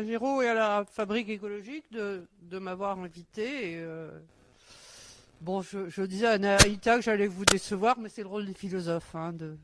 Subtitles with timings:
[0.00, 3.74] à, et à la Fabrique écologique de, m'avoir invité.
[3.76, 4.10] Euh,
[5.40, 9.14] bon, je, disais à Naïta que j'allais vous décevoir, mais c'est le rôle des philosophes
[9.14, 9.56] hein, de,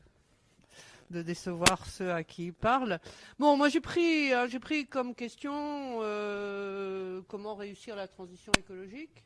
[1.09, 2.99] de décevoir ceux à qui ils parlent.
[3.39, 9.23] Bon, moi j'ai pris, hein, j'ai pris comme question euh, comment réussir la transition écologique.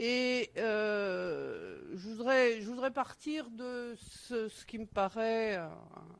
[0.00, 5.60] Et euh, je, voudrais, partir de ce, qui me paraît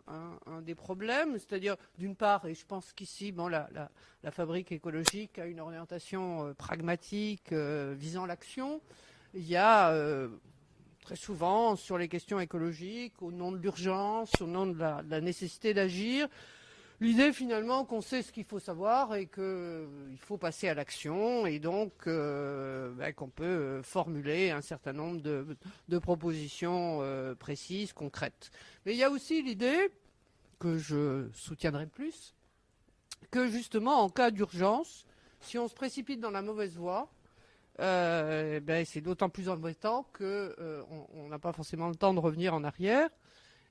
[0.08, 3.68] un, des problèmes, c'est-à-dire d'une part, et je pense qu'ici, bon, la,
[4.32, 8.80] fabrique écologique a une orientation euh, pragmatique visant l'action.
[9.34, 9.94] Il y a
[11.08, 15.72] très souvent sur les questions écologiques, au nom de l'urgence, au nom de la, nécessité
[15.72, 16.28] d'agir.
[17.00, 21.46] L'idée finalement qu'on sait ce qu'il faut savoir et qu'il euh, faut passer à l'action
[21.46, 27.00] et donc euh, ben, qu'on peut euh, formuler un certain nombre de, propositions
[27.38, 28.50] précises, concrètes.
[28.84, 29.90] Mais il y a aussi l'idée
[30.58, 32.34] que je soutiendrai plus,
[33.30, 35.06] que justement en cas d'urgence,
[35.40, 37.08] si on se précipite dans la mauvaise voie,
[37.80, 42.64] euh, ben, c'est d'autant plus embêtant qu'on n'a pas forcément le temps de revenir en
[42.64, 43.08] arrière.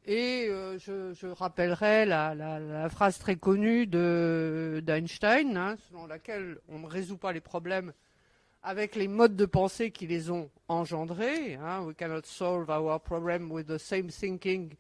[0.06, 7.18] Et euh, je, rappellerai la, phrase très connue d'Einstein, hein, selon laquelle on ne résout
[7.18, 7.94] pas les problèmes
[8.64, 11.56] avec les modes de pensée qui les ont engendrés.
[11.56, 11.82] Hein.
[11.84, 14.76] We cannot solve our problem with the same thinking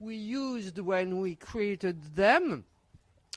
[0.00, 2.62] we used when we created them.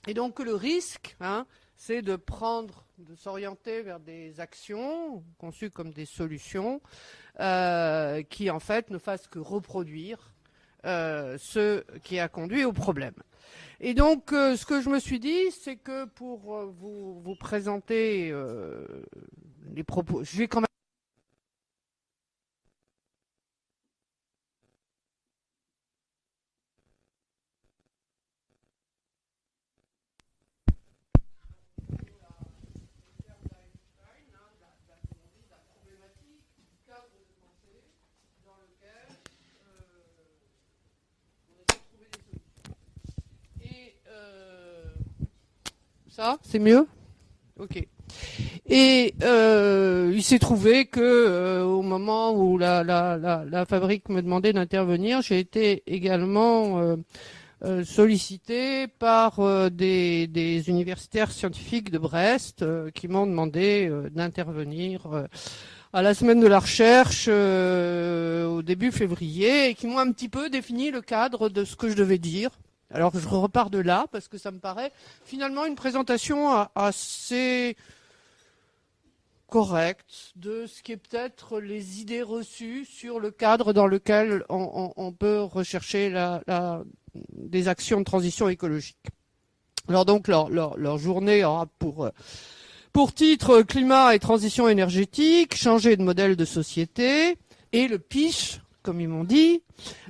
[0.07, 5.91] Et donc le risque, hein, c'est de prendre, de s'orienter vers des actions conçues comme
[5.91, 6.81] des solutions
[7.39, 10.33] euh, qui en fait ne fassent que reproduire
[10.87, 13.13] ce qui a conduit au problème.
[13.79, 16.39] Et donc, euh, ce que je me suis dit, c'est que pour
[16.79, 18.33] vous, vous présenter
[19.75, 20.66] les propos, je vais quand même
[46.17, 46.87] Ça, c'est mieux?
[47.59, 47.85] Ok.
[48.65, 54.51] Et euh, il s'est trouvé que euh, au moment où la, la, fabrique me demandait
[54.51, 56.97] d'intervenir, j'ai été également
[57.61, 65.01] euh, sollicité par des, des, universitaires scientifiques de Brest qui m'ont demandé d'intervenir
[65.93, 70.49] à la semaine de la recherche au début février et qui m'ont un petit peu
[70.49, 72.49] défini le cadre de ce que je devais dire.
[72.91, 74.91] Alors je repars de là parce que ça me paraît
[75.25, 77.75] finalement une présentation assez
[79.47, 85.11] correcte de ce qui est peut-être les idées reçues sur le cadre dans lequel on,
[85.11, 86.13] peut rechercher
[87.33, 89.07] des actions de transition écologique.
[89.89, 92.09] Alors donc leur, journée aura pour,
[92.93, 97.37] pour titre climat et transition énergétique, changer de modèle de société
[97.73, 99.61] et le pitch comme ils m'ont dit.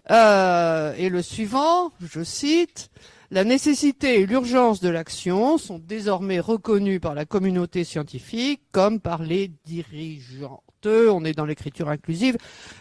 [0.10, 2.90] Euh, et le suivant, je cite,
[3.30, 9.22] la nécessité et l'urgence de l'action sont désormais reconnues par la communauté scientifique comme par
[9.22, 10.62] les dirigeantes.
[10.86, 12.38] On est dans l'écriture inclusive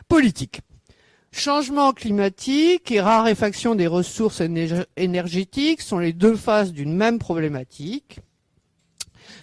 [0.08, 0.60] politique.
[1.32, 4.40] Changement climatique et raréfaction des ressources
[4.96, 8.20] énergétiques sont les deux faces d'une même problématique.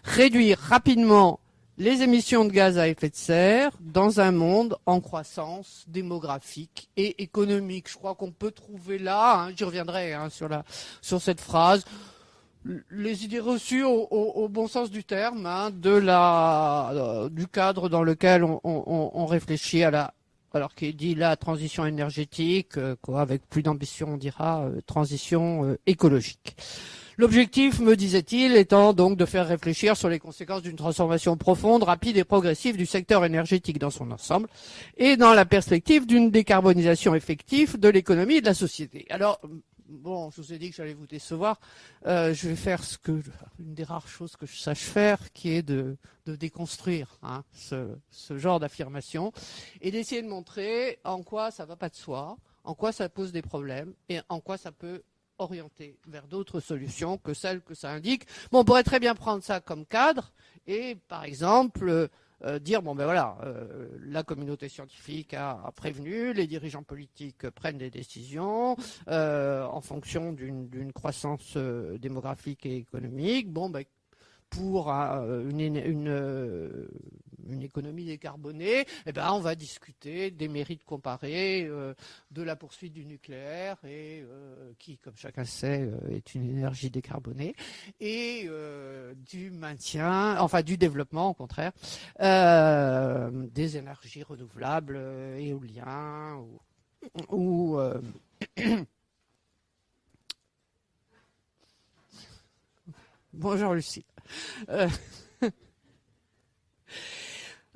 [0.05, 1.41] Réduire rapidement
[1.77, 7.21] les émissions de gaz à effet de serre dans un monde en croissance démographique et
[7.23, 7.89] économique.
[7.89, 10.63] Je crois qu'on peut trouver là, hein, j'y reviendrai hein, sur, la,
[11.01, 11.83] sur cette phrase,
[12.91, 18.03] les idées reçues au, bon sens du terme, hein, de la, euh, du cadre dans
[18.03, 20.13] lequel on, réfléchit à la,
[20.53, 25.75] alors qu'il dit la transition énergétique, euh, quoi, avec plus d'ambition, on dira euh, transition
[25.87, 26.55] écologique.
[27.17, 32.17] L'objectif, me disait-il, étant donc de faire réfléchir sur les conséquences d'une transformation profonde, rapide
[32.17, 34.47] et progressive du secteur énergétique dans son ensemble,
[34.97, 39.05] et dans la perspective d'une décarbonisation effective de l'économie et de la société.
[39.09, 39.39] Alors,
[39.87, 41.59] bon, je vous ai dit que j'allais vous décevoir.
[42.05, 43.21] Euh, je vais faire ce que
[43.59, 47.97] une des rares choses que je sache faire, qui est de, déconstruire hein, ce,
[48.37, 49.31] genre d'affirmation
[49.81, 53.31] et d'essayer de montrer en quoi ça va pas de soi, en quoi ça pose
[53.31, 55.03] des problèmes et en quoi ça peut
[55.37, 58.25] orienter vers d'autres solutions que celles que ça indique.
[58.51, 60.33] Bon, on pourrait très bien prendre ça comme cadre
[60.67, 62.09] et, par exemple,
[62.45, 67.77] euh, dire bon ben voilà, euh, la communauté scientifique a, prévenu, les dirigeants politiques prennent
[67.77, 68.75] des décisions
[69.07, 73.51] euh, en fonction d'une croissance démographique et économique.
[73.51, 73.83] Bon ben
[74.49, 76.87] pour une, une
[77.47, 81.69] une économie décarbonée, eh ben, on va discuter des mérites comparés
[82.31, 84.23] de la poursuite du nucléaire et
[84.79, 87.55] qui, comme chacun sait, est une énergie décarbonée
[87.99, 88.49] et
[89.29, 91.71] du maintien, enfin du développement au contraire,
[92.19, 94.97] des énergies renouvelables,
[95.37, 96.59] éoliens ou,
[97.29, 97.79] ou
[103.33, 104.05] Bonjour Lucie.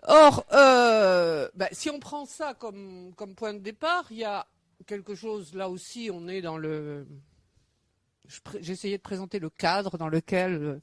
[0.08, 4.48] Or, euh, bah, si on prend ça comme, comme point de départ, il y a
[4.86, 7.06] quelque chose, là aussi, on est dans le...
[8.60, 10.82] J'essayais de présenter le cadre dans lequel euh,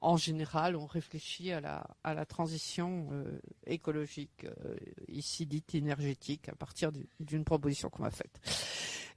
[0.00, 4.76] en général, on réfléchit à la, transition euh, écologique, euh,
[5.08, 8.40] ici dite énergétique, à partir d'une proposition qu'on m'a faite.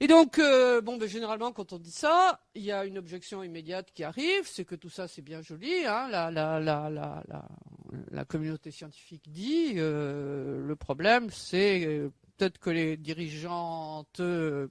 [0.00, 3.42] Et donc, euh, bon, ben, généralement, quand on dit ça, il y a une objection
[3.42, 5.84] immédiate qui arrive, c'est que tout ça, c'est bien joli.
[5.84, 14.22] Hein, la, la, communauté scientifique dit, le problème, c'est peut-être que les dirigeantes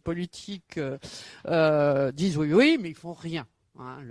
[0.04, 0.80] politiques
[2.14, 3.46] disent oui, oui, mais ils font rien.
[3.80, 4.04] Hein,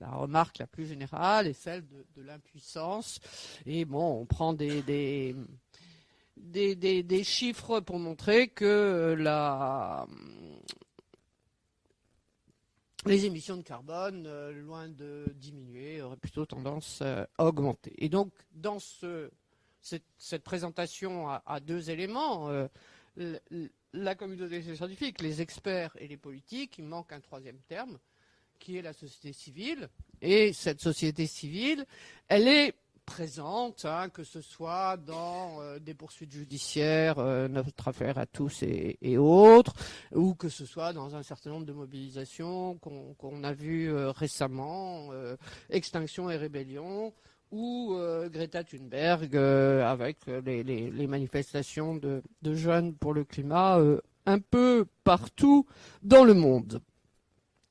[0.00, 3.20] la, remarque la plus générale est celle de, l'impuissance.
[3.64, 5.34] Et bon, on prend des,
[7.22, 9.14] chiffres pour montrer que
[13.04, 17.92] les émissions de carbone, euh, loin de diminuer, auraient plutôt tendance euh, à augmenter.
[17.98, 19.30] Et donc, dans ce,
[19.80, 22.66] cette, présentation à, deux éléments, euh,
[23.92, 27.96] la communauté scientifique, les experts et les politiques, il manque un troisième terme,
[28.58, 29.88] qui est la société civile.
[30.20, 31.84] Et cette société civile,
[32.28, 32.74] elle est
[33.06, 38.62] présente, hein, que ce soit dans euh, des poursuites judiciaires, euh, notre affaire à tous
[38.62, 39.72] et, autres,
[40.12, 45.10] ou que ce soit dans un certain nombre de mobilisations qu'on a vues euh, récemment,
[45.70, 47.14] Extinction et Rébellion,
[47.52, 47.96] ou
[48.28, 52.22] Greta Thunberg, avec les, manifestations de,
[52.54, 53.80] jeunes pour le climat
[54.26, 55.64] un peu partout
[56.02, 56.80] dans le monde.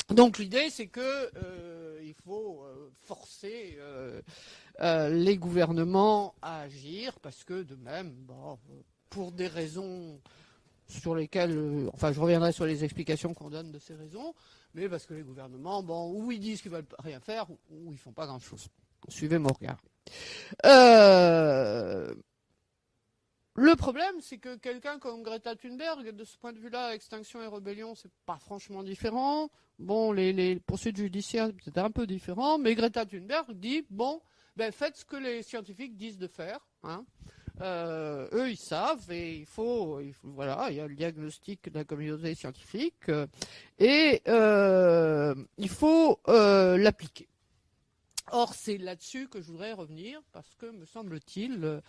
[0.10, 1.86] Donc l'idée, c'est que euh,
[2.26, 4.22] faut euh, forcer euh,
[5.10, 8.14] les gouvernements à agir, parce que de même,
[9.10, 10.20] pour des raisons
[10.88, 14.34] sur lesquelles, enfin, je reviendrai sur les explications qu'on donne de ces raisons,
[14.74, 17.98] mais parce que les gouvernements, bon, ou ils disent qu'ils veulent rien faire, ou, ils
[17.98, 18.68] font pas grand-chose.
[19.08, 19.82] Suivez mon regard.
[23.58, 27.48] Le problème, c'est que quelqu'un comme Greta Thunberg, de ce point de vue-là, Extinction et
[27.48, 29.50] Rébellion, c'est pas franchement différent.
[29.80, 34.22] Bon, les, poursuites judiciaires, c'est un peu différent, mais Greta Thunberg dit, bon,
[34.58, 36.60] ben faites ce que les scientifiques disent de faire.
[36.84, 37.06] Hein.
[37.62, 41.86] Euh, eux, ils savent et il faut, voilà, il y a le diagnostic de la
[41.86, 43.28] communauté scientifique euh,
[43.80, 47.30] et euh, il faut l'appliquer.
[48.32, 51.82] Or, c'est là-dessus que je voudrais revenir parce que, me semble-t-il,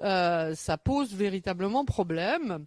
[0.00, 2.64] euh, ça pose véritablement problème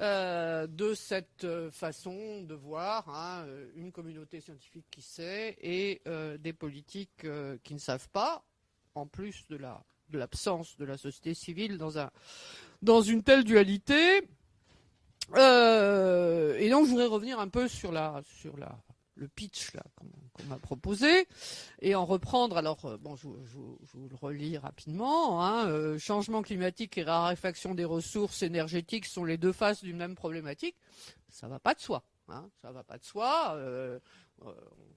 [0.00, 6.54] euh, de cette façon de voir hein, une communauté scientifique qui sait et euh, des
[6.54, 7.26] politiques
[7.62, 8.42] qui ne savent pas,
[8.94, 12.10] en plus de la de l'absence de la société civile dans un
[12.80, 14.18] dans une telle dualité.
[15.34, 18.78] et donc, je voudrais revenir un peu sur la sur la
[19.16, 21.26] le pitch qu'on m'a proposé.
[21.80, 26.96] Et en reprendre alors euh, bon je, vous le relis rapidement hein, euh, changement climatique
[26.98, 30.76] et raréfaction des ressources énergétiques sont les deux faces d'une même problématique.
[31.28, 33.98] Ça va pas de soi hein, ça va pas de soi euh,
[34.42, 34.52] on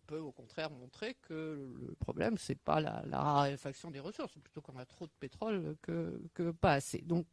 [0.07, 4.61] peut au contraire montrer que le problème c'est pas la, raréfaction des ressources c'est plutôt
[4.61, 6.99] qu'on a trop de pétrole que, que pas assez.
[7.01, 7.25] Donc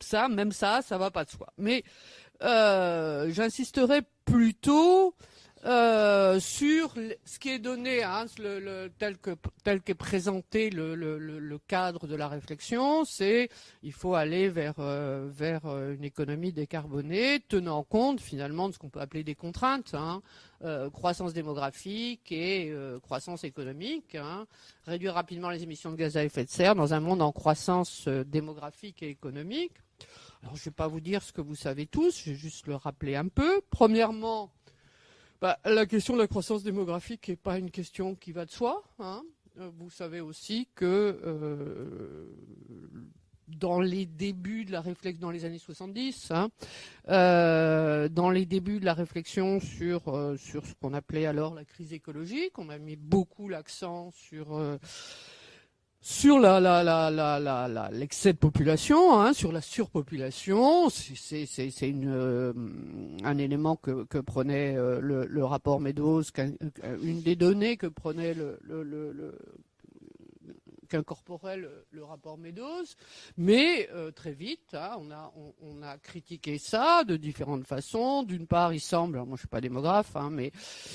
[0.00, 1.52] ça même ça ça va pas de soi.
[1.58, 1.82] Mais
[2.40, 5.16] j'insisterai plutôt
[5.64, 6.92] euh, sur
[7.24, 9.36] ce qui est donné, hein, le, tel que
[9.78, 13.48] qu'est présenté le, le, cadre de la réflexion, c'est
[13.84, 18.78] il faut aller vers euh, vers euh, une économie décarbonée, tenant compte finalement de ce
[18.80, 20.20] qu'on peut appeler des contraintes, hein,
[20.92, 24.46] croissance démographique et croissance économique, hein,
[24.84, 28.08] réduire rapidement les émissions de gaz à effet de serre dans un monde en croissance
[28.08, 29.74] démographique et économique.
[30.42, 32.66] Alors je ne vais pas vous dire ce que vous savez tous, je vais juste
[32.66, 33.60] le rappeler un peu.
[33.70, 34.50] Premièrement,
[35.42, 38.84] bah, la question de la croissance démographique n'est pas une question qui va de soi.
[39.00, 39.24] Hein.
[39.58, 42.26] Euh, vous savez aussi que euh,
[43.48, 46.48] dans les débuts de la réflexion, dans les années 70, hein,
[47.08, 52.56] euh, dans les débuts de la réflexion sur ce qu'on appelait alors la crise écologique,
[52.56, 54.78] on a mis beaucoup l'accent sur
[56.04, 61.88] sur la, la, la, la, l'excès de population, hein, sur la surpopulation, c'est, c'est, c'est
[61.88, 62.52] une, euh,
[63.22, 66.24] un élément que, que prenait euh, le, le, rapport Meadows,
[67.04, 69.38] une des données que prenait le, le, le
[70.92, 72.84] qu'incorporait le, rapport Meadows,
[73.36, 74.98] mais très vite, hein,
[75.60, 78.22] on, a, critiqué ça de différentes façons.
[78.22, 80.52] D'une part, il semble, moi je suis pas démographe, hein, mais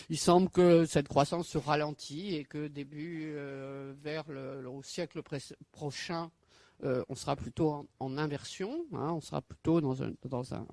[0.09, 3.33] il semble que cette croissance se ralentit et que début
[4.01, 5.21] vers le, le, siècle
[5.71, 6.31] prochain,
[6.83, 10.65] on sera plutôt en, inversion, hein, on sera plutôt dans un, dans un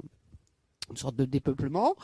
[0.91, 1.97] une sorte de dépeuplement,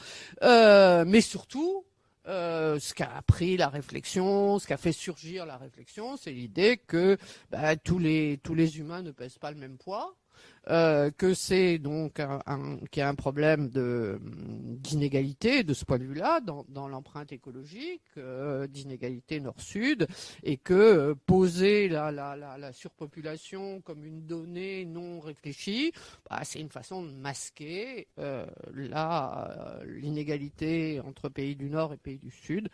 [0.43, 1.85] euh, mais surtout,
[2.31, 7.19] euh, ce qu'a appris la réflexion, ce qu'a fait surgir la réflexion, c'est l'idée que
[7.51, 10.15] bah, tous les tous les humains ne pèsent pas le même poids,
[10.69, 12.21] euh, que c'est donc
[12.91, 14.21] qu'il y a un problème de
[14.81, 20.07] d'inégalité de ce point de vue-là dans, l'empreinte écologique, euh, d'inégalité nord-sud,
[20.43, 25.93] et que euh, poser la, la, la, la, surpopulation comme une donnée non réfléchie,
[26.29, 28.47] bah, c'est une façon de masquer euh,
[29.85, 32.69] l'inégalité entre pays du Nord et pays du Sud,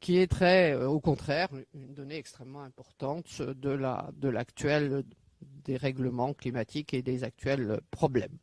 [0.00, 4.28] qui est très, au contraire, une donnée extrêmement importante de la de
[5.42, 8.38] des règlements climatiques et des actuels problèmes.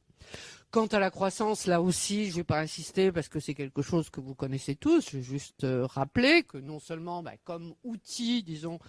[0.73, 3.83] Quant à la croissance, là aussi, je ne vais pas insister parce que c'est quelque
[3.83, 5.07] chose que vous connaissez tous.
[5.11, 8.79] Je vais juste euh, rappeler que non seulement bah, comme outil, disons,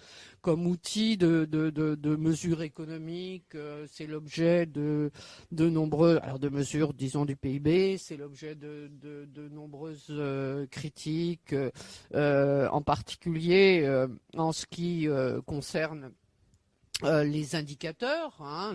[0.41, 5.11] comme outil de, de, mesures économiques, euh, c'est l'objet de,
[5.51, 11.53] de nombreux, alors de mesures, disons, du PIB, c'est l'objet de, de, nombreuses euh, critiques,
[12.15, 15.07] en particulier en ce qui
[15.45, 16.11] concerne
[17.03, 18.73] euh, les indicateurs, hein,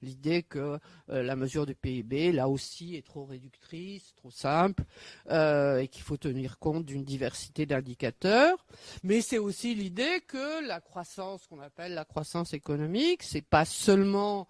[0.00, 0.78] l'idée que
[1.10, 4.84] euh, la mesure du PIB, là aussi, est trop réductrice, trop simple,
[5.30, 8.64] euh, et qu'il faut tenir compte d'une diversité d'indicateurs.
[9.02, 14.48] Mais c'est aussi l'idée que la croissance, qu'on appelle la croissance économique, c'est pas seulement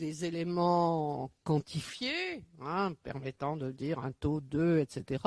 [0.00, 5.22] des éléments quantifiés, hein, permettant de dire un taux 2, etc.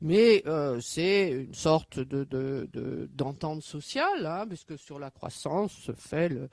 [0.00, 6.28] Mais euh, c'est une sorte de, d'entente sociale, hein, puisque sur la croissance se fait,
[6.28, 6.48] le,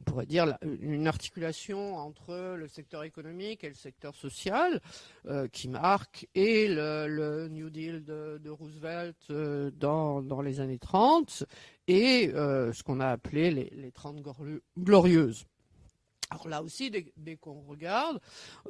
[0.00, 4.78] on pourrait dire, une articulation entre le secteur économique et le secteur social,
[5.26, 11.44] euh, qui marque et le, New Deal de, Roosevelt euh, dans, dans les années 30
[11.88, 14.22] et ce qu'on a appelé les, les 30
[14.78, 15.46] glorieuses.
[16.30, 18.20] Alors là aussi, dès, qu'on regarde,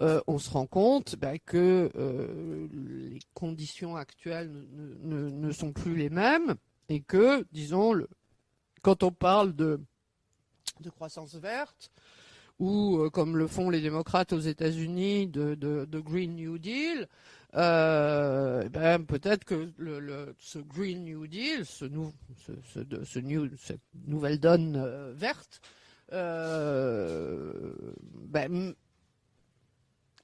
[0.00, 4.50] euh, on se rend compte bah, que euh, les conditions actuelles
[5.02, 6.55] ne, sont plus les mêmes
[6.88, 7.93] et que, disons,
[8.81, 9.79] quand on parle de,
[10.97, 11.90] croissance verte,
[12.59, 17.09] ou euh, comme le font les démocrates aux États-Unis de, Green New Deal,
[17.52, 19.71] ben, peut-être que
[20.38, 21.85] ce Green New Deal, ce,
[23.59, 25.61] cette nouvelle donne verte,
[26.11, 28.75] ben,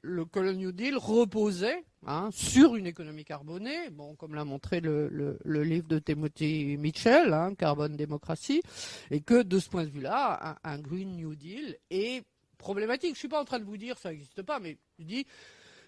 [0.07, 5.39] le Colonial New Deal reposait hein, sur une économie carbonée, bon, comme l'a montré le,
[5.45, 8.63] livre de Timothy Mitchell, hein, Carbone Démocratie,
[9.11, 12.25] et que de ce point de vue-là, un, Green New Deal est
[12.59, 13.15] problématique.
[13.15, 15.27] Je suis pas en train de vous dire ça n'existe pas, mais je dis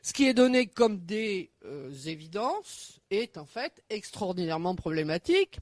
[0.02, 5.59] ce qui est donné comme des euh, évidences est en fait extraordinairement problématique.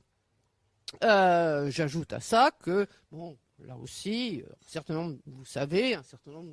[1.02, 6.32] Euh, j'ajoute à ça que bon, là aussi, un certain nombre, vous savez, un certain
[6.32, 6.52] nombre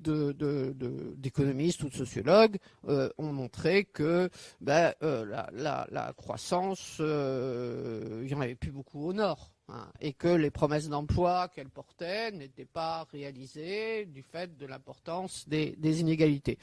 [0.00, 4.28] d'économistes ou de sociologues euh, ont montré que
[4.60, 9.52] ben, euh, la, croissance, euh, n'y en avait plus beaucoup au nord.
[9.68, 15.48] Hein, et que les promesses d'emploi qu'elle portait n'étaient pas réalisées du fait de l'importance
[15.48, 16.56] des, inégalités.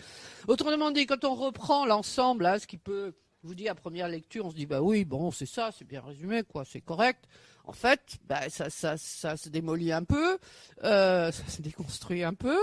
[0.47, 4.45] Autrement dit, quand on reprend l'ensemble, hein, ce qui peut, vous dis à première lecture,
[4.45, 7.27] on se dit bah oui, bon, c'est ça, c'est bien résumé, quoi, c'est correct
[7.65, 8.97] en fait, bah, ça, ça,
[9.37, 10.37] se démolit un peu,
[10.83, 12.57] euh, ça se déconstruit un peu,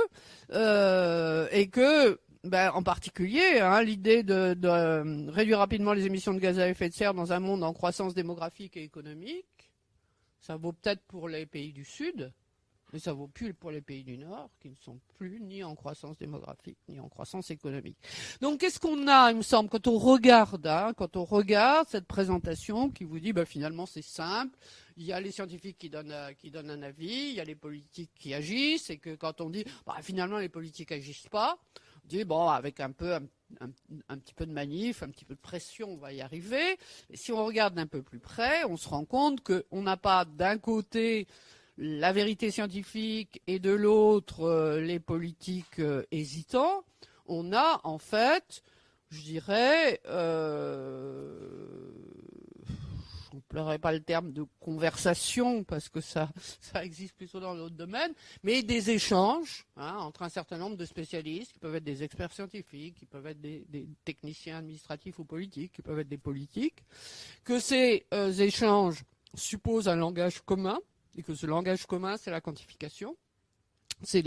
[0.52, 6.34] euh, et que, bah, en particulier, hein, l'idée de, de, euh, réduire rapidement les émissions
[6.34, 9.70] de gaz à effet de serre dans un monde en croissance démographique et économique,
[10.40, 12.32] ça vaut peut-être pour les pays du Sud,
[12.92, 15.74] mais ça vaut plus pour les pays du Nord, qui ne sont plus ni en
[15.74, 17.96] croissance démographique, ni en croissance économique.
[18.40, 22.06] Donc, qu'est-ce qu'on a, il me semble, quand on regarde, hein, quand on regarde cette
[22.06, 24.56] présentation qui vous dit, bah, finalement, c'est simple.
[24.96, 27.44] Il y a les scientifiques qui donnent, euh, qui donnent un avis, il y a
[27.44, 31.58] les politiques qui agissent, et que quand on dit, bah, finalement, les politiques agissent pas,
[32.04, 35.40] on dit, bon, avec un peu, un, petit peu de manif, un petit peu de
[35.40, 36.78] pression, on va y arriver.
[37.10, 40.24] Et si on regarde d'un peu plus près, on se rend compte qu'on n'a pas
[40.24, 41.26] d'un côté
[41.80, 46.84] la vérité scientifique et de l'autre euh, les politiques euh, hésitants,
[47.26, 48.62] on a en fait,
[49.08, 51.90] je dirais, euh,
[52.68, 56.28] je n'emploierai pas le terme de conversation parce que ça,
[56.60, 60.84] ça existe plutôt dans d'autres domaines, mais des échanges hein, entre un certain nombre de
[60.84, 63.64] spécialistes qui peuvent être des experts scientifiques, qui peuvent être des,
[64.04, 66.84] techniciens administratifs ou politiques, qui peuvent être des politiques,
[67.42, 69.02] que ces échanges
[69.34, 70.78] suppose un langage commun,
[71.16, 73.16] et que ce langage commun, c'est la quantification.
[74.02, 74.24] C'est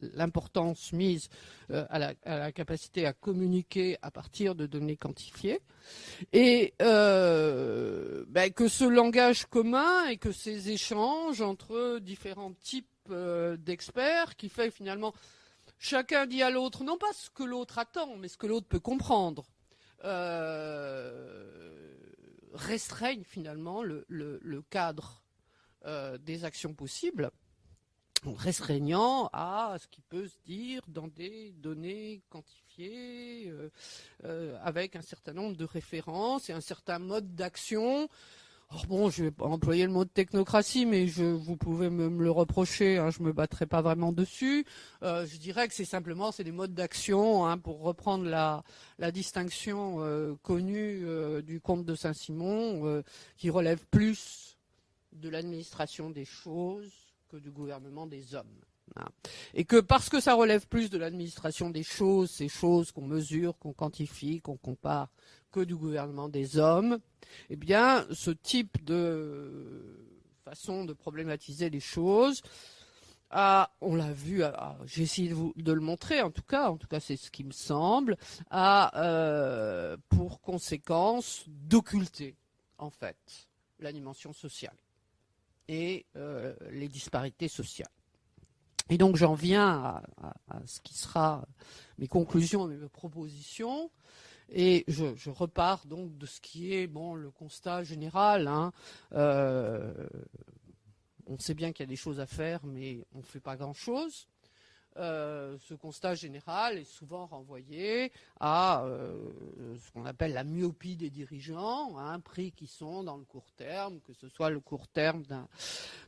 [0.00, 1.28] l'importance mise
[1.70, 5.60] euh, à, la, capacité à communiquer à partir de données quantifiées.
[6.32, 13.58] Et euh, ben, que ce langage commun et que ces échanges entre différents types euh,
[13.58, 15.12] d'experts qui fait finalement
[15.78, 18.80] chacun dit à l'autre non pas ce que l'autre attend, mais ce que l'autre peut
[18.80, 19.44] comprendre.
[22.54, 25.22] restreignent finalement le cadre
[25.86, 27.30] euh, des actions possibles,
[28.26, 33.70] restreignant à ce qui peut se dire dans des données quantifiées, euh,
[34.24, 38.08] euh, avec un certain nombre de références et un certain mode d'action.
[38.70, 42.30] Or bon, je vais pas employer le mot technocratie, mais je, vous pouvez me, le
[42.32, 44.66] reprocher, hein, je me battrai pas vraiment dessus.
[45.00, 51.06] je dirais que c'est simplement c'est des modes d'action, hein, pour reprendre la distinction connue
[51.44, 53.02] du comte de Saint-Simon,
[53.38, 54.47] qui relève plus
[55.18, 56.92] de l'administration des choses
[57.28, 58.46] que du gouvernement des hommes.
[58.96, 59.08] Hein.
[59.54, 63.58] Et que parce que ça relève plus de l'administration des choses, ces choses qu'on mesure,
[63.58, 65.08] qu'on quantifie, qu'on compare,
[65.50, 66.98] que du gouvernement des hommes,
[67.50, 70.04] eh bien, ce type de
[70.44, 72.42] façon de problématiser les choses
[73.30, 74.42] a, on l'a vu,
[74.86, 77.52] j'ai essayé de, le montrer en tout cas, en tout cas c'est ce qui me
[77.52, 78.16] semble,
[78.50, 82.36] a euh, pour conséquence d'occulter
[82.78, 83.18] en fait
[83.80, 84.76] la dimension sociale
[85.68, 87.88] et euh, les disparités sociales.
[88.90, 91.46] Et donc j'en viens à, ce qui sera
[91.98, 93.90] mes conclusions mes propositions.
[94.50, 98.48] Et je, repars donc de ce qui est bon le constat général.
[98.48, 98.72] Hein.
[99.12, 99.92] Euh,
[101.26, 103.56] on sait bien qu'il y a des choses à faire, mais on ne fait pas
[103.56, 104.26] grand-chose.
[104.98, 109.14] Euh, ce constat général est souvent renvoyé à euh,
[109.80, 113.52] ce qu'on appelle la myopie des dirigeants, un hein, prix qui sont dans le court
[113.56, 115.22] terme, que ce soit le court terme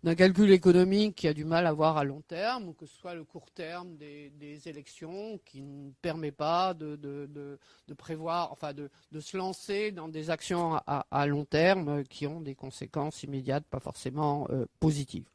[0.02, 2.96] d'un calcul économique qui a du mal à voir à long terme, ou que ce
[2.96, 4.32] soit le court terme des,
[4.66, 7.58] élections qui ne permet pas de,
[7.96, 13.22] prévoir, enfin de, se lancer dans des actions à, long terme qui ont des conséquences
[13.22, 15.28] immédiates pas forcément euh, positives.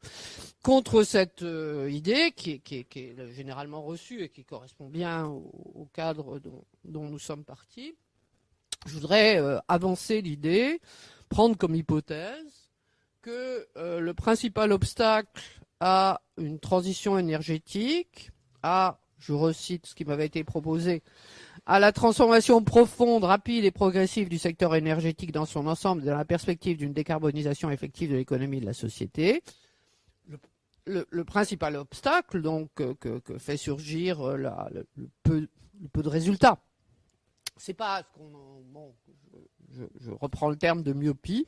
[0.62, 1.44] Contre cette
[1.88, 2.94] idée qui est
[3.46, 7.94] généralement reçu et qui correspond bien au, cadre dont, nous sommes partis,
[8.86, 10.80] je voudrais euh, avancer l'idée,
[11.28, 12.72] prendre comme hypothèse
[13.22, 18.32] que euh, le principal obstacle à une transition énergétique,
[18.64, 21.04] à, je recite ce qui m'avait été proposé,
[21.66, 26.24] à la transformation profonde, rapide et progressive du secteur énergétique dans son ensemble dans la
[26.24, 29.44] perspective d'une décarbonisation effective de l'économie et de la société,
[30.86, 34.86] le, principal obstacle donc que, fait surgir euh, le,
[35.22, 35.48] peu,
[36.02, 36.58] de résultats,
[37.56, 38.94] c'est pas ce qu'on bon,
[39.72, 41.46] je, reprends le terme de myopie,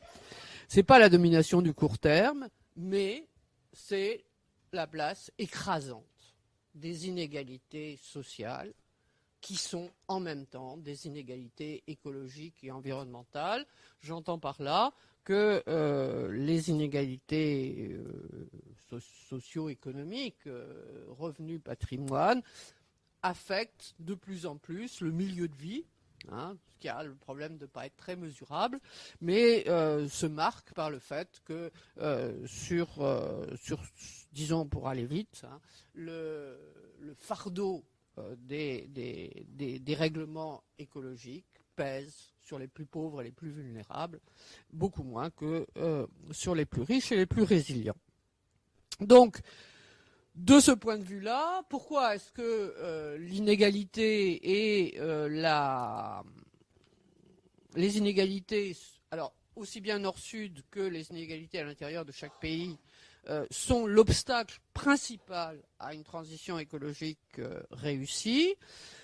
[0.68, 3.26] c'est pas la domination du court terme, mais
[3.72, 4.24] c'est
[4.72, 6.04] la place écrasante
[6.74, 8.72] des inégalités sociales
[9.40, 13.66] qui sont en même temps des inégalités écologiques et environnementales.
[14.00, 14.92] J'entends par là
[15.28, 18.48] que euh, les inégalités euh,
[19.28, 22.40] socio-économiques, euh, revenus, patrimoine,
[23.22, 25.84] affectent de plus en plus le milieu de vie,
[26.32, 28.80] hein, qui a le problème de ne pas être très mesurable,
[29.20, 31.70] mais se marque par le fait que
[32.46, 32.88] sur,
[34.32, 35.60] disons pour aller vite, hein,
[35.92, 36.56] le,
[37.18, 37.84] fardeau
[38.38, 44.20] des règlements écologiques pèse sur les plus pauvres et les plus vulnérables,
[44.72, 47.96] beaucoup moins que euh, sur les plus riches et les plus résilients.
[49.00, 49.40] Donc,
[50.34, 55.28] de ce point de vue-là, pourquoi est-ce que euh, l'inégalité et euh,
[57.74, 58.74] les inégalités,
[59.10, 62.78] alors aussi bien nord-sud que les inégalités à l'intérieur de chaque pays,
[63.50, 67.38] sont l'obstacle principal à une transition écologique
[67.70, 68.54] réussie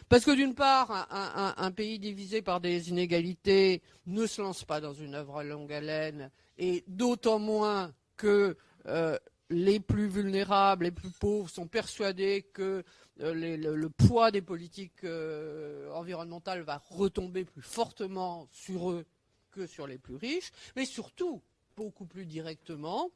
[0.08, 4.94] parce que d'une part, un, pays divisé par des inégalités ne se lance pas dans
[4.94, 9.18] une œuvre à longue haleine, et d'autant moins que euh,
[9.50, 12.84] les plus vulnérables, les plus pauvres sont persuadés que
[13.20, 19.06] euh, le, poids des politiques euh, environnementales va retomber plus fortement sur eux
[19.50, 21.40] que sur les plus riches, mais surtout,
[21.76, 23.10] beaucoup plus directement,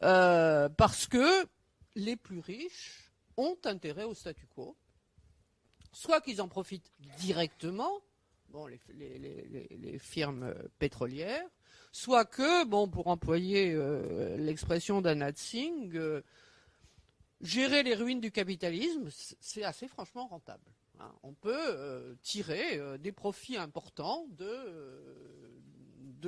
[0.00, 1.46] parce que
[1.96, 4.76] les plus riches ont intérêt au statu quo,
[5.96, 8.02] soit qu'ils en profitent directement,
[8.50, 11.48] bon, les, firmes pétrolières,
[11.90, 16.20] soit que, bon, pour employer euh, l'expression d'Anat Singh, euh,
[17.40, 19.08] gérer les ruines du capitalisme,
[19.40, 20.70] c'est assez franchement rentable.
[21.00, 21.10] Hein.
[21.22, 24.52] On peut euh, tirer des profits importants de,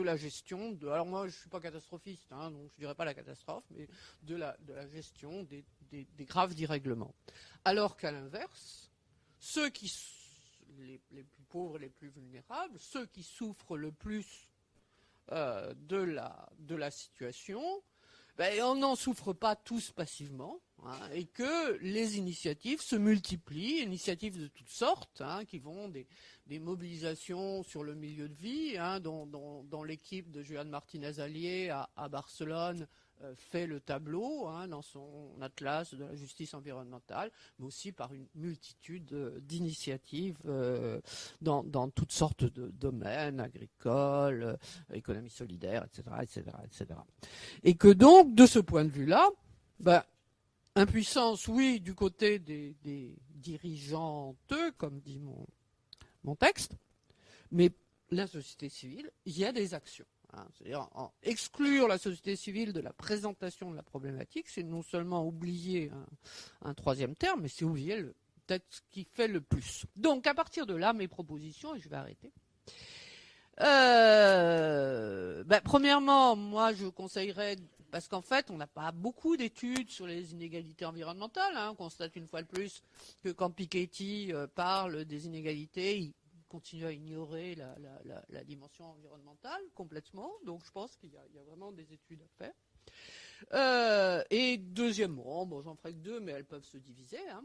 [0.03, 3.15] la gestion, de, alors moi je suis pas catastrophiste, hein, donc je dirais pas la
[3.15, 3.89] catastrophe, mais
[4.23, 7.13] de la, de la gestion des, des, graves dérèglements.
[7.65, 8.88] Alors qu'à l'inverse,
[9.41, 9.93] ceux qui,
[10.79, 14.49] les, les, plus pauvres, les plus vulnérables, ceux qui souffrent le plus
[15.33, 15.97] euh, de,
[16.75, 17.63] la, situation,
[18.39, 24.41] ben, on n'en souffre pas tous passivement, hein, et que les initiatives se multiplient, initiatives
[24.41, 26.07] de toutes sortes, hein, qui vont des,
[26.59, 29.01] mobilisations sur le milieu de vie, hein,
[29.85, 32.89] l'équipe de Juan Martinez Allier à, Barcelone
[33.37, 38.27] fait le tableau hein, dans son atlas de la justice environnementale, mais aussi par une
[38.35, 41.01] multitude euh, d'initiatives euh,
[41.41, 44.59] dans, toutes sortes de domaines, agricoles,
[44.93, 47.01] économie solidaire, etc., etc., etc.
[47.65, 49.29] Et que donc, de ce point de vue-là,
[49.81, 50.03] ben,
[50.75, 55.47] impuissance, oui, du côté des, des dirigeantes, comme dit mon,
[56.25, 56.73] mon texte,
[57.51, 57.73] mais
[58.11, 60.07] la société civile, il y a des actions.
[60.35, 60.89] Hein, c'est-à-dire
[61.23, 65.91] exclure la société civile de la présentation de la problématique, c'est non seulement oublier
[66.63, 68.15] un, troisième terme, mais c'est oublier le,
[68.47, 69.87] peut-être ce qui fait le plus.
[69.97, 72.31] Donc à partir de là, mes propositions, et je vais arrêter.
[73.61, 77.57] Euh, ben, premièrement, moi je conseillerais,
[77.91, 81.71] parce qu'en fait on n'a pas beaucoup d'études sur les inégalités environnementales, hein.
[81.73, 82.83] on constate une fois de plus
[83.25, 86.13] que quand Piketty euh, parle des inégalités,
[86.49, 90.33] continue à ignorer la, dimension environnementale complètement.
[90.45, 92.55] Donc je pense qu'il y, a vraiment des études à faire.
[93.55, 97.21] Euh, et deuxièmement, bon, j'en ferai que deux, mais elles peuvent se diviser.
[97.31, 97.45] Hein.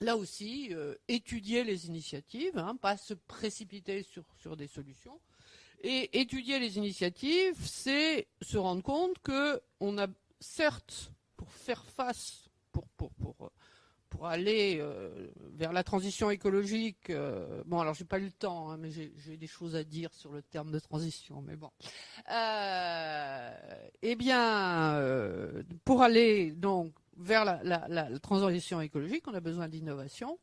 [0.00, 5.20] Là aussi, euh, étudier les initiatives, hein, pas se précipiter sur, sur des solutions.
[5.82, 10.06] Et étudier les initiatives, c'est se rendre compte que on a
[10.40, 12.45] certes, pour faire face,
[14.16, 18.70] pour aller euh, vers la transition écologique, euh, bon alors j'ai pas eu le temps,
[18.70, 21.70] hein, mais j'ai des choses à dire sur le terme de transition, mais bon.
[22.32, 23.50] Euh,
[24.00, 24.98] eh bien,
[25.84, 30.38] pour aller donc vers la, transition écologique, on a besoin d'innovation,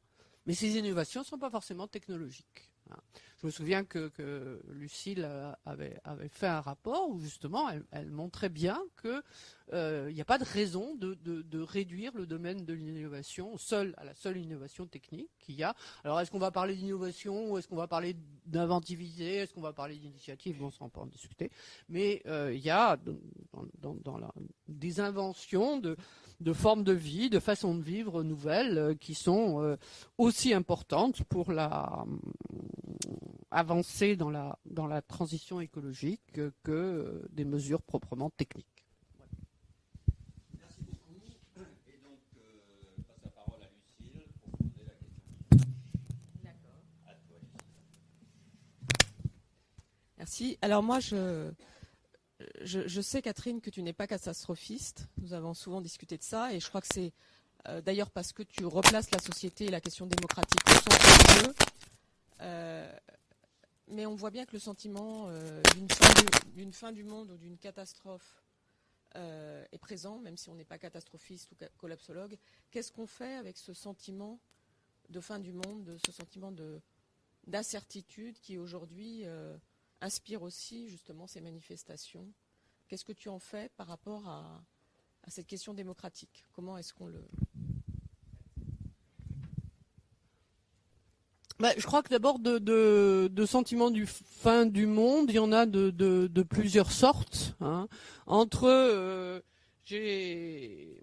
[0.45, 2.69] mais ces innovations ne sont pas forcément technologiques.
[2.91, 2.97] Hein.
[3.43, 5.29] Je me souviens que, Lucille
[5.65, 5.99] avait,
[6.31, 11.59] fait un rapport où justement elle, montrait bien qu'il n'y a pas de raison de,
[11.59, 13.55] réduire le domaine de l'innovation
[13.97, 15.75] à la seule innovation technique qu'il y a.
[16.05, 19.35] Alors est-ce qu'on va parler d'innovation ou est-ce qu'on va parler d'inventivité?
[19.35, 20.59] Est-ce qu'on va parler d'initiative?
[20.59, 21.51] Bon, ça on peut en discuter.
[21.89, 22.97] Mais il y a
[24.69, 25.97] des inventions de
[26.39, 29.77] de formes de vie, de façons de vivre nouvelles euh, qui sont euh,
[30.17, 33.11] aussi importantes pour la euh,
[33.51, 36.21] avancer dans la, dans la transition écologique
[36.63, 38.85] que des mesures proprement techniques.
[40.57, 41.13] Merci beaucoup.
[41.87, 43.69] Et donc, je passe la parole à
[43.99, 45.69] Lucille pour poser la question.
[46.43, 46.81] D'accord.
[47.05, 48.09] À toi, Lucille.
[50.17, 50.57] Merci.
[50.61, 51.51] Alors moi, je,
[52.65, 55.07] je, sais, Catherine, que tu n'es pas catastrophiste.
[55.17, 57.13] Nous avons souvent discuté de ça, et je crois que c'est
[57.67, 61.53] euh, d'ailleurs parce que tu replaces la société et la question démocratique au jeu.
[62.41, 62.97] Euh,
[63.87, 65.61] mais on voit bien que le sentiment euh,
[66.55, 68.41] d'une fin, du monde ou d'une catastrophe
[69.15, 72.35] est présent, même si on n'est pas catastrophiste ou collapsologue.
[72.71, 74.39] Qu'est-ce qu'on fait avec ce sentiment
[75.09, 76.51] de fin du monde, de ce sentiment
[77.45, 79.23] d'incertitude qui aujourd'hui
[80.01, 82.27] inspire aussi justement ces manifestations?
[82.93, 84.61] Qu'est-ce que tu en fais par rapport à,
[85.27, 86.45] cette question démocratique?
[86.53, 87.27] Comment est-ce qu'on le...
[91.57, 95.65] Bah, je crois que d'abord de, sentiments du fin du monde, il y en a
[95.65, 97.55] de, plusieurs sortes.
[97.61, 97.87] Hein.
[98.27, 99.41] Entre euh,
[99.83, 101.01] j'ai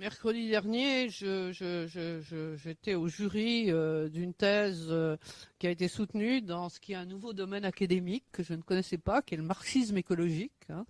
[0.00, 5.18] mercredi dernier, j'étais au jury euh, d'une thèse euh,
[5.58, 8.62] qui a été soutenue dans ce qui est un nouveau domaine académique que je ne
[8.62, 10.54] connaissais pas, qui est le marxisme écologique.
[10.70, 10.86] Hein.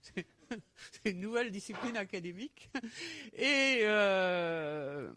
[0.00, 0.26] c'est
[1.04, 2.70] une nouvelle discipline académique.
[3.40, 5.10] Euh,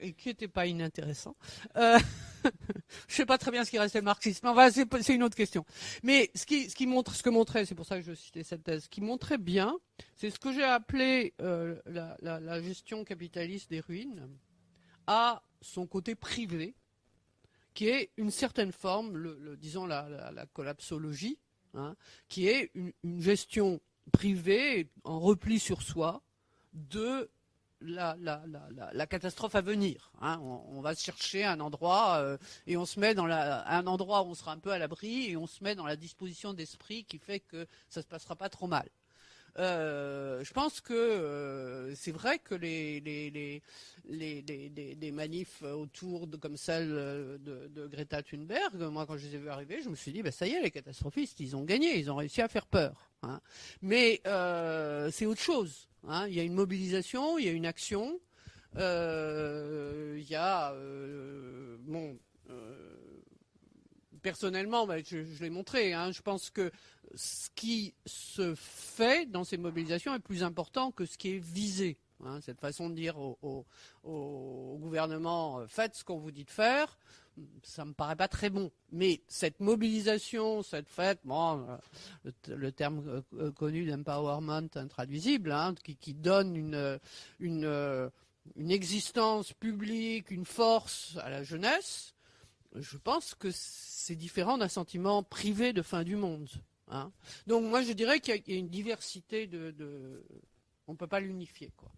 [0.00, 1.36] et qui n'était pas inintéressant.
[1.76, 1.98] Euh,
[3.08, 4.46] je sais pas très bien ce qui restait le marxisme.
[4.46, 5.64] Enfin, c'est une autre question.
[6.02, 8.42] Mais ce qui, ce qui montre, ce que montrait, c'est pour ça que je citais
[8.42, 9.78] cette thèse, ce qui montrait bien,
[10.16, 14.28] c'est ce que j'ai appelé euh, la, gestion capitaliste des ruines
[15.06, 16.74] à son côté privé,
[17.74, 21.38] qui est une certaine forme, disons la, la collapsologie,
[21.74, 21.96] hein,
[22.28, 23.80] qui est une, une gestion
[24.12, 26.22] privée en repli sur soi
[26.72, 27.30] de
[27.80, 30.10] la, catastrophe à venir.
[30.20, 30.38] Hein.
[30.40, 34.34] On, va chercher un endroit euh, et on se met dans un endroit où on
[34.34, 37.40] sera un peu à l'abri et on se met dans la disposition d'esprit qui fait
[37.40, 38.88] que ça se passera pas trop mal.
[39.58, 43.62] Euh, je pense que euh, c'est vrai que les,
[45.12, 49.48] manifs autour de comme celle de, de Greta Thunberg, moi quand je les ai vus
[49.48, 52.10] arriver, je me suis dit, bah, ça y est, les catastrophistes, ils ont gagné, ils
[52.10, 53.10] ont réussi à faire peur.
[53.22, 53.40] hein.
[53.80, 55.88] Mais euh, c'est autre chose.
[56.08, 56.26] hein.
[56.28, 58.18] Il y a une mobilisation, il y a une action.
[58.76, 62.18] Euh, Il y a euh, bon.
[64.24, 65.92] Personnellement, bah, je, l'ai montré.
[65.92, 66.72] hein, je pense que
[67.14, 71.98] ce qui se fait dans ces mobilisations est plus important que ce qui est visé.
[72.24, 72.40] hein.
[72.40, 73.66] cette façon de dire au,
[74.80, 76.98] gouvernement euh, faites ce qu'on vous dit de faire,
[77.62, 78.72] ça me paraît pas très bon.
[78.92, 81.76] Mais cette mobilisation, cette fête, euh,
[82.48, 86.56] le, terme euh, connu d'empowerment intraduisible, hein, qui, donne
[87.36, 92.13] une existence publique, une force à la jeunesse,
[92.74, 96.48] je pense que c'est différent d'un sentiment privé de fin du monde.
[96.88, 97.12] hein.
[97.46, 100.24] Donc moi je dirais qu'il y, a- une diversité de, de...
[100.86, 101.70] on ne peut pas l'unifier.
[101.76, 101.92] quoi.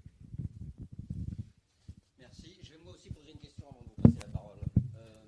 [2.18, 2.58] Merci.
[2.62, 4.58] Je vais moi aussi poser une question avant de vous passer la parole.
[4.96, 5.24] Euh,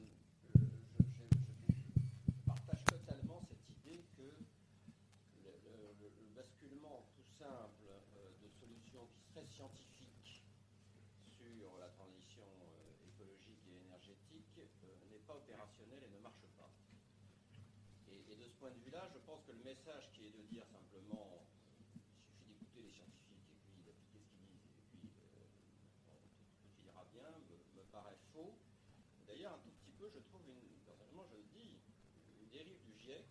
[0.55, 4.23] je, je- je- je partage totalement cette idée que
[5.45, 10.43] le, le- le- le basculement tout simple euh, de solutions qui seraient scientifiques
[11.39, 16.73] sur la transition euh, écologique et énergétique euh, n'est pas opérationnel et ne marche pas.
[18.09, 20.65] Et, de ce point de vue-là, je pense que le message qui est de dire
[20.73, 21.45] simplement
[21.93, 25.45] il suffit d'écouter les scientifiques et puis d'appliquer ce qu'ils disent et puis euh,
[26.65, 28.57] tout, ira bien me, paraît faux.
[29.27, 31.77] D'ailleurs, un tout petit peu, je trouve, une, personnellement, je le dis,
[32.41, 33.29] une dérive du GIEC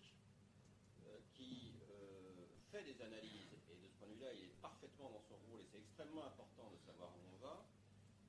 [1.08, 5.10] euh, qui euh, fait des analyses, et de ce point de vue-là, il est parfaitement
[5.10, 7.66] dans son rôle, et c'est extrêmement important de savoir où on va.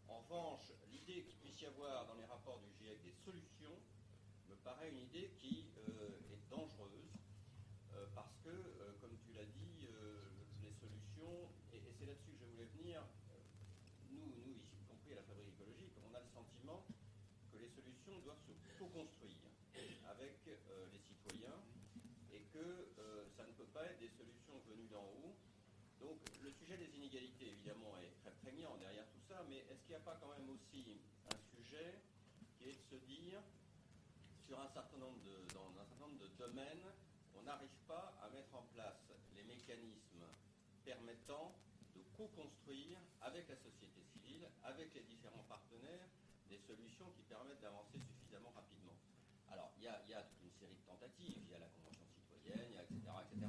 [0.08, 3.57] En revanche, l'idée qu'il puisse y avoir dans les rapports du GIEC des solutions
[4.64, 7.12] paraît une idée qui euh, est dangereuse,
[7.94, 9.86] euh, parce que, euh, comme tu l'as dit,
[10.62, 13.02] les solutions, et, c'est là-dessus que je voulais venir,
[14.10, 16.84] nous, nous, y compris à la fabrique écologique, on a le sentiment
[17.52, 19.36] que les solutions doivent se co-construire
[20.08, 21.60] avec les citoyens
[22.32, 22.88] et que
[23.36, 25.36] ça ne peut pas être des solutions venues d'en haut.
[26.00, 29.94] Donc le sujet des inégalités, évidemment, est très prégnant derrière tout ça, mais est-ce qu'il
[29.96, 32.02] n'y a pas quand même aussi un sujet
[32.58, 33.40] qui est de se dire,
[34.48, 35.36] sur un certain nombre de,
[36.38, 36.88] domaines,
[37.36, 40.24] on n'arrive pas à mettre en place les mécanismes
[40.84, 41.52] permettant
[41.94, 46.08] de co-construire avec la société civile, avec les différents partenaires,
[46.48, 48.96] des solutions qui permettent d'avancer suffisamment rapidement.
[49.50, 52.72] Alors, il y, a, toute une série de tentatives, il y a la Convention citoyenne,
[52.80, 52.96] etc.,
[53.28, 53.44] etc.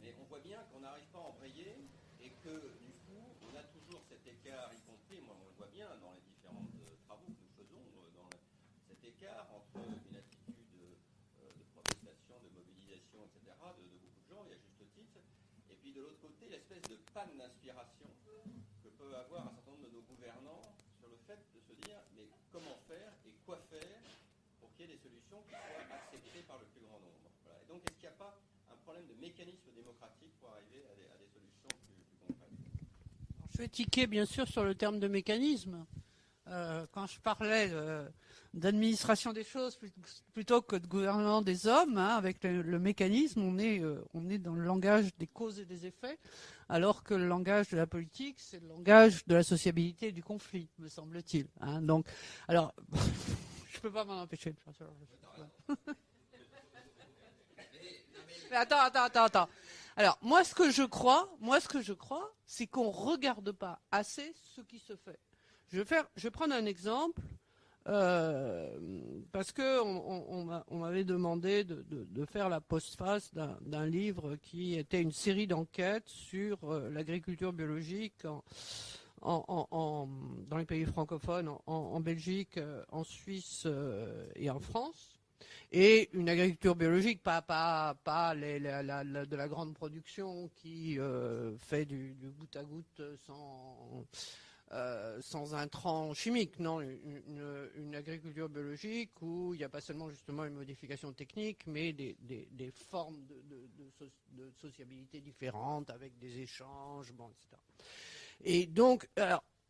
[0.00, 1.88] Mais on voit bien qu'on n'arrive pas à embrayer
[2.20, 5.70] et que, du coup, on a toujours cet écart, y compris, moi, on le voit
[5.74, 8.38] bien dans les différents euh, travaux que nous faisons, euh, dans le-
[8.86, 9.02] cet
[9.50, 10.54] entre une attitude
[11.40, 15.18] euh, de protestation, de mobilisation, etc., de, beaucoup de gens, et à juste titre,
[15.70, 18.36] et puis de l'autre côté, l'espèce de panne d'inspiration que
[18.98, 20.62] peuvent avoir un certain nombre de nos gouvernants
[20.98, 24.00] sur le fait de se dire mais comment faire et quoi faire
[24.60, 27.28] pour qu'il y ait des solutions qui soient acceptées par le plus grand nombre.
[27.62, 28.40] Et donc est-ce qu'il n'y a pas
[28.72, 32.56] un problème de mécanisme démocratique pour arriver à des, solutions plus, plus concrètes?
[33.52, 35.84] Je vais tiquer bien sûr sur le terme de mécanisme.
[36.48, 38.08] Euh, quand je parlais euh,
[38.56, 39.92] d'administration des choses plut-
[40.32, 44.38] plutôt que de gouvernement des hommes, hein, avec le, mécanisme, on est, euh, on est
[44.38, 46.18] dans le langage des causes et des effets,
[46.68, 50.22] alors que le langage de la politique, c'est le langage de la sociabilité et du
[50.22, 51.46] conflit, me semble-t-il.
[51.60, 51.82] hein.
[51.82, 52.06] Donc,
[52.48, 52.74] alors,
[53.70, 54.54] je peux pas m'en empêcher.
[58.50, 59.48] Mais attends, attends, attends, attends.
[59.96, 63.80] Alors, moi, ce que je crois, moi, ce que je crois, c'est qu'on regarde pas
[63.90, 65.18] assez ce qui se fait.
[65.72, 67.20] Je vais faire, je vais prendre un exemple,
[67.88, 68.76] euh,
[69.32, 74.36] parce que on, on- on m'a- on m'avait demandé de, faire la postface d'un livre
[74.36, 78.26] qui était une série d'enquêtes sur euh, l'agriculture biologique
[79.22, 83.66] dans les pays francophones, en, Belgique, euh, en Suisse
[84.36, 85.12] et en France.
[85.72, 90.98] Et une agriculture biologique, pas, pas, pas de la grande production qui
[91.58, 94.04] fait du, du goutte à goutte sans,
[94.72, 100.44] euh, sans intrants chimiques, non, une, agriculture biologique où il n'y a pas seulement justement
[100.44, 102.16] une modification technique, mais des,
[102.90, 107.62] formes de, de- de so- de sociabilité différentes avec des échanges, etc.
[108.42, 109.08] Et donc,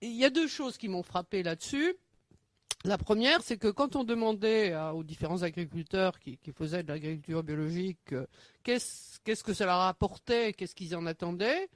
[0.00, 1.94] il y a deux choses qui m'ont frappé là-dessus.
[2.84, 8.12] La première, c'est que quand on demandait aux différents agriculteurs qui, faisaient de l'agriculture biologique
[8.12, 8.26] euh,
[8.62, 11.68] qu'est-ce qu'est-ce que ça leur apportait, qu'est-ce qu'ils en attendaient,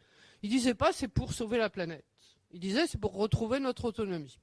[0.43, 2.05] ils disaient pas c'est pour sauver la planète.
[2.53, 4.39] Ils disaient c'est pour retrouver notre autonomie.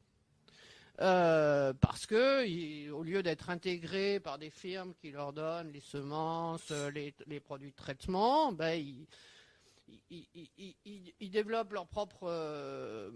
[1.00, 6.72] Euh, parce que au lieu d'être intégrés par des firmes qui leur donnent les semences,
[6.72, 8.84] euh, les, produits de traitement, ben,
[10.10, 13.12] ils, développent leurs propres euh,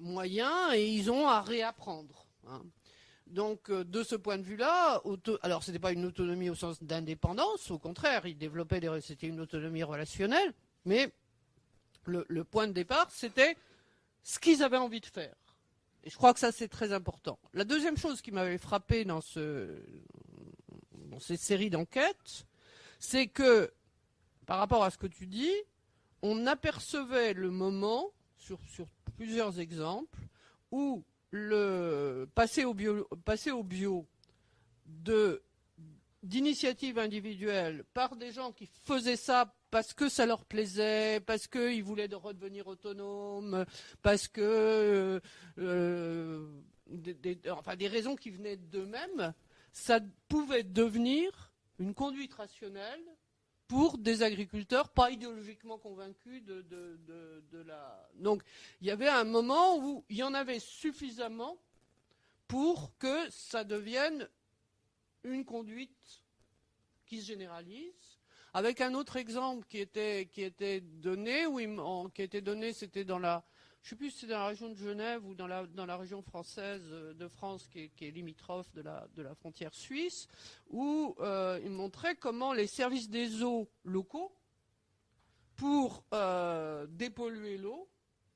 [0.00, 2.26] moyens et ils ont à réapprendre.
[2.46, 2.62] Hein.
[3.26, 5.02] Donc, de ce point de vue-là,
[5.42, 9.40] alors ce n'était pas une autonomie au sens d'indépendance, au contraire, ils développaient c'était une
[9.40, 10.52] autonomie relationnelle,
[10.84, 11.10] mais
[12.04, 13.56] le point de départ, c'était
[14.26, 15.36] ce qu'ils avaient envie de faire.
[16.02, 17.38] Et je crois que ça, c'est très important.
[17.54, 19.80] La deuxième chose qui m'avait frappé dans, ce,
[20.94, 22.44] dans cette série d'enquêtes,
[22.98, 23.72] c'est que,
[24.44, 25.54] par rapport à ce que tu dis,
[26.22, 28.58] on apercevait le moment, sur,
[29.16, 30.18] plusieurs exemples,
[30.72, 34.08] où le passer au bio, au
[36.24, 41.82] d'initiatives individuelles par des gens qui faisaient ça parce que ça leur plaisait, parce qu'ils
[41.82, 43.64] voulaient de redevenir autonomes,
[44.02, 45.20] parce que euh,
[45.58, 46.48] euh,
[46.86, 49.34] des, enfin des raisons qui venaient d'eux-mêmes,
[49.72, 53.02] ça pouvait devenir une conduite rationnelle
[53.68, 58.08] pour des agriculteurs pas idéologiquement convaincus de, de, la.
[58.14, 58.42] Donc
[58.80, 61.58] il y avait un moment où il y en avait suffisamment
[62.46, 64.28] pour que ça devienne
[65.24, 66.22] une conduite
[67.06, 68.15] qui se généralise.
[68.56, 71.58] Avec un autre exemple qui était, qui était donné, où
[72.08, 73.44] qui était donné, c'était dans la,
[73.82, 75.98] je sais plus si c'est dans la région de Genève ou dans la, dans la
[75.98, 80.26] région française euh, de France qui est, limitrophe de la, de la frontière suisse,
[80.70, 84.32] où euh, il montrait comment les services des eaux locaux,
[85.56, 87.90] pour euh, dépolluer l'eau,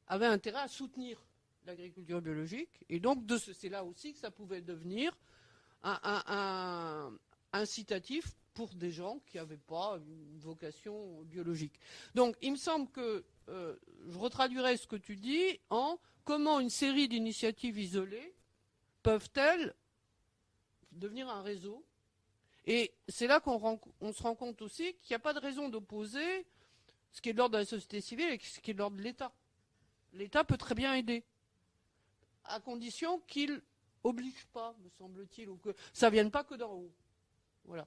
[0.06, 1.16] avaient intérêt à soutenir
[1.64, 2.84] l'agriculture biologique.
[2.90, 5.16] Et donc, c'est là aussi que ça pouvait devenir
[5.82, 7.18] un, un
[7.54, 11.80] incitatif pour des gens qui n'avaient pas une vocation biologique.
[12.14, 13.74] Donc, il me semble que euh,
[14.06, 18.34] je retraduirais ce que tu dis en comment une série d'initiatives isolées
[19.02, 19.74] peuvent-elles
[20.92, 21.86] devenir un réseau
[22.66, 23.78] Et c'est là qu'on
[24.12, 26.44] se rend compte aussi qu'il n'y a pas de raison d'opposer
[27.12, 28.98] ce qui est de l'ordre de la société civile et ce qui est de l'ordre
[28.98, 29.32] de l'État.
[30.12, 31.24] L'État peut très bien aider,
[32.44, 33.62] à condition qu'il
[34.04, 36.92] oblige pas, me semble-t-il, ou que ça ne vienne pas que d'en haut.
[37.64, 37.86] Voilà.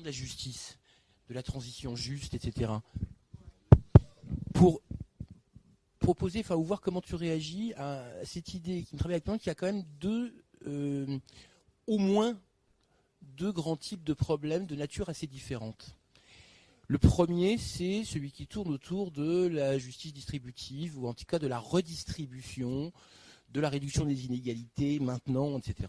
[0.00, 0.78] De la justice,
[1.28, 2.72] de la transition juste, etc.
[4.52, 4.82] Pour
[5.98, 9.48] proposer, enfin, ou voir comment tu réagis à cette idée qui me travaille actuellement, qu'il
[9.48, 10.34] y a quand même deux,
[10.66, 11.18] euh,
[11.86, 12.38] au moins
[13.22, 15.96] deux grands types de problèmes de nature assez différente.
[16.88, 21.38] Le premier, c'est celui qui tourne autour de la justice distributive, ou en tout cas
[21.38, 22.92] de la redistribution,
[23.50, 25.88] de la réduction des inégalités maintenant, etc.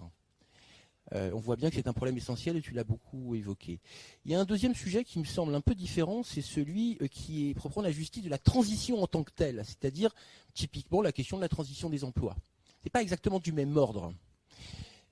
[1.14, 3.80] Euh, on voit bien que c'est un problème essentiel et tu l'as beaucoup évoqué.
[4.26, 7.08] Il y a un deuxième sujet qui me semble un peu différent, c'est celui euh,
[7.08, 10.14] qui est proprement la justice de la transition en tant que telle, c'est-à-dire
[10.54, 12.36] typiquement la question de la transition des emplois.
[12.80, 14.14] Ce n'est pas exactement du même ordre.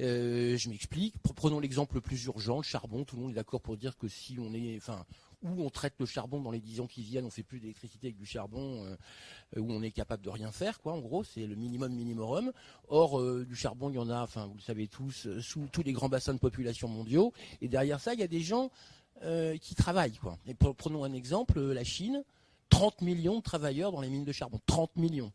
[0.01, 1.15] Euh, je m'explique.
[1.35, 3.03] Prenons l'exemple le plus urgent, le charbon.
[3.03, 5.05] Tout le monde est d'accord pour dire que si on est, enfin,
[5.43, 8.07] où on traite le charbon dans les dix ans qui viennent, on fait plus d'électricité
[8.07, 10.93] avec du charbon, euh, où on est capable de rien faire, quoi.
[10.93, 12.51] En gros, c'est le minimum minimum.
[12.87, 15.67] Or, euh, du charbon, il y en a, enfin, vous le savez tous, euh, sous
[15.71, 17.33] tous les grands bassins de population mondiaux.
[17.61, 18.71] Et derrière ça, il y a des gens
[19.59, 20.37] qui travaillent, quoi.
[20.47, 22.23] Et prenons un exemple, la Chine,
[22.69, 25.33] 30 millions de travailleurs dans les mines de charbon, 30 millions.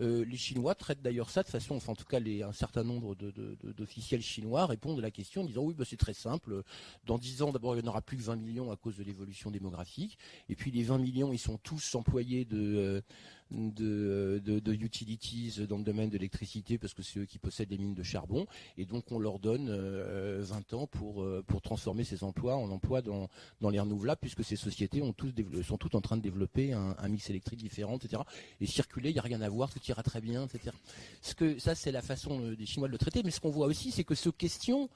[0.00, 3.14] Euh, les Chinois traitent d'ailleurs ça de façon, enfin en tout cas un certain nombre
[3.14, 6.62] d'officiels chinois répondent à la question en disant oui bah, c'est très simple,
[7.06, 9.04] dans 10 ans d'abord il n'y en aura plus que 20 millions à cause de
[9.04, 13.02] l'évolution démographique, et puis les 20 millions ils sont tous employés de,
[13.50, 17.78] de, de, utilities dans le domaine de l'électricité parce que c'est eux qui possèdent les
[17.78, 22.04] mines de charbon et donc on leur donne 20 euh, ans pour, euh, pour transformer
[22.04, 23.28] ces emplois en emplois dans,
[23.60, 25.32] dans les renouvelables puisque ces sociétés ont tous
[25.62, 28.22] sont toutes en train de développer un, mix électrique différent, etc.
[28.60, 30.74] Et circuler, il n'y a rien à voir, tout ira très bien, etc.
[31.22, 33.50] Ce que, ça, c'est la façon euh, des Chinois de le traiter, mais ce qu'on
[33.50, 34.88] voit aussi, c'est que ce question,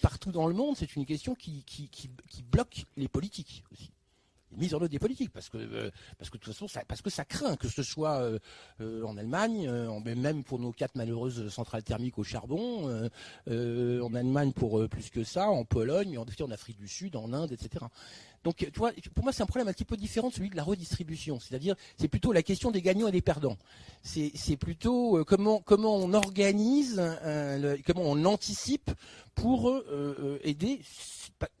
[0.00, 3.92] partout dans le monde, c'est une question qui, qui, qui bloque les politiques aussi
[4.56, 7.02] mise en œuvre des politiques, parce que euh, parce que de toute façon, ça, parce
[7.02, 8.38] que ça craint que ce soit euh,
[8.80, 9.70] euh, en Allemagne,
[10.04, 13.10] même pour nos quatre malheureuses centrales thermiques au charbon,
[13.48, 17.52] en Allemagne pour plus que ça, en Pologne, en, en Afrique du Sud, en Inde,
[17.52, 17.86] etc.
[18.44, 20.56] Donc, tu vois, pour moi, c'est un problème un petit peu différent de celui de
[20.56, 21.38] la redistribution.
[21.38, 23.56] C'est-à-dire, c'est plutôt la question des gagnants et des perdants.
[24.02, 27.00] C'est plutôt comment comment on organise,
[27.86, 28.90] comment on anticipe
[29.34, 29.72] pour
[30.42, 30.80] aider.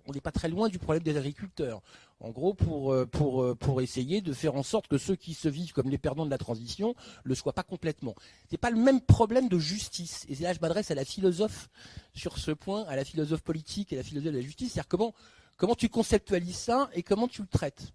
[0.06, 1.82] on n'est pas très loin du problème des agriculteurs.
[2.22, 5.72] En gros, pour, pour, pour essayer de faire en sorte que ceux qui se vivent
[5.72, 6.94] comme les perdants de la transition
[7.24, 8.14] le soient pas complètement.
[8.48, 10.24] C'est pas le même problème de justice.
[10.28, 11.68] Et là, je m'adresse à la philosophe
[12.14, 14.72] sur ce point, à la philosophe politique et à la philosophe de la justice.
[14.72, 15.14] C'est-à-dire comment
[15.62, 17.92] Comment tu conceptualises ça et comment tu le traites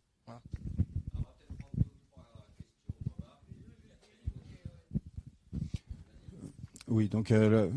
[6.89, 7.67] Oui, donc euh,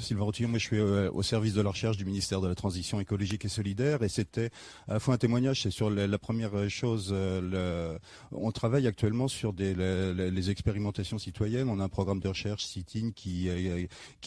[0.00, 2.54] Sylvain Rotillon, moi je suis euh, au service de la recherche du ministère de la
[2.54, 4.50] Transition écologique et solidaire et c'était
[4.86, 7.98] à la fois un témoignage, c'est sur la, première chose, euh,
[8.30, 13.10] on travaille actuellement sur des, les, expérimentations citoyennes, on a un programme de recherche CITIN
[13.10, 13.50] qui,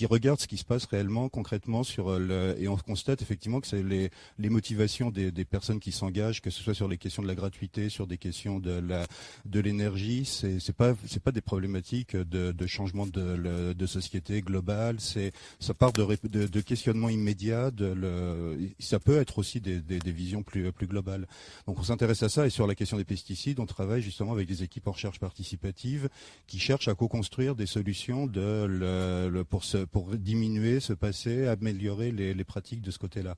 [0.06, 3.82] regarde ce qui se passe réellement, concrètement sur le, et on constate effectivement que c'est
[3.82, 7.88] les, motivations des, personnes qui s'engagent, que ce soit sur les questions de la gratuité,
[7.88, 15.00] sur des questions de l'énergie, c'est pas pas des problématiques de, changement de société global,
[15.00, 20.72] c'est ça part de, de, questionnements immédiats, de ça peut être aussi des, visions plus,
[20.82, 21.28] globales.
[21.68, 24.48] Donc on s'intéresse à ça et sur la question des pesticides, on travaille justement avec
[24.48, 26.10] des équipes en recherche participative
[26.48, 32.92] qui cherchent à co-construire des solutions de pour, diminuer ce passé, améliorer les pratiques de
[32.92, 33.38] ce côté-là.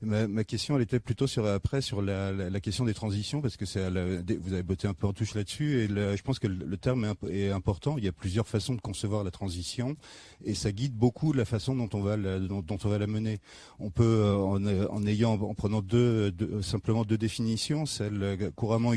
[0.00, 3.88] Ma, question, elle était plutôt sur après sur la, question des transitions parce que c'est
[3.88, 7.50] vous avez botté un peu en touche là-dessus et je pense que le, terme est,
[7.50, 7.98] important.
[7.98, 9.96] Il y a plusieurs façons de concevoir la transition
[10.44, 13.40] et ça guide beaucoup la façon dont on va la, dont, on va la mener.
[13.80, 16.32] On peut euh, en, ayant en prenant deux,
[16.62, 18.92] simplement deux définitions, celle couramment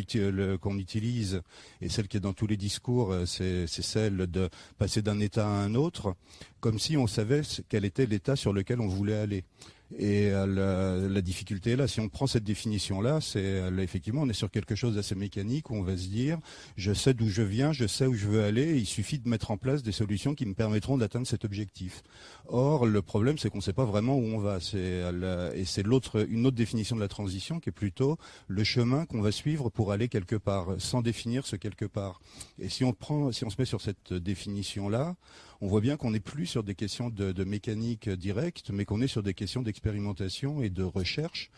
[0.61, 1.41] qu'on utilise
[1.81, 5.47] et celle qui est dans tous les discours, euh, c'est celle de passer d'un état
[5.47, 6.15] à un autre,
[6.59, 9.43] comme si on savait quel était l'état sur lequel on voulait aller.
[9.97, 11.87] Et euh, la, difficulté est là.
[11.87, 15.69] Si on prend cette définition-là, c'est euh, effectivement on est sur quelque chose d'assez mécanique
[15.69, 16.39] où on va se dire
[16.77, 18.77] je sais d'où je viens, je sais où je veux aller.
[18.77, 22.03] il suffit de mettre en place des solutions qui me permettront d'atteindre cet objectif.
[22.47, 24.59] Or, le problème, c'est qu'on ne sait pas vraiment où on va.
[24.73, 28.17] Euh, et c'est l'autre, une autre définition de la transition qui est plutôt
[28.47, 32.21] le chemin qu'on va suivre pour aller quelque part, sans définir ce quelque part.
[32.59, 35.15] Et si on prend, si on se met sur cette définition-là,
[35.61, 39.07] on voit bien qu'on n'est plus sur des questions de, mécanique directe, mais qu'on est
[39.07, 41.51] sur des questions d'expérimentation et de recherche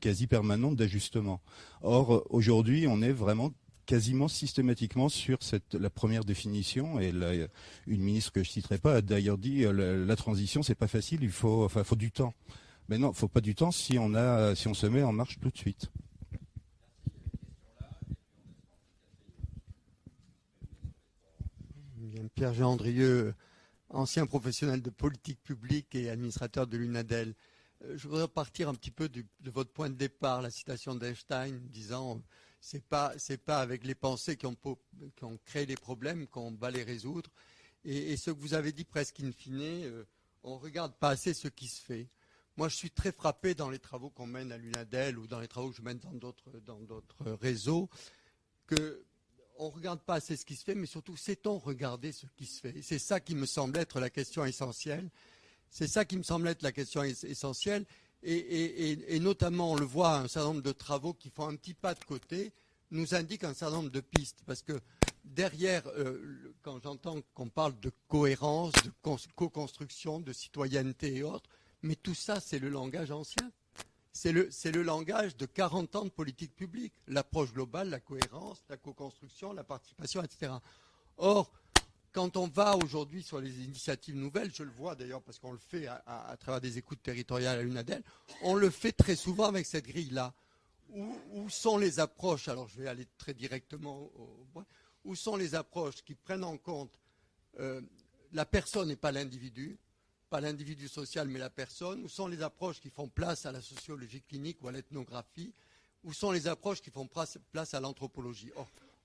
[0.00, 1.40] quasi permanente d'ajustement.
[1.82, 3.52] Or, aujourd'hui, on est vraiment
[3.84, 5.38] quasiment systématiquement sur
[5.72, 6.98] la première définition.
[6.98, 7.12] Et
[7.86, 11.22] une ministre que je citerai pas a d'ailleurs dit euh, la, transition c'est pas facile,
[11.22, 12.34] il faut, du temps.
[12.88, 15.58] Mais non, il faut pas du temps si on se met en marche tout de
[15.58, 15.90] suite.
[22.36, 23.34] Pierre-Jean Andrieux,
[23.88, 27.34] ancien professionnel de politique publique et administrateur de l'UNADEL.
[27.82, 31.58] Euh, je voudrais partir un petit peu de votre point de départ, la citation d'Einstein
[31.68, 32.22] disant
[32.60, 33.14] c'est pas
[33.46, 34.56] pas avec les pensées qui ont,
[35.46, 37.30] créé les problèmes qu'on va les résoudre.
[37.84, 40.04] Et, ce que vous avez dit presque in fine, euh,
[40.42, 42.10] on regarde pas assez ce qui se fait.
[42.58, 45.48] Moi, je suis très frappé dans les travaux qu'on mène à l'UNADEL ou dans les
[45.48, 47.88] travaux que je mène dans d'autres dans d'autres réseaux
[48.66, 49.06] que
[49.58, 52.46] on ne regarde pas assez ce qui se fait, mais surtout, sait-on regarder ce qui
[52.46, 52.82] se fait?
[52.82, 55.08] C'est ça qui me semble être la question essentielle.
[55.70, 57.84] C'est ça qui me semble être la question essentielle.
[58.22, 61.94] Et, notamment, on le voit, un certain nombre de travaux qui font un petit pas
[61.94, 62.52] de côté,
[62.90, 64.42] nous indiquent un certain nombre de pistes.
[64.46, 64.80] Parce que
[65.24, 68.92] derrière, euh, quand j'entends qu'on parle de cohérence, de
[69.34, 71.50] co-construction, de citoyenneté et autres,
[71.82, 73.52] mais tout ça, c'est le langage ancien
[74.16, 74.32] c'est
[74.72, 79.62] le, langage de 40 ans de politique publique, l'approche globale, la cohérence, la co-construction, la
[79.62, 80.52] participation, etc.
[81.18, 81.52] Or,
[82.12, 85.58] quand on va aujourd'hui sur les initiatives nouvelles, je le vois d'ailleurs parce qu'on le
[85.58, 88.02] fait à, travers des écoutes territoriales à l'UNADEL,
[88.42, 90.32] on le fait très souvent avec cette grille-là.
[90.88, 94.62] Où, sont les approches Alors je vais aller très directement au.
[95.04, 96.98] Où sont les approches qui prennent en compte
[97.60, 97.80] euh,
[98.32, 99.78] la personne et pas l'individu
[100.28, 103.60] pas l'individu social mais la personne Où sont les approches qui font place à la
[103.60, 105.52] sociologie clinique ou à l'ethnographie
[106.04, 108.52] Où sont les approches qui font place à l'anthropologie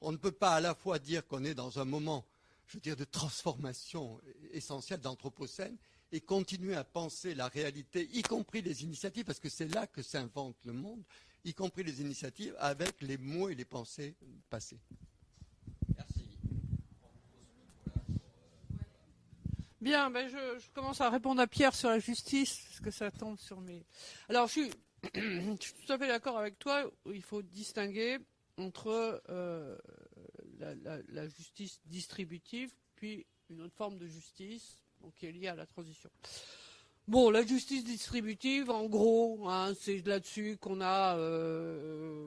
[0.02, 2.26] on ne peut pas à la fois dire qu'on est dans un moment,
[2.68, 4.20] je veux dire, de transformation
[4.52, 5.78] essentielle d'anthropocène
[6.12, 10.02] et continuer à penser la réalité, y compris les initiatives, parce que c'est là que
[10.02, 11.02] s'invente le monde,
[11.46, 14.16] y compris les initiatives, avec les mots et les pensées
[14.50, 14.80] passées.
[19.82, 23.40] Bien, ben je, commence à répondre à Pierre sur la justice, parce que ça tombe
[23.40, 23.84] sur mes.
[24.30, 24.70] Alors, je suis,
[25.12, 26.84] tout à fait d'accord avec toi.
[27.08, 28.20] Il faut distinguer
[28.58, 29.76] entre euh,
[30.60, 34.78] la, justice distributive, puis une autre forme de justice
[35.16, 36.12] qui est liée à la transition.
[37.08, 42.24] Bon, la justice distributive, en gros, hein, c'est là-dessus qu'on a euh,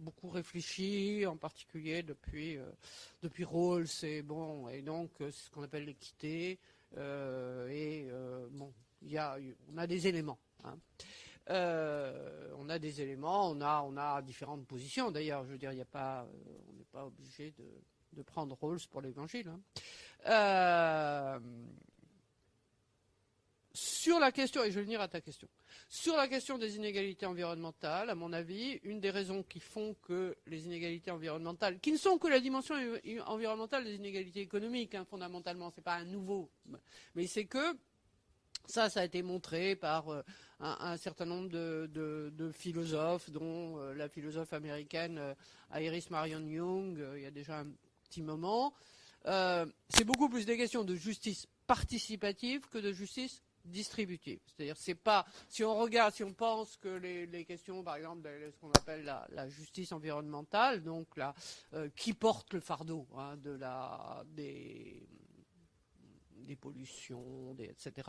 [0.00, 2.68] beaucoup réfléchi, en particulier depuis euh,
[3.22, 6.58] depuis Rawls et bon, et donc c'est ce qu'on appelle l'équité.
[6.96, 8.72] Euh, et euh, bon,
[9.02, 9.38] y a,
[9.72, 10.38] on a des éléments.
[10.64, 10.78] hein.
[11.48, 15.10] Euh, on a des éléments, on a on a différentes positions.
[15.12, 16.26] D'ailleurs, je veux dire, il a pas,
[16.68, 17.52] on n'est pas obligé
[18.12, 19.48] de, prendre Rawls pour l'Évangile.
[20.24, 21.40] hein.
[24.06, 25.48] Sur la question, et je vais venir à ta question,
[25.88, 30.36] sur la question des inégalités environnementales, à mon avis, une des raisons qui font que
[30.46, 32.76] les inégalités environnementales, qui ne sont que la dimension
[33.26, 36.52] environnementale des inégalités économiques, hein, fondamentalement, c'est pas un nouveau,
[37.16, 37.76] mais c'est que
[38.68, 40.22] ça, ça a été montré par euh,
[40.60, 45.34] un, certain nombre de, philosophes, dont euh, la philosophe américaine euh,
[45.80, 47.66] Iris Marion Young, il y a déjà un
[48.04, 48.72] petit moment.
[49.24, 54.40] C'est beaucoup plus des questions de justice participative que de justice distributive.
[54.46, 58.50] C'est-à-dire, c'est pas si on regarde, si on pense que les, questions, par exemple, de
[58.50, 61.34] ce qu'on appelle la, justice environnementale, donc la,
[61.74, 64.24] euh, qui porte le fardeau hein, de la
[66.46, 68.08] des pollutions, des, etc.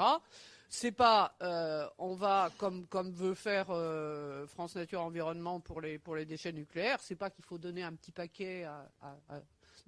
[0.70, 5.97] C'est pas, euh, on va comme comme veut faire euh, France Nature Environnement pour les
[5.97, 6.99] pour les déchets nucléaires.
[7.01, 8.88] C'est pas qu'il faut donner un petit paquet à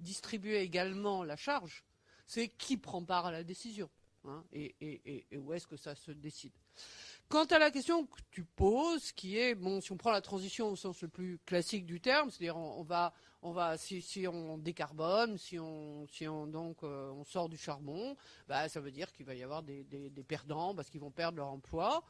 [0.00, 1.84] distribuer également la charge.
[2.26, 3.88] C'est qui prend part à la décision
[4.24, 6.52] hein, et, où est-ce que ça se décide.
[7.28, 10.68] Quant à la question que tu poses, qui est bon, si on prend la transition
[10.68, 13.12] au sens le plus classique du terme, c'est-à-dire on, va,
[13.42, 18.16] on va, si, on décarbone, si on, si on donc euh, on sort du charbon,
[18.48, 19.84] bah, ça veut dire qu'il va y avoir des
[20.26, 22.04] perdants parce qu'ils vont perdre leur emploi.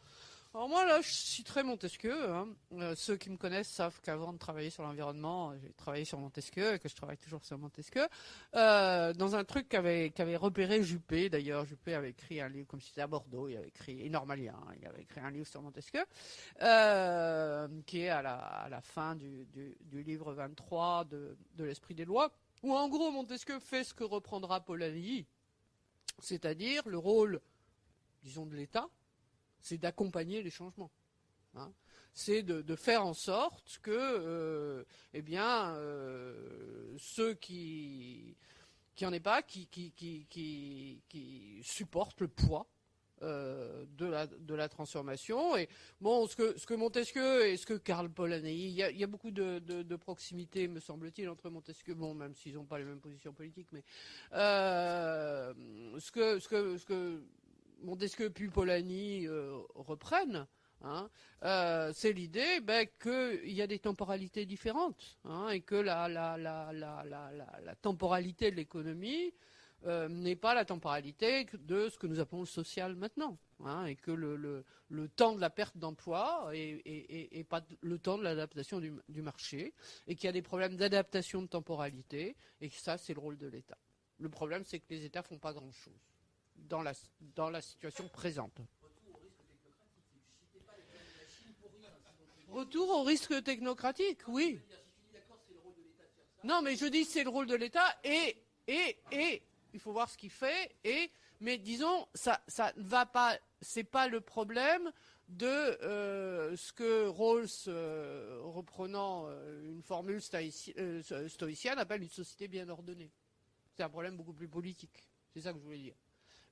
[0.53, 2.29] Alors moi là, je citerai Montesquieu.
[2.29, 2.49] hein.
[2.73, 6.75] Euh, ceux qui me connaissent savent qu'avant de travailler sur l'environnement, j'ai travaillé sur Montesquieu
[6.75, 8.09] et que je travaille toujours sur Montesquieu.
[8.57, 13.01] Euh, dans un truc qu'avait repéré Juppé, d'ailleurs, Juppé avait écrit un livre, comme c'était
[13.03, 16.05] à Bordeaux, il avait écrit, Normalien, hein, il avait écrit un livre sur Montesquieu,
[16.63, 21.65] euh, qui est à la, à la fin du, du, du livre 23 de, de
[21.65, 22.33] l'Esprit des lois,
[22.65, 25.27] où en gros Montesquieu fait ce que reprendra Polanyi,
[26.19, 27.41] c'est-à-dire le rôle,
[28.25, 28.89] disons, de l'État,
[29.61, 30.91] c'est d'accompagner les changements.
[31.55, 31.73] hein.
[32.13, 34.85] C'est de, faire en sorte que, euh,
[35.15, 38.37] eh bien, euh, ceux qui
[38.97, 40.27] qui en pas, qui, qui, qui,
[41.09, 42.67] qui, supportent le poids
[43.23, 45.57] euh, de, la, de la transformation.
[45.57, 45.71] Et
[46.03, 49.31] bon, ce que, ce que Montesquieu et ce que Karl Polanyi, il y a, beaucoup
[49.31, 53.33] de, de, proximité, me semble-t-il, entre Montesquieu, bon, même s'ils n'ont pas les mêmes positions
[53.33, 53.85] politiques, mais
[54.33, 57.23] ce, que, ce, que, ce que
[57.83, 60.47] Montesquieu puis Polanyi euh, reprennent,
[60.83, 61.09] hein,
[61.45, 66.07] euh, c'est l'idée ben, qu'il y a des temporalités différentes hein, et que la,
[67.83, 69.33] temporalité de l'économie
[69.87, 73.39] euh, n'est pas la temporalité de ce que nous appelons le social maintenant.
[73.65, 74.65] hein, et que le,
[75.17, 79.23] temps de la perte d'emploi est, est- est- est pas le temps de l'adaptation du,
[79.23, 79.73] marché
[80.07, 83.39] et qu'il y a des problèmes d'adaptation de temporalité et que ça, c'est le rôle
[83.39, 83.79] de l'État.
[84.19, 85.95] Le problème, c'est que les États font pas grand-chose
[86.69, 86.93] dans la,
[87.35, 88.61] dans la situation présente.
[92.49, 94.61] Retour au risque technocratique, oui.
[96.43, 98.37] Non, mais je dis c'est le rôle de l'État et,
[98.67, 99.43] et, et,
[99.73, 103.85] il faut voir ce qu'il fait et, mais disons, ça, ça ne va pas, c'est
[103.85, 104.91] pas le problème
[105.29, 110.75] de euh, ce que Rawls, euh, reprenant euh, une formule stoïci-
[111.29, 113.13] stoïcienne, appelle une société bien ordonnée.
[113.77, 115.09] C'est un problème beaucoup plus politique.
[115.33, 115.95] C'est ça que je voulais dire.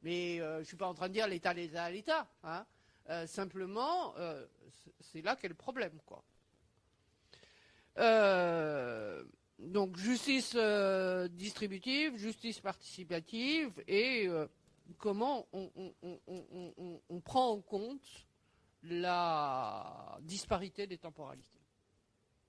[0.03, 2.29] Mais euh, je suis pas en train de dire l'État, l'État, l'État.
[2.45, 2.65] Hein.
[3.11, 4.47] Euh, simplement, euh,
[5.01, 6.23] c'est- là qu'est le problème, quoi.
[9.59, 10.55] Donc justice
[11.33, 14.29] distributive, justice participative et
[14.99, 18.27] comment on, prend en compte
[18.85, 21.59] la disparité des temporalités.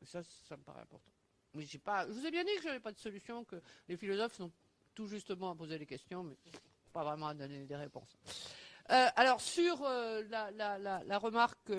[0.01, 1.11] Et ça, ça me paraît important.
[1.55, 3.97] Mais j'ai pas, je vous ai bien dit que j'avais pas de solution, que les
[3.97, 4.51] philosophes sont
[4.93, 6.35] tout justement à poser des questions,
[6.89, 8.17] pas vraiment à donner des réponses.
[8.91, 11.71] Euh, alors sur euh, la, la- la- la remarque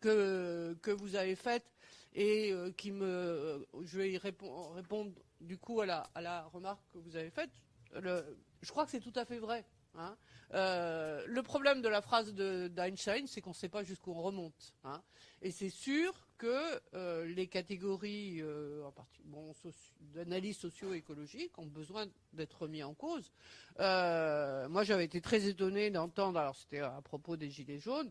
[0.00, 1.66] que, que, vous avez faite
[2.14, 6.44] et euh, qui me, je vais y répon- répondre du coup à la, à la
[6.44, 7.50] remarque que vous avez faite.
[7.92, 9.64] Je crois que c'est tout à fait vrai.
[9.98, 10.16] Hein.
[10.54, 14.22] Euh, le problème de la phrase de- d'Einstein, c'est qu'on ne sait pas jusqu'où on
[14.22, 14.74] remonte.
[14.84, 15.02] hein.
[15.42, 18.82] Et c'est sûr que euh, les catégories euh,
[20.14, 23.32] d'analyse socio-écologique ont besoin d'être remis en cause.
[23.78, 28.10] Moi, j'avais été très étonné d'entendre, alors c'était à propos des Gilets jaunes,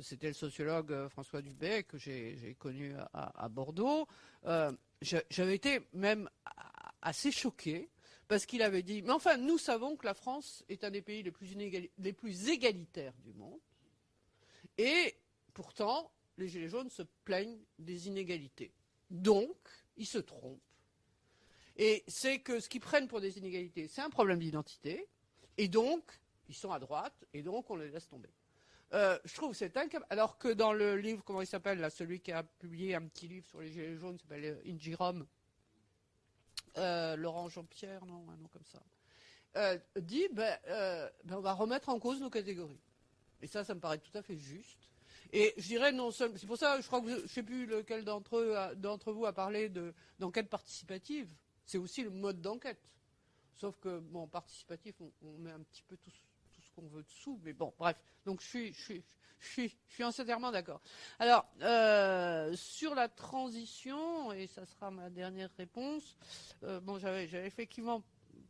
[0.00, 4.06] c'était le sociologue François Dubé que j'ai connu à, à Bordeaux.
[5.02, 6.28] J'a- j'avais été même
[7.02, 7.88] assez choqué
[8.28, 11.22] parce qu'il avait dit, mais enfin, nous savons que la France est un des pays
[11.22, 11.32] les
[12.12, 13.58] plus, égalitaires du monde,
[14.76, 15.16] et
[15.54, 18.72] pourtant, les Gilets jaunes se plaignent des inégalités.
[19.10, 19.56] Donc,
[19.96, 20.60] ils se trompent.
[21.76, 25.08] Et c'est que ce qu'ils prennent pour des inégalités, c'est un problème d'identité,
[25.56, 26.04] et donc,
[26.48, 28.30] ils sont à droite, et donc on les laisse tomber.
[28.94, 30.06] Euh, je trouve c'est incapable.
[30.10, 33.46] Alors que dans le livre, comment il s'appelle, celui qui a publié un petit livre
[33.46, 34.94] sur les Gilets jaunes, s'appelle euh, Inji
[36.78, 38.82] euh, Laurent Jean-Pierre, non, un nom comme ça,
[39.56, 42.80] euh, dit ben, euh, ben, on va remettre en cause nos catégories.
[43.40, 44.78] Et ça, ça me paraît tout à fait juste.
[45.32, 46.36] Et je dirais non seulement.
[46.38, 49.32] C'est pour ça, je crois que je ne sais plus lequel d'entre, d'entre vous a
[49.32, 51.34] parlé de, d'enquête participative.
[51.66, 52.80] C'est aussi le mode d'enquête.
[53.54, 57.52] Sauf que, bon, participatif, on, met un petit peu tout, ce qu'on veut dessous, mais
[57.52, 57.96] bon, bref.
[58.24, 59.04] Donc je suis,
[59.40, 60.80] je suis, je suis entièrement d'accord.
[61.18, 66.16] Alors, euh, sur la transition, et ça sera ma dernière réponse,
[66.64, 68.02] euh, bon, j'avais, effectivement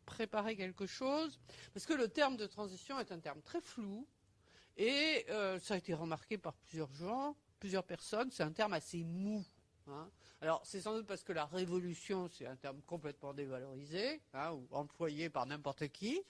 [0.07, 1.39] préparé quelque chose,
[1.75, 4.07] parce que le terme de transition est un terme très flou,
[4.77, 9.03] et euh, ça a été remarqué par plusieurs gens, plusieurs personnes, c'est un terme assez
[9.03, 9.45] mou.
[9.89, 10.09] Hein.
[10.41, 14.67] Alors, c'est sans doute parce que la révolution, c'est un terme complètement dévalorisé, hein, ou
[14.71, 16.23] employé par n'importe qui,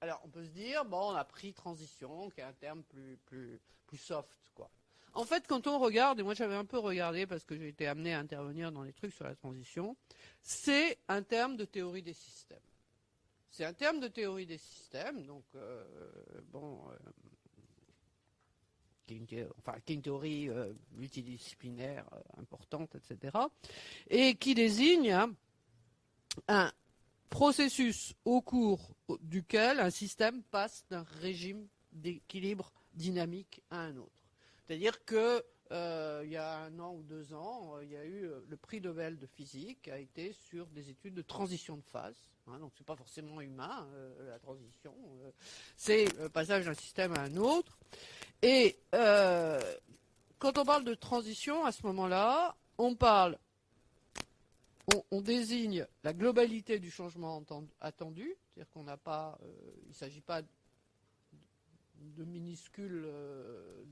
[0.00, 3.18] alors, on peut se dire, bon, on a pris transition, qui est un terme plus,
[3.86, 4.70] plus, soft, quoi.
[5.14, 7.86] En fait, quand on regarde, et moi j'avais un peu regardé parce que j'ai été
[7.86, 9.96] amené à intervenir dans les trucs sur la transition,
[10.42, 12.58] c'est un terme de théorie des systèmes.
[13.50, 15.84] C'est un terme de théorie des systèmes, donc, euh,
[16.52, 16.96] bon, euh,
[19.06, 22.04] qui, est une, enfin, qui est une théorie euh, multidisciplinaire
[22.36, 23.36] importante, etc.,
[24.08, 25.28] et qui désigne
[26.46, 26.70] un,
[27.30, 34.24] processus au cours duquel un système passe d'un régime d'équilibre dynamique à un autre.
[34.66, 38.04] C'est-à-dire que euh, il y a un an ou deux ans, euh, il y a
[38.04, 41.84] eu euh, le prix Nobel de physique a été sur des études de transition de
[41.84, 42.16] phase.
[42.46, 43.86] Hein, donc c'est pas forcément humain
[44.26, 44.94] la transition,
[45.76, 47.78] c'est le passage d'un système à un autre.
[48.40, 53.38] Et quand on parle de transition à ce moment-là, on parle
[55.10, 57.44] on, désigne la globalité du changement
[57.80, 63.84] attendu, c'est-à-dire qu'on n'a pas, euh, il ne s'agit pas de minuscules euh,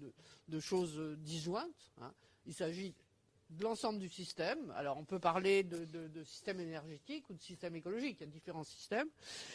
[0.49, 1.93] de, choses disjointes.
[2.01, 2.13] Hein.
[2.47, 2.95] Il s'agit
[3.51, 4.73] de l'ensemble du système.
[4.77, 8.65] Alors on peut parler de, système énergétique ou de système écologique, il y a différents
[8.65, 9.09] systèmes.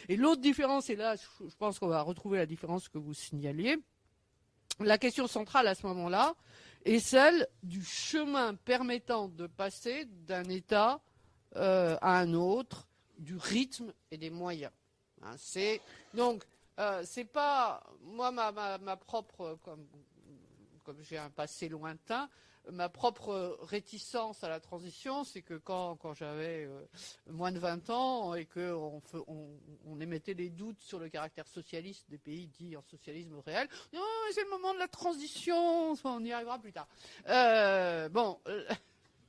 [0.09, 3.77] Et l'autre différence, et là je pense qu'on va retrouver la différence que vous signaliez,
[4.79, 6.35] la question centrale à ce moment-là
[6.85, 11.01] est celle du chemin permettant de passer d'un état
[11.57, 12.87] euh, à un autre,
[13.17, 14.71] du rythme et des moyens.
[15.21, 15.81] Hein, c'est
[16.13, 16.43] donc
[16.79, 19.85] euh, c'est pas moi ma, ma, propre comme
[20.83, 22.29] comme j'ai un passé lointain,
[22.71, 26.81] ma propre réticence à la transition, c'est que quand, quand j'avais euh,
[27.29, 29.49] moins de 20 ans et qu'on on,
[29.85, 34.01] on, émettait des doutes sur le caractère socialiste des pays dits en socialisme réel, non,
[34.31, 36.87] c'est le moment de la transition, on y arrivera plus tard.
[38.09, 38.39] bon,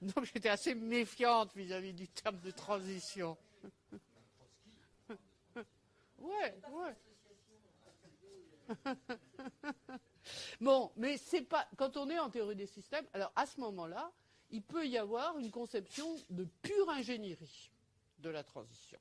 [0.14, 3.36] donc j'étais assez méfiante vis-à-vis du terme de transition.
[6.18, 6.96] ouais, ouais.
[10.60, 13.06] bon, mais c'est pas quand on est en théorie des systèmes.
[13.12, 14.10] Alors à ce moment-là,
[14.50, 17.70] il peut y avoir une conception de pure ingénierie
[18.18, 18.98] de la transition.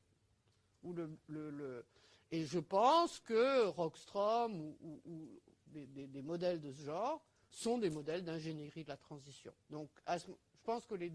[0.84, 1.84] Le,
[2.32, 8.84] et je pense que Rockstrom ou, des, modèles de ce genre sont des modèles d'ingénierie
[8.84, 9.54] de la transition.
[9.70, 10.32] Donc à ce,
[10.62, 11.12] je pense que les.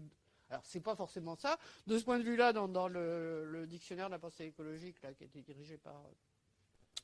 [0.49, 1.57] Alors, c'est pas forcément ça.
[1.87, 5.41] De ce point de vue-là, dans, le, dictionnaire de la pensée écologique, qui a été
[5.41, 6.03] dirigé par,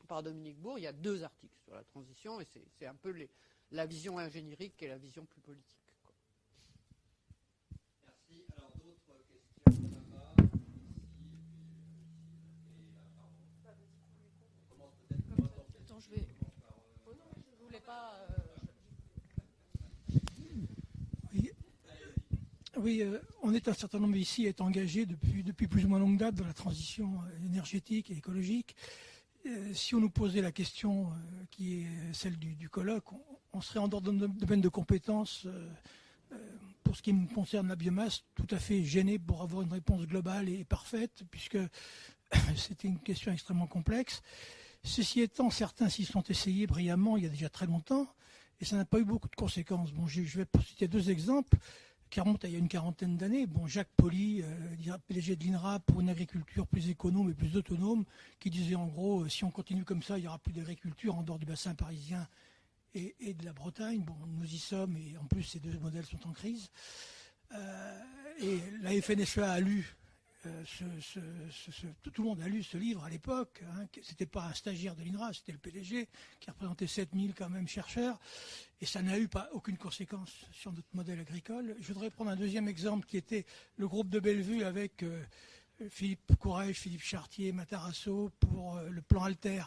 [0.07, 3.13] par Dominique Bourg, il y a deux articles sur la transition, et c'est un peu
[3.71, 5.79] la vision ingénierique et la vision plus politique.
[8.05, 8.43] Merci.
[8.57, 9.23] Alors, d'autres
[9.63, 10.35] questions là-bas
[15.81, 16.27] Attends, je vais.
[17.07, 18.15] Oh non, je voulais pas.
[18.29, 18.53] Euh,
[22.77, 25.89] Oui, euh, on est un certain nombre ici à être engagés depuis, depuis plus ou
[25.89, 28.75] moins longue date dans la transition euh, énergétique et écologique.
[29.45, 31.09] Euh, si on nous posait la question
[31.51, 33.05] qui est celle du, colloque,
[33.51, 35.47] on, serait en dehors de domaine de compétences
[36.83, 40.07] pour ce qui me concerne la biomasse, tout à fait gêné pour avoir une réponse
[40.07, 41.59] globale et parfaite, puisque
[42.55, 44.21] c'était une question extrêmement complexe.
[44.83, 48.07] Ceci étant, certains s'y sont essayés brillamment il y a déjà très longtemps,
[48.59, 49.91] et ça n'a pas eu beaucoup de conséquences.
[49.91, 51.57] Bon, je vais citer deux exemples
[52.13, 53.47] qui remonte à il y a une quarantaine d'années.
[53.47, 58.05] Bon, Jacques Poli, euh, PDG de l'INRA pour une agriculture plus économe et plus autonome,
[58.39, 61.15] qui disait en gros, euh, si on continue comme ça, il n'y aura plus d'agriculture
[61.15, 62.27] en dehors du bassin parisien
[62.93, 64.03] et, de la Bretagne.
[64.03, 66.69] Bon, nous y sommes et en plus ces deux modèles sont en crise.
[67.51, 67.99] Euh,
[68.43, 69.95] et la FNSEA a lu
[70.45, 70.63] euh,
[72.03, 73.63] tout le monde a lu ce livre à l'époque.
[73.73, 76.07] Hein, c'était pas un stagiaire de l'INRA, c'était le PDG
[76.39, 78.19] qui représentait 7000 quand même chercheurs.
[78.81, 81.75] Et ça n'a eu pas aucune conséquence sur notre modèle agricole.
[81.79, 83.45] Je voudrais prendre un deuxième exemple qui était
[83.77, 85.23] le groupe de Bellevue avec euh,
[85.89, 89.63] Philippe Courage, Philippe Chartier, Matarasso pour euh, le plan Alter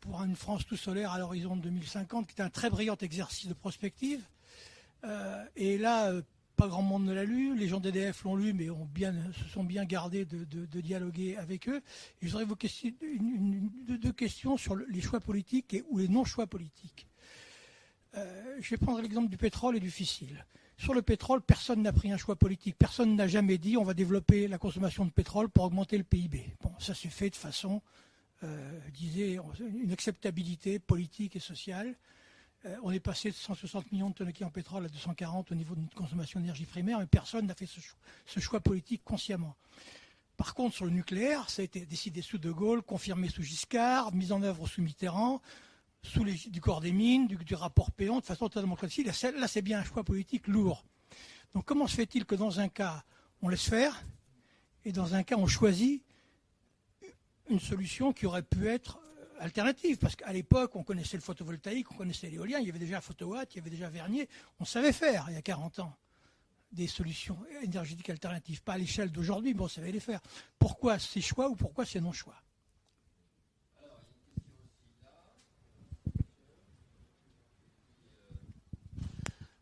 [0.00, 3.46] pour une France tout solaire à l'horizon de 2050, qui est un très brillant exercice
[3.46, 4.24] de prospective.
[5.54, 6.14] et là,
[6.56, 7.56] pas grand monde ne l'a lu.
[7.56, 11.68] Les gens d'EDF l'ont lu, mais ont bien, se sont bien gardés de, dialoguer avec
[11.68, 11.82] eux.
[12.20, 12.56] Et je voudrais vous
[13.98, 17.06] deux questions sur les choix politiques ou les non-choix politiques.
[18.16, 20.46] Euh, je vais prendre l'exemple du pétrole et du fissile.
[20.78, 22.76] Sur le pétrole, personne n'a pris un choix politique.
[22.78, 26.54] Personne n'a jamais dit on va développer la consommation de pétrole pour augmenter le PIB.
[26.62, 27.82] Bon, ça s'est fait de façon,
[28.44, 31.94] euh, disait, une acceptabilité politique et sociale.
[32.66, 35.74] Euh, on est passé de 160 millions de tonnes en pétrole à 240 au niveau
[35.74, 37.68] de notre consommation d'énergie primaire, mais personne n'a fait
[38.26, 39.54] ce choix, politique consciemment.
[40.36, 44.12] Par contre, sur le nucléaire, ça a été décidé sous De Gaulle, confirmé sous Giscard,
[44.14, 45.40] mis en œuvre sous Mitterrand,
[46.02, 49.06] sous les, du corps des mines, du, rapport Péon, de façon totalement classique.
[49.06, 50.84] Là, c'est bien un choix politique lourd.
[51.54, 53.04] Donc comment se fait-il que dans un cas,
[53.42, 54.04] on laisse faire,
[54.84, 56.02] et dans un cas, on choisit
[57.48, 58.98] une solution qui aurait pu être
[59.40, 63.00] alternative, parce qu'à l'époque, on connaissait le photovoltaïque, on connaissait l'éolien, il y avait déjà
[63.00, 64.28] Photowatt, il y avait déjà Vernier,
[64.60, 65.96] on savait faire, il y a 40 ans,
[66.72, 70.20] des solutions énergétiques alternatives, pas à l'échelle d'aujourd'hui, mais on savait les faire.
[70.58, 72.36] Pourquoi ces choix ou pourquoi ces non-choix?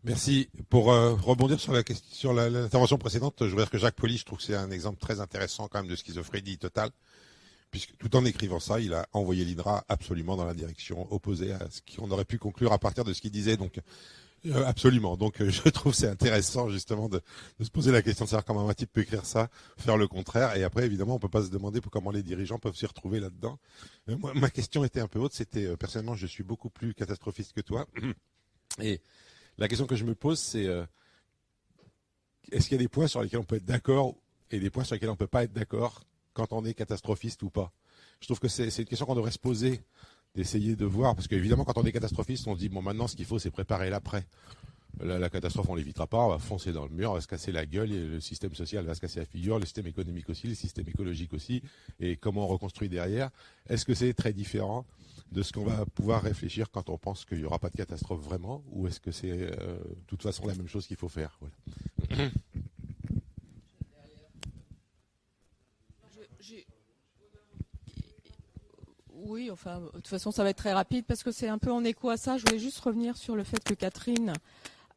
[0.05, 0.51] Merci.
[0.69, 4.27] Pour euh, rebondir sur la question, l'intervention précédente, je veux dire que Jacques Poli, je
[4.27, 6.91] trouve que c'est un exemple très intéressant quand même de schizophrénie totale
[7.75, 11.69] puisque tout en écrivant ça, il a envoyé l'INRA absolument dans la direction opposée à
[11.69, 13.57] ce qu'on aurait pu conclure à partir de ce qu'il disait.
[13.57, 13.81] Donc,
[14.47, 15.17] euh, absolument.
[15.17, 17.21] Donc, euh, je trouve c'est intéressant justement de,
[17.61, 20.57] se poser la question de savoir comment un type peut écrire ça, faire le contraire.
[20.57, 23.59] Et après, évidemment, on peut pas se demander comment les dirigeants peuvent s'y retrouver là-dedans.
[24.09, 25.33] Euh, ma question était un peu haute.
[25.33, 27.89] C'était personnellement, je suis beaucoup plus catastrophiste que toi.
[28.81, 29.01] Et
[29.59, 30.69] la question que je me pose, c'est
[32.53, 34.15] est-ce qu'il y a des points sur lesquels on peut être d'accord
[34.53, 36.05] et des points sur lesquels on peut pas être d'accord
[36.35, 37.73] quand on est catastrophiste ou pas
[38.21, 39.81] Je trouve que c'est une question qu'on devrait se poser,
[40.35, 43.17] d'essayer de voir, parce qu'évidemment, quand on est catastrophiste, on se dit, bon, maintenant, ce
[43.17, 44.27] qu'il faut, c'est préparer l'après.
[45.01, 47.51] La, catastrophe, on l'évitera pas, on va foncer dans le mur, on va se casser
[47.51, 50.47] la gueule, et le système social va se casser la figure, le système économique aussi,
[50.47, 51.63] le système écologique aussi,
[51.99, 53.31] et comment on reconstruit derrière.
[53.69, 54.85] Est-ce que c'est très différent
[55.33, 58.21] de ce qu'on va pouvoir réfléchir quand on pense qu'il n'y aura pas de catastrophe
[58.21, 61.41] vraiment, ou est-ce que c'est euh, de toute façon la même chose qu'il faut faire?
[69.27, 71.73] Oui, enfin, de toute façon, ça va être très rapide parce que c'est un peu
[71.73, 72.37] en écho à ça.
[72.37, 74.35] Je voulais juste revenir sur le fait que Catherine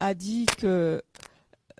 [0.00, 1.02] a dit que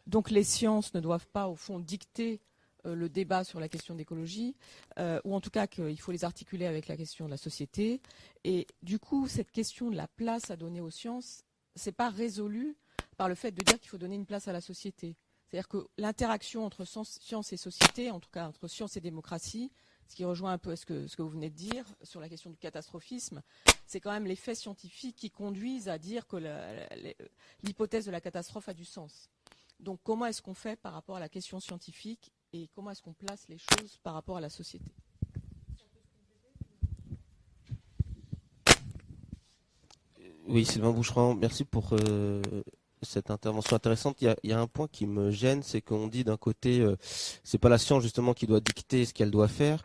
[0.06, 2.40] donc les sciences ne doivent pas, au fond, dicter
[2.86, 4.56] euh, le débat sur la question d'écologie,
[4.98, 8.00] euh, ou en tout cas qu'il faut les articuler avec la question de la société.
[8.44, 11.44] Et du coup, cette question de la place à donner aux sciences,
[11.74, 12.78] c'est pas résolu
[13.18, 15.16] par le fait de dire qu'il faut donner une place à la société.
[15.44, 19.70] C'est-à-dire que l'interaction entre science et société, en tout cas entre science et démocratie,
[20.08, 22.56] ce qui rejoint un peu ce que, vous venez de dire sur la question du
[22.56, 23.42] catastrophisme,
[23.86, 26.36] c'est quand même les faits scientifiques qui conduisent à dire que
[27.62, 29.30] l'hypothèse de la catastrophe a du sens.
[29.80, 33.12] Donc comment est-ce qu'on fait par rapport à la question scientifique et comment est-ce qu'on
[33.12, 34.90] place les choses par rapport à la société?
[40.46, 42.40] Oui, Sylvain Boucheron, merci pour euh,
[43.02, 44.20] cette intervention intéressante.
[44.20, 46.96] Il y a, un point qui me gêne, c'est qu'on dit d'un côté, euh,
[47.44, 49.82] c'est pas la science justement qui doit dicter ce qu'elle doit faire,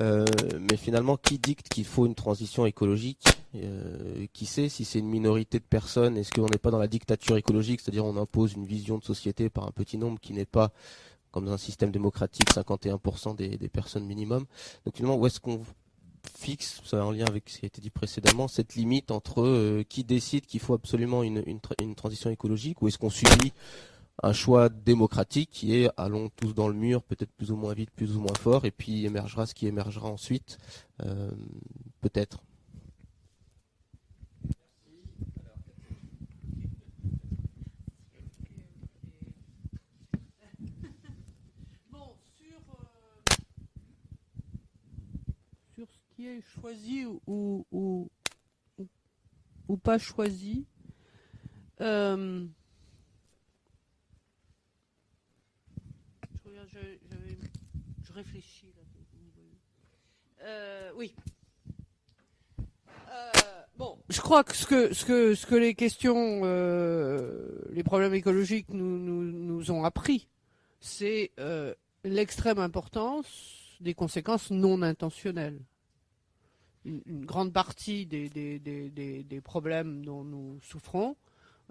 [0.00, 0.24] euh,
[0.60, 3.24] mais finalement, qui dicte qu'il faut une transition écologique
[3.56, 6.86] euh, Qui sait si c'est une minorité de personnes Est-ce qu'on n'est pas dans la
[6.86, 10.46] dictature écologique, c'est-à-dire on impose une vision de société par un petit nombre qui n'est
[10.46, 10.70] pas
[11.30, 14.46] comme dans un système démocratique, 51% des, des personnes minimum.
[14.84, 15.60] Donc finalement, où est-ce qu'on
[16.36, 19.82] fixe, ça en lien avec ce qui a été dit précédemment, cette limite entre euh,
[19.88, 23.52] qui décide qu'il faut absolument une, une, transition écologique ou est-ce qu'on subit
[24.22, 27.90] un choix démocratique qui est allons tous dans le mur, peut-être plus ou moins vite,
[27.90, 30.58] plus ou moins fort, et puis émergera ce qui émergera ensuite,
[31.04, 31.30] euh,
[32.00, 32.38] peut-être.
[46.42, 48.10] Choisi ou, ou,
[49.68, 50.66] ou, pas choisi.
[51.80, 52.44] Euh,
[58.02, 58.72] je, réfléchis.
[60.42, 61.14] Euh, oui.
[62.58, 63.30] Euh,
[63.76, 66.42] bon, je crois que ce que ce que ce que les questions,
[67.70, 70.28] les problèmes écologiques nous nous, nous ont appris,
[70.80, 71.30] c'est
[72.02, 75.60] l'extrême importance des conséquences non intentionnelles.
[76.88, 81.16] Une, grande partie des, des- des- des- problèmes dont nous souffrons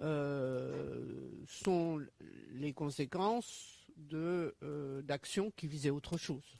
[0.00, 2.00] euh, sont
[2.52, 6.56] les conséquences euh, d'actions qui visaient autre chose.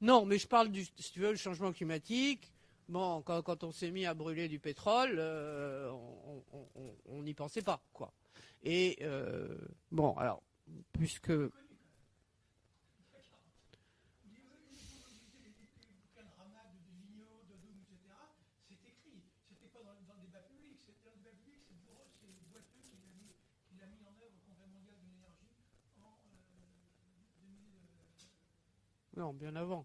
[0.00, 2.52] Non, mais je parle du, si tu veux, le changement climatique.
[2.88, 7.80] Bon, quand, quand on s'est mis à brûler du pétrole, euh, on- n'y pensait pas,
[7.92, 8.12] quoi.
[8.62, 8.98] Et
[9.92, 10.42] bon, alors,
[10.92, 11.32] puisque
[29.18, 29.84] non, bien avant.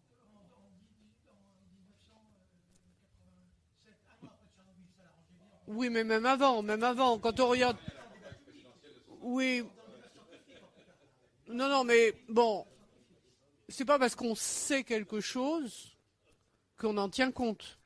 [5.65, 7.77] Oui, mais même avant, même avant, quand on regarde.
[9.21, 9.63] Oui.
[11.47, 12.67] Non, non, mais bon,
[13.69, 15.97] c'est pas parce qu'on sait quelque chose
[16.77, 17.79] qu'on en tient compte.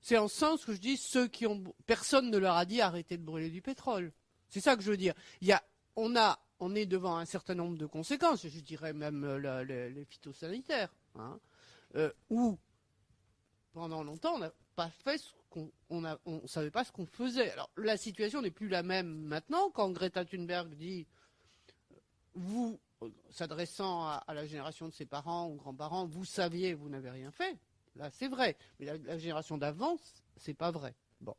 [0.00, 1.62] C'est en sens que je dis ceux qui ont.
[1.86, 4.12] Personne ne leur a dit arrêtez de brûler du pétrole.
[4.48, 5.14] C'est ça que je veux dire.
[5.40, 5.62] Il y a,
[5.94, 8.46] on a, on est devant un certain nombre de conséquences.
[8.46, 11.38] Je dirais même euh, les, phytosanitaires, hein,
[11.94, 12.58] euh, où
[13.74, 15.70] pendant longtemps on n'a pas fait ce qu'on,
[16.46, 17.50] savait pas ce qu'on faisait.
[17.50, 21.06] Alors la situation n'est plus la même maintenant quand Greta Thunberg dit
[22.34, 27.10] vous, euh, s'adressant à, la génération de ses parents ou grands-parents, vous saviez, vous n'avez
[27.10, 27.58] rien fait.
[27.94, 28.56] Là, c'est vrai.
[28.80, 29.98] Mais la, la génération d'avant,
[30.36, 30.94] c'est pas vrai.
[31.20, 31.36] Bon.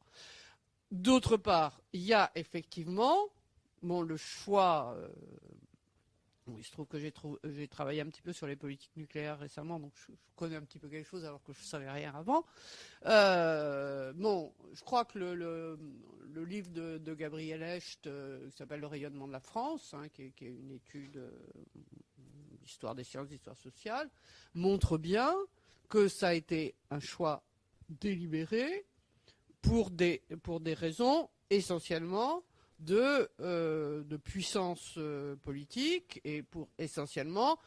[0.92, 3.28] D'autre part, il y a effectivement,
[3.86, 4.96] bon, le choix.
[4.98, 5.08] euh,
[6.58, 9.94] il se trouve que j'ai travaillé un petit peu sur les politiques nucléaires récemment, donc
[9.96, 12.46] je, connais un petit peu quelque chose alors que je ne savais rien avant.
[13.06, 15.80] Euh, bon, je crois que le,
[16.46, 20.32] livre de, Gabriel Hecht, euh, qui s'appelle Le rayonnement de la France, hein, qui, est,
[20.32, 21.20] qui est une étude
[22.62, 24.10] d'histoire des sciences, d'histoire sociale,
[24.54, 25.34] montre bien
[25.90, 27.44] que ça a été un choix
[27.90, 28.86] délibéré
[29.62, 32.44] pour des, pour des raisons essentiellement
[32.80, 37.60] de, euh, de puissance euh, politique et pour essentiellement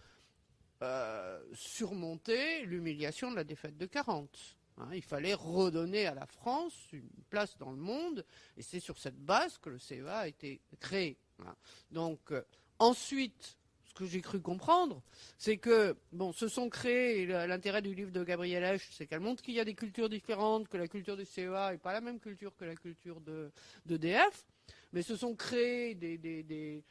[0.83, 4.57] euh, surmonter l'humiliation de la défaite de 40.
[4.79, 8.25] Hein, il fallait redonner à la France une place dans le monde
[8.57, 11.19] et c'est sur cette base que le CEA a été créé.
[11.45, 11.57] hein.
[11.91, 12.33] Donc
[12.79, 15.03] ensuite, ce que j'ai cru comprendre,
[15.37, 17.27] c'est que bon, se sont créés.
[17.27, 20.69] L'intérêt du livre de Gabriel Hecht, c'est qu'elle montre qu'il y a des cultures différentes,
[20.69, 23.51] que la culture du CEA n'est pas la même culture que la culture de
[23.87, 24.47] d'EDF,
[24.93, 26.83] mais se sont créés des,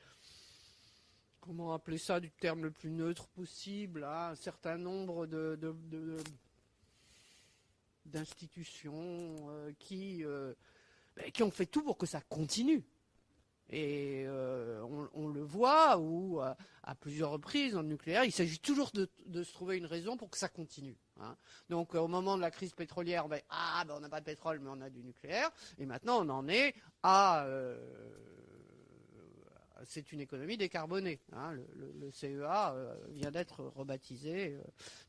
[1.41, 5.57] comment appeler ça du terme le plus neutre possible, hein, un certain nombre de-
[8.05, 10.53] d'institutions euh, qui euh,
[11.15, 12.83] ben, qui ont fait tout pour que ça continue.
[13.69, 18.31] Et euh, on, on le voit, où à, à plusieurs reprises dans le nucléaire, il
[18.31, 19.09] s'agit toujours de,
[19.43, 20.97] se trouver une raison pour que ça continue.
[21.19, 21.35] hein.
[21.69, 24.21] Donc euh, au moment de la crise pétrolière, on va ah ben, on n'a pas
[24.21, 25.49] de pétrole, mais on a du nucléaire.
[25.77, 27.77] Et maintenant, on en est à euh,
[29.85, 31.19] c'est une économie décarbonée.
[31.33, 31.53] hein.
[31.53, 34.63] Le, CEA euh, vient d'être rebaptisé euh,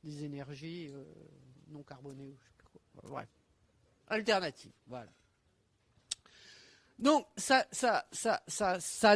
[0.04, 1.04] des énergies euh,
[1.68, 2.28] non carbonées.
[2.28, 3.08] ou.
[3.08, 3.28] Bref,
[4.08, 4.72] alternative.
[4.86, 5.10] Voilà.
[6.98, 7.64] Donc ça,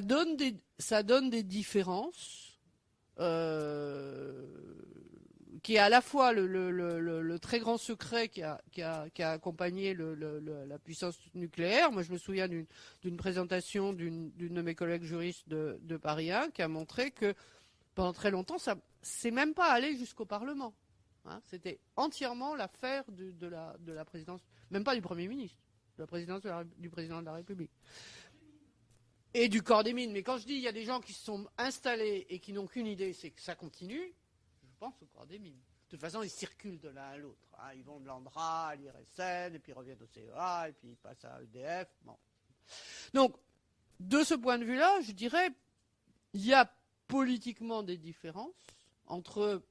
[0.00, 2.60] donne des, différences
[3.18, 4.46] euh,
[5.64, 8.60] qui est à la fois le, très grand secret qui a,
[9.18, 11.90] accompagné la puissance nucléaire.
[11.90, 16.62] Moi, je me souviens d'une présentation d'une de mes collègues juristes de, Paris 1 qui
[16.62, 17.34] a montré que
[17.94, 20.72] pendant très longtemps, ça c'est même pas allé jusqu'au Parlement.
[21.26, 21.40] hein.
[21.50, 25.58] C'était entièrement l'affaire de, de la, de la présidence, même pas du Premier ministre,
[25.98, 26.42] la présidence
[26.78, 27.70] du président de la République.
[29.34, 30.12] Et du corps des mines.
[30.12, 32.52] Mais quand je dis il y a des gens qui se sont installés et qui
[32.52, 34.14] n'ont qu'une idée, c'est que ça continue,
[34.62, 35.56] je pense au corps des mines.
[35.86, 37.48] De toute façon, ils circulent de l'un à l'autre.
[37.58, 37.72] hein.
[37.74, 40.96] Ils vont de l'Andra à l'IRSN, et puis ils reviennent au CEA, et puis ils
[40.96, 41.88] passent à EDF.
[43.12, 43.36] Donc,
[44.00, 45.50] de ce point de vue-là, je dirais,
[46.32, 46.70] il y a
[47.08, 48.66] politiquement des différences
[49.06, 49.62] entre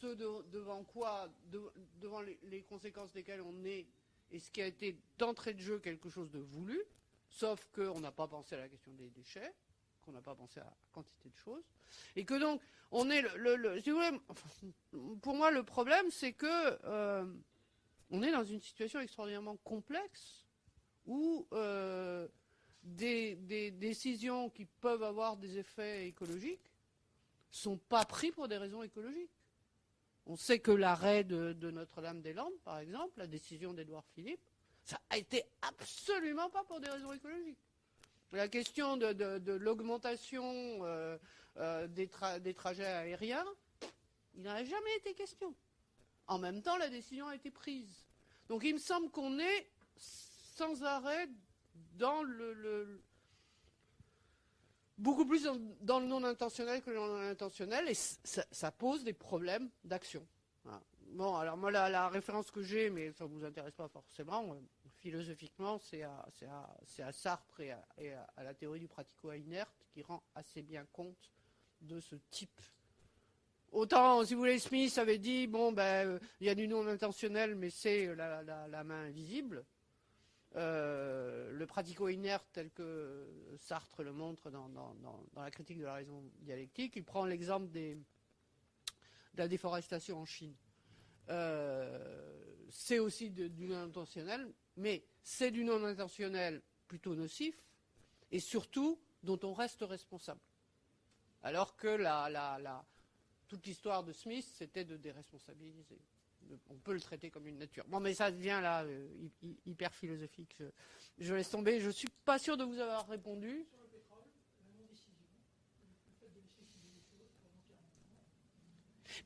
[0.00, 3.86] ceux de- devant quoi, de- devant les conséquences desquelles on est,
[4.30, 6.80] et ce qui a été d'entrée de jeu quelque chose de voulu,
[7.28, 9.52] sauf qu'on n'a pas pensé à la question des déchets,
[10.02, 11.64] qu'on n'a pas pensé à la quantité de choses,
[12.16, 12.60] et que donc
[12.90, 13.80] on est le,
[15.20, 17.24] pour moi le problème c'est que euh,
[18.10, 20.44] on est dans une situation extraordinairement complexe
[21.06, 22.28] où euh,
[22.82, 26.70] des, décisions qui peuvent avoir des effets écologiques
[27.50, 29.30] sont pas pris pour des raisons écologiques.
[30.26, 34.40] On sait que l'arrêt de, de Notre-Dame-des-Landes, par exemple, la décision d'Édouard Philippe,
[34.84, 37.58] ça a été absolument pas pour des raisons écologiques.
[38.32, 40.44] La question de, l'augmentation
[40.84, 41.18] euh,
[41.56, 43.44] euh, des, tra- des trajets aériens,
[44.34, 45.54] il n'en a jamais été question.
[46.28, 48.06] En même temps, la décision a été prise.
[48.48, 49.66] Donc il me semble qu'on est
[49.96, 51.28] sans arrêt
[51.94, 53.02] dans le-
[55.00, 55.48] beaucoup plus
[55.80, 60.26] dans, le non intentionnel que dans le non intentionnel, et ça, pose des problèmes d'action.
[61.12, 64.60] Bon, alors moi la, référence que j'ai, mais ça ne vous intéresse pas forcément, euh,
[64.98, 66.24] philosophiquement, c'est à,
[67.10, 71.32] Sartre et, à, la théorie du pratico-inerte qui rend assez bien compte
[71.80, 72.60] de ce type.
[73.72, 76.86] Autant, si vous voulez, Smith avait dit, bon, ben, euh, il y a du non
[76.86, 79.64] intentionnel, mais c'est la main invisible.
[80.56, 83.28] Euh, le pratico-inerte, tel que
[83.58, 84.96] Sartre le montre dans,
[85.36, 87.96] la critique de la raison dialectique, il prend l'exemple de
[89.36, 90.54] la déforestation en Chine.
[91.28, 97.54] Euh, c'est aussi du non intentionnel, mais c'est du non intentionnel plutôt nocif,
[98.32, 100.40] et surtout dont on reste responsable.
[101.42, 101.96] Alors que
[103.46, 106.00] toute l'histoire de Smith, c'était de déresponsabiliser.
[106.68, 107.84] On peut le traiter comme une nature.
[107.88, 110.56] Bon, mais ça devient là euh, hy- hy- hyper philosophique.
[111.18, 111.80] Je, laisse tomber.
[111.80, 113.66] Je ne suis pas sûr de vous avoir répondu.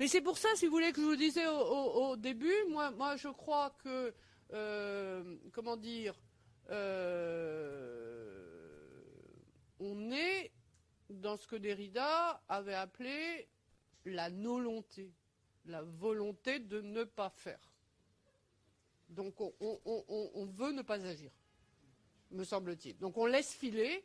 [0.00, 3.28] Mais c'est pour ça, si vous voulez, que je vous disais au, début, moi, je
[3.28, 4.12] crois que,
[4.52, 6.14] euh, comment dire,
[6.70, 8.34] euh,
[9.78, 10.50] on est
[11.10, 13.48] dans ce que Derrida avait appelé
[14.04, 15.12] la volonté,
[15.66, 17.60] la volonté de ne pas faire.
[19.08, 21.30] Donc on, veut ne pas agir,
[22.30, 22.98] me semble-t-il.
[22.98, 24.04] Donc on laisse filer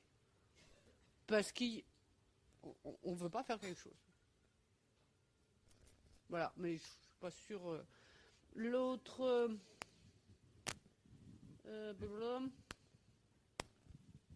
[1.26, 3.97] parce qu'on ne veut pas faire quelque chose.
[6.28, 7.70] Voilà, mais je ne suis pas sûr.
[7.70, 7.84] euh,
[8.53, 9.22] L'autre.
[9.22, 9.57] euh,
[11.66, 12.47] euh,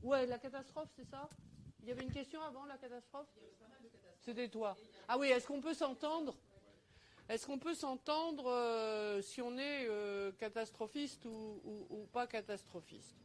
[0.02, 1.30] ouais, la catastrophe, c'est ça?
[1.82, 3.28] Il y avait une question avant la catastrophe?
[4.22, 4.76] C'était toi.
[5.08, 6.36] Ah oui, est-ce qu'on peut s'entendre?
[7.30, 13.16] Est-ce qu'on peut s'entendre euh, si on est euh, catastrophiste ou, pas catastrophiste?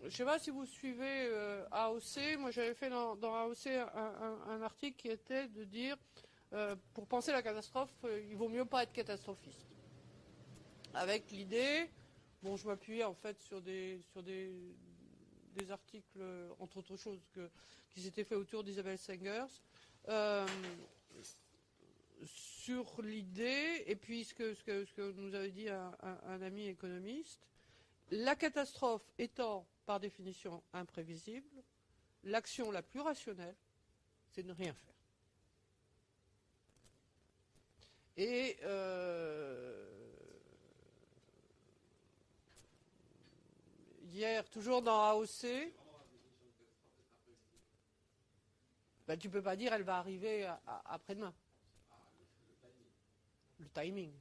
[0.00, 2.38] Je ne sais pas si vous suivez euh, AOC.
[2.38, 5.96] Moi, j'avais fait dans, AOC un, article qui était de dire
[6.94, 7.92] pour penser la catastrophe,
[8.26, 9.66] il vaut mieux pas être catastrophiste.
[10.94, 11.90] Avec l'idée,
[12.42, 14.54] bon, je m'appuyais en fait sur des sur des,
[15.54, 16.18] des articles,
[16.58, 17.20] entre autres choses,
[17.90, 19.60] qui s'étaient faits autour d'Isabelle Sengers,
[22.24, 27.46] sur l'idée, et puis ce que, ce que, nous avait dit un, ami économiste,
[28.10, 31.62] la catastrophe étant par définition imprévisible,
[32.24, 33.56] l'action la plus rationnelle,
[34.30, 34.94] c'est de ne rien faire.
[38.16, 39.88] Et euh,
[44.10, 45.72] hier, toujours dans AOC,
[49.06, 50.50] ben, tu peux pas dire elle va arriver
[50.84, 51.32] après-demain.
[53.58, 54.12] Le timing.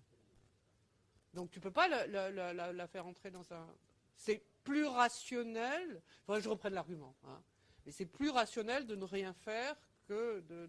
[1.33, 3.67] Donc tu peux pas la, la- la- la- faire entrer dans un.
[4.15, 6.01] C'est plus rationnel.
[6.27, 7.15] Je reprenne l'argument.
[7.25, 7.41] hein.
[7.85, 9.75] Mais c'est plus rationnel de ne rien faire
[10.07, 10.67] que de-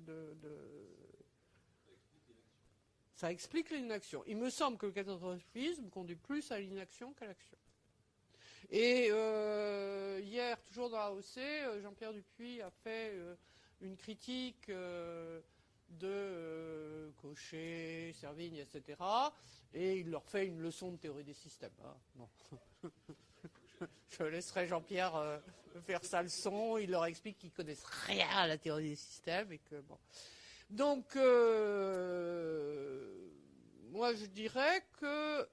[3.14, 4.23] ça explique l'inaction.
[4.27, 7.57] Il me semble que le catastrophisme conduit plus à l'inaction qu'à l'action.
[8.71, 13.35] Et euh, hier, toujours dans AOC, euh, Jean-Pierre Dupuis a fait euh,
[13.81, 14.69] une critique
[15.91, 18.99] de euh, Cochet, Servigne, etc.
[19.74, 21.72] Et il leur fait une leçon de théorie des systèmes.
[21.84, 21.95] hein.
[22.14, 22.28] Bon.
[24.09, 25.39] Je laisserai Jean-Pierre euh,
[25.86, 26.78] faire sa leçon.
[26.78, 29.61] Il leur explique qu'ils connaissent rien à la théorie des systèmes et.
[30.70, 33.30] Donc, euh,
[33.91, 35.49] moi, je dirais que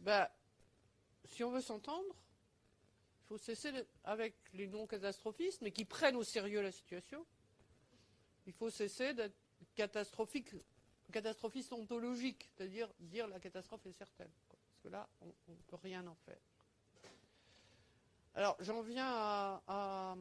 [0.00, 0.26] ben,
[1.24, 2.14] si on veut s'entendre,
[3.24, 3.70] il faut cesser
[4.04, 7.24] avec les non-catastrophistes, mais qui prennent au sérieux la situation.
[8.46, 9.36] Il faut cesser d'être
[9.74, 10.50] catastrophique,
[11.12, 14.30] catastrophiste ontologique, c'est-à-dire dire la catastrophe est certaine.
[14.48, 14.58] quoi.
[14.68, 16.40] Parce que là, on ne peut rien en faire.
[18.34, 20.16] Alors, j'en viens à, à-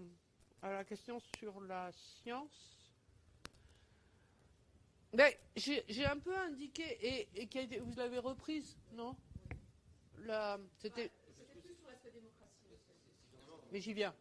[0.61, 2.77] à la question sur la science.
[5.55, 9.15] J'ai un peu indiqué, et, et qui a été- vous l'avez reprise, non?
[10.77, 11.11] C'était.
[13.71, 14.13] Mais j'y viens.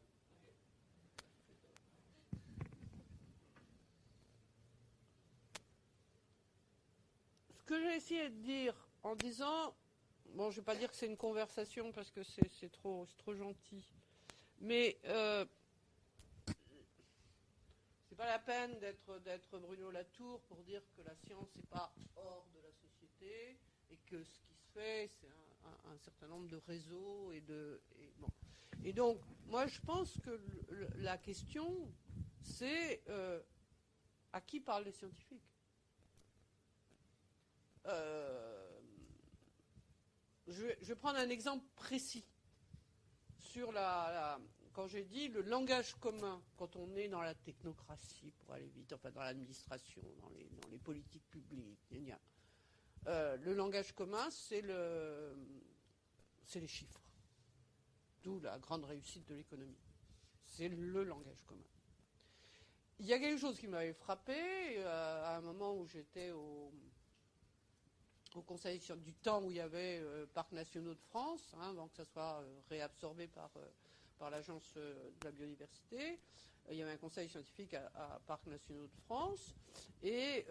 [7.70, 9.76] Que j'ai essayé de dire en disant,
[10.34, 13.94] bon, je ne vais pas dire que c'est une conversation parce que c'est trop, gentil,
[14.60, 15.46] mais euh,
[18.08, 22.44] c'est pas la peine d'être Bruno Latour pour dire que la science n'est pas hors
[22.52, 23.56] de la société
[23.88, 25.28] et que ce qui se fait, c'est
[25.88, 27.80] un, certain nombre de réseaux et de.
[28.82, 30.40] Et, donc, moi, je pense que
[30.96, 31.88] la question,
[32.42, 33.40] c'est euh,
[34.32, 35.49] à qui parlent les scientifiques?
[37.86, 38.78] Euh,
[40.46, 42.24] je, vais- prendre un exemple précis
[43.38, 44.40] sur la, la-
[44.72, 48.92] quand j'ai dit le langage commun, quand on est dans la technocratie, pour aller vite,
[48.92, 52.12] enfin dans l'administration, dans les, dans les politiques publiques.
[53.06, 55.34] Euh, le langage commun, c'est le,
[56.54, 57.00] les chiffres.
[58.22, 59.78] D'où la grande réussite de l'économie.
[60.44, 61.64] C'est le langage commun.
[62.98, 66.70] Il y a quelque chose qui m'avait frappé euh, à un moment où j'étais au,
[68.36, 71.70] au Conseil sur- du temps où il y avait euh, Parcs nationaux de France, hein,
[71.70, 73.66] avant que ça soit euh, réabsorbé par, euh,
[74.18, 76.20] par l'Agence de la biodiversité.
[76.70, 79.56] Il y avait un conseil scientifique à, Parcs nationaux de France
[80.02, 80.44] et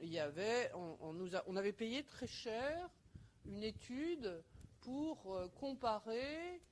[0.00, 2.88] il y avait, on, on nous a- on avait payé très cher
[3.44, 4.42] une étude
[4.80, 6.62] pour comparer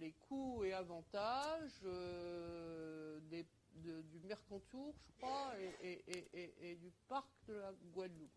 [0.00, 1.80] les coûts et avantages
[3.30, 3.46] des-
[3.78, 5.52] du Mercantour, je crois,
[5.82, 8.30] et, du parc de la Guadeloupe.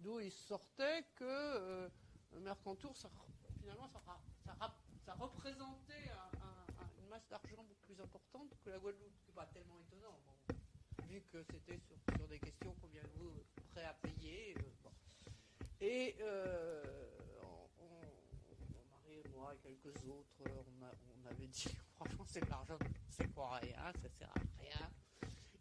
[0.00, 1.88] D'où il sortait que euh,
[2.32, 3.88] le Mercantour, ça, re- finalement,
[4.44, 9.12] ça, représentait un- un- un- une masse d'argent beaucoup plus importante que la Guadeloupe.
[9.22, 10.18] Ce n'est pas tellement étonnant,
[11.08, 11.78] vu que c'était
[12.16, 13.32] sur, des questions combien vous
[13.72, 14.56] prêt à payer.
[14.56, 14.90] euh.
[15.80, 17.08] Et euh,
[17.80, 22.48] on, on- mon mari et moi et quelques autres, on avait dit franchement c'est de
[22.50, 22.78] l'argent,
[23.10, 24.90] c'est pour rien, ça sert à rien.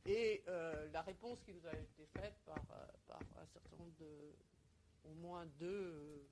[0.05, 3.95] Et euh, la réponse qui nous a été faite par, euh, par un certain nombre
[3.99, 4.33] de,
[5.05, 6.27] au moins deux euh,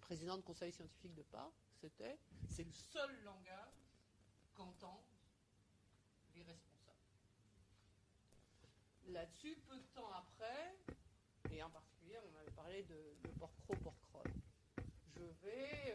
[0.00, 3.74] présidents de conseil scientifique de part, c'était c'est le seul langage
[4.54, 5.04] qu'entendent
[6.34, 6.98] les responsables.
[9.08, 10.74] Là-dessus, peu de temps après,
[11.50, 14.30] et en particulier, on avait parlé de, de porcro porcroll
[15.16, 15.94] je vais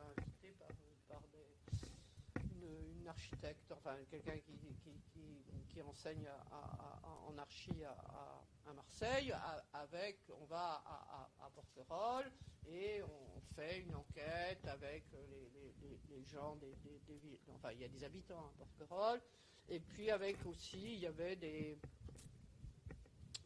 [0.00, 0.68] invité par,
[1.08, 1.54] par des-
[2.50, 6.28] une, une architecte, enfin quelqu'un qui, enseigne
[7.28, 9.32] en archi à, Marseille,
[9.72, 10.82] avec, on va
[11.38, 12.30] à, Porquerolles
[12.66, 15.04] et on fait une enquête avec
[16.10, 16.74] les, gens des,
[17.16, 17.38] villes.
[17.54, 19.22] Enfin, il y a des habitants à Porquerolles,
[19.68, 21.78] et puis avec aussi, il y avait des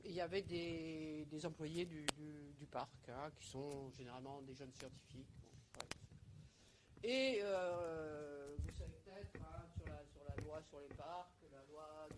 [0.04, 5.26] il y avait des, employés du, parc, hein, qui sont généralement des jeunes scientifiques.
[7.04, 12.06] Et euh, vous savez peut-être, hein, sur, la, sur la sur les parcs, la loi
[12.10, 12.16] de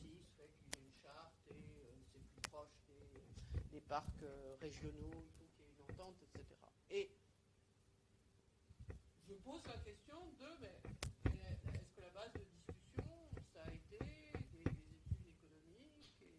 [0.00, 2.80] 2006 fait qu'il y a une charte et euh, c'est plus proche
[3.70, 6.44] des, parcs euh, régionaux, il faut qu'il y ait une entente, etc.
[6.88, 7.10] Et
[9.28, 10.80] je pose la question de, mais,
[11.74, 13.04] est-ce que la base de discussion,
[13.52, 16.32] ça a été des, des études économiques et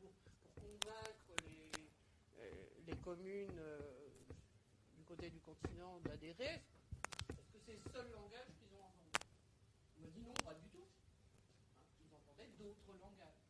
[0.00, 0.14] pour,
[0.54, 1.70] convaincre les,
[2.38, 2.52] euh,
[2.86, 3.60] les communes
[4.96, 6.62] du côté du continent d'adhérer
[7.28, 9.10] Est-ce que c'est le seul langage qu'ils ont entendu
[9.98, 10.84] On m'a dit non, pas du tout.
[10.84, 13.42] Hein, ils entendaient d'autres langages.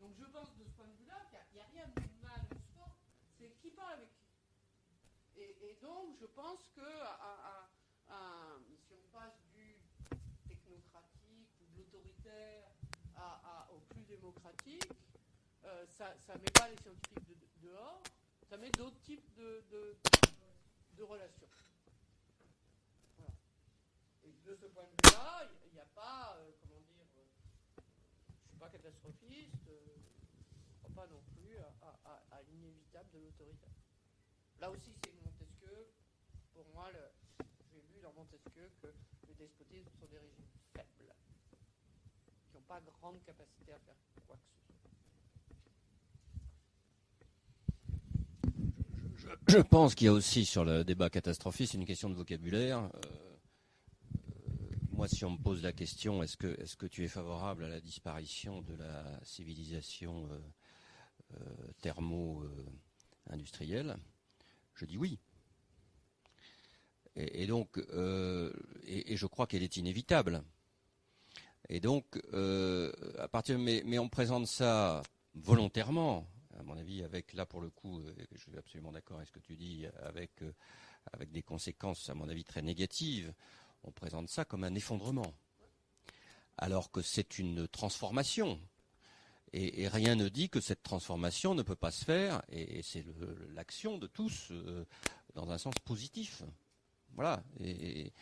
[0.00, 2.58] Donc je pense de ce point de vue-là qu'il n'y a, rien de mal au
[2.58, 2.96] sport,
[3.38, 5.40] c'est qui parle avec qui.
[5.40, 6.80] Et, donc je pense que
[8.86, 9.76] si on passe du
[10.48, 12.70] technocratique ou de l'autoritaire
[13.70, 14.90] au plus démocratique,
[15.64, 18.02] euh, ça ne met pas les scientifiques de- de- dehors,
[18.48, 21.48] ça met d'autres types de relations.
[24.46, 27.26] De ce point de vue-là, il n'y a pas, euh, comment dire, euh,
[27.74, 33.18] je ne suis pas catastrophiste, euh, je ne crois pas non plus à, l'inévitable de
[33.18, 33.74] l'autoritaire.
[34.60, 35.88] Là aussi, c'est Montesquieu.
[36.54, 36.92] Pour moi,
[37.72, 38.86] j'ai lu dans Montesquieu que
[39.26, 40.46] les despotismes sont des régimes
[40.76, 41.12] faibles,
[42.46, 43.96] qui n'ont pas grande capacité à faire
[44.28, 44.44] quoi que
[49.24, 49.40] ce soit.
[49.48, 52.88] Je pense qu'il y a aussi sur le débat catastrophiste une question de vocabulaire.
[54.96, 57.08] Euh, euh, moi, si on me pose la question, est-ce que, est-ce que tu es
[57.08, 60.38] favorable à la disparition de la civilisation euh,
[61.34, 63.96] euh, thermo-industrielle
[64.74, 65.18] Je dis oui.
[67.18, 68.52] Et, donc, euh,
[68.86, 70.44] et, je crois qu'elle est inévitable.
[71.70, 72.04] Et donc,
[72.34, 75.02] euh, à partir, mais, mais on présente ça
[75.34, 76.28] volontairement,
[76.58, 79.32] à mon avis, avec là pour le coup, euh, je suis absolument d'accord avec ce
[79.32, 80.10] que tu dis, euh,
[81.14, 83.32] avec des conséquences, à mon avis, très négatives.
[83.84, 85.34] On présente ça comme un effondrement,
[86.58, 88.60] alors que c'est une transformation.
[89.52, 93.04] Et, rien ne dit que cette transformation ne peut pas se faire, et, c'est
[93.54, 94.84] l'action de tous euh,
[95.34, 96.42] dans un sens positif.
[97.14, 97.42] voilà.
[97.60, 98.12] Et,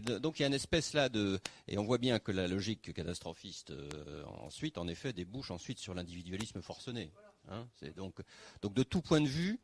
[0.00, 2.92] donc il y a une espèce là de, et on voit bien que la logique
[2.92, 7.12] catastrophiste euh, ensuite, en effet, débouche ensuite sur l'individualisme forcené.
[7.48, 7.66] hein.
[7.96, 8.20] donc,
[8.60, 9.58] donc de tout point de vue,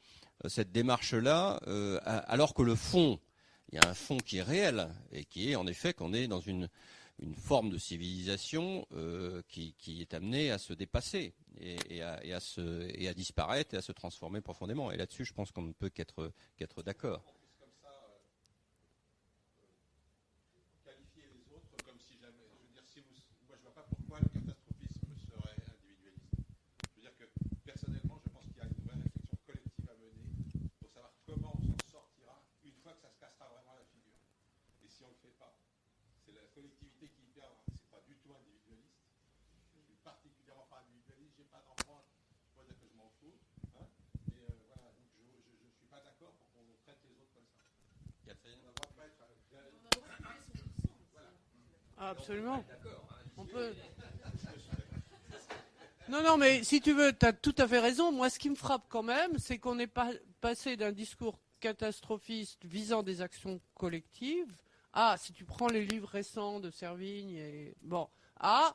[0.44, 3.20] euh, cette démarche-là, euh, a- alors que le fond,
[3.72, 6.26] il y a un fond qui est réel et qui est en effet qu'on est
[6.26, 6.68] dans une
[7.36, 13.82] forme de civilisation euh, qui, est amenée à se dépasser et, à, disparaître et à
[13.82, 14.90] se transformer profondément.
[14.90, 16.32] Et là-dessus, je pense qu'on ne peut qu'être
[16.82, 17.22] d'accord.
[20.84, 22.48] qualifier les autres comme si jamais.
[22.56, 23.14] Je veux dire, si vous,
[23.46, 26.34] moi, je vois pas pourquoi le catastrophisme serait individualiste.
[26.34, 27.26] Je veux dire que
[27.64, 30.24] personnellement, je pense qu'il y a une vraie réflexion collective à mener
[30.80, 34.16] pour savoir comment on s'en sortira une fois que ça se cassera vraiment la figure.
[34.82, 35.54] Et si on ne le fait pas,
[36.24, 37.56] c'est la collectivité qui y perdra.
[37.72, 39.00] C'est pas du tout individualiste.
[39.72, 41.32] Je suis particulièrement pas individualiste.
[41.40, 42.04] J'ai pas d'enfant.
[42.04, 43.32] Je peux dire que je m'en fous.
[43.80, 43.88] Hein
[44.36, 44.92] et euh, voilà.
[44.92, 47.64] Donc je, je, je suis pas d'accord pour qu'on traite les autres comme ça.
[48.28, 49.24] Catherine On doit pas être.
[51.96, 52.64] Ah, Absolument.
[53.36, 53.74] On peut.
[56.08, 58.10] Non, non, mais si tu veux, tu as tout à fait raison.
[58.10, 60.10] Moi, ce qui me frappe quand même, c'est qu'on est pas
[60.40, 64.56] passé d'un discours catastrophiste visant des actions collectives
[64.92, 68.08] à, si tu prends les livres récents de Servigne, bon,
[68.38, 68.74] à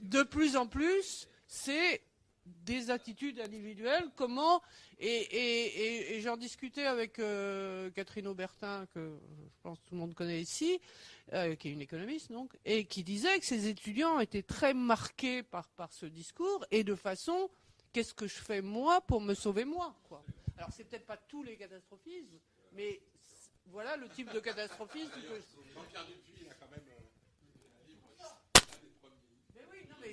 [0.00, 2.02] de plus en plus, c'est
[2.46, 4.08] des attitudes individuelles.
[4.14, 4.62] Comment
[4.98, 9.18] et, j'en discutais avec euh, Catherine Aubertin, que
[9.48, 10.80] je pense tout le monde connaît ici,
[11.32, 15.42] euh, qui est une économiste donc, et qui disait que ses étudiants étaient très marqués
[15.42, 17.50] par, ce discours et de façon
[17.92, 20.22] qu'est-ce que je fais moi pour me sauver moi quoi.
[20.56, 22.38] Alors c'est peut-être pas tous les catastrophismes,
[22.72, 23.00] mais
[23.72, 25.40] voilà le type de catastrophisme que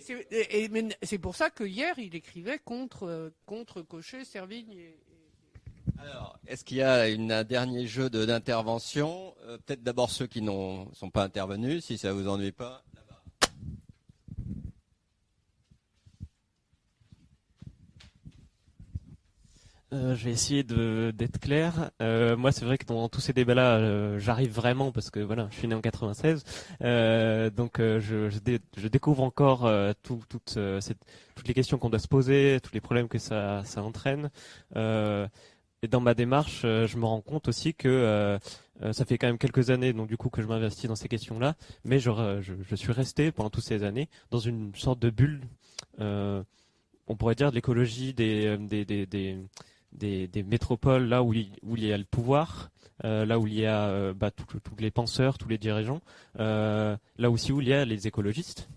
[0.02, 4.26] c'est- et- et- mais c'est pour ça que hier il écrivait contre euh, contre Cochet,
[4.26, 9.34] Servigne et, et- Alors, est-ce qu'il y a une- un dernier jeu de- d'intervention?
[9.44, 12.84] Euh, Peut-être d'abord ceux qui ne sont pas intervenus, si ça vous ennuie pas.
[19.94, 21.92] Euh, je vais essayer d'être clair.
[22.02, 25.48] Euh, moi, c'est vrai que dans tous ces débats-là, euh, j'arrive vraiment parce que voilà,
[25.52, 26.44] je suis né en 96,
[26.82, 28.00] Euh, donc je,
[28.30, 29.70] je, dé- je découvre encore
[30.02, 30.58] toutes
[31.46, 34.32] les questions qu'on doit se poser, tous les problèmes que ça, entraîne.
[34.76, 38.40] Et dans ma démarche, je me rends compte aussi que
[38.92, 41.56] ça fait quand même quelques années, donc du coup, que je m'investis dans ces questions-là,
[41.86, 42.42] mais je,
[42.76, 45.42] suis resté pendant toutes ces années dans une sorte de bulle.
[46.00, 48.58] on pourrait dire de l'écologie des
[49.94, 52.70] des, métropoles là où il, y a le pouvoir,
[53.06, 54.48] euh, là où il y a euh, bah, tous
[54.80, 56.02] les penseurs, tous les dirigeants,
[56.40, 58.70] euh, là aussi où il y a les écologistes.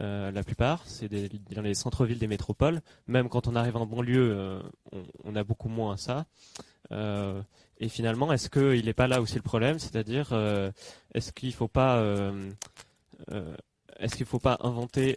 [0.00, 1.08] La plupart, c'est
[1.54, 2.80] dans les centres-villes des métropoles.
[3.06, 4.60] Même quand on arrive en banlieue,
[5.22, 6.26] on, a beaucoup moins ça.
[6.90, 9.78] Et finalement, est-ce qu'il n'est pas là aussi le problème?
[9.78, 10.32] C'est-à-dire,
[11.14, 12.02] est-ce qu'il ne faut pas,
[14.16, 15.16] qu'il faut pas inventer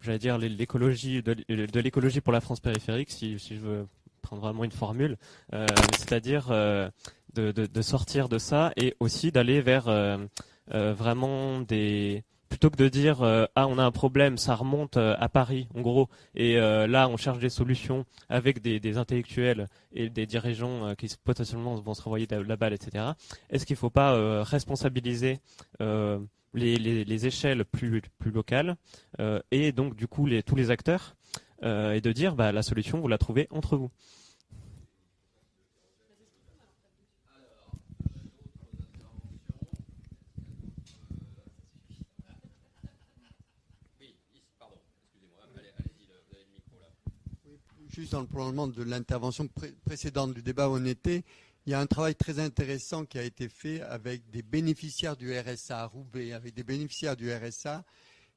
[0.00, 3.60] j'allais dire l'é- l'écologie de, l'é- de l'écologie pour la France périphérique si, si je
[3.60, 3.86] veux
[4.28, 5.16] prendre vraiment une formule
[5.54, 6.90] euh, c'est-à-dire euh,
[7.34, 10.18] de, sortir de ça et aussi d'aller vers euh,
[10.68, 15.68] vraiment des plutôt que de dire ah on a un problème ça remonte à Paris
[15.74, 21.14] en gros et là on cherche des solutions avec des, intellectuels et des dirigeants qui
[21.22, 23.04] potentiellement vont se renvoyer la, balle etc
[23.50, 25.40] est-ce qu'il ne faut pas responsabiliser
[25.78, 28.76] les, les, les échelles plus, locales
[29.50, 31.16] et donc du coup les, tous les acteurs
[31.62, 33.90] et de dire bah, la solution vous la trouvez entre vous.
[44.00, 44.14] Oui,
[44.58, 45.44] pardon, excusez-moi.
[45.56, 46.90] Allez, allez-y, là, vous avez le micro là.
[48.06, 51.24] Dans le prolongement de l'intervention pré- précédente du débat où on était,
[51.66, 55.36] il y a un travail très intéressant qui a été fait avec des bénéficiaires du
[55.36, 57.84] RSA à Roubaix, avec des bénéficiaires du RSA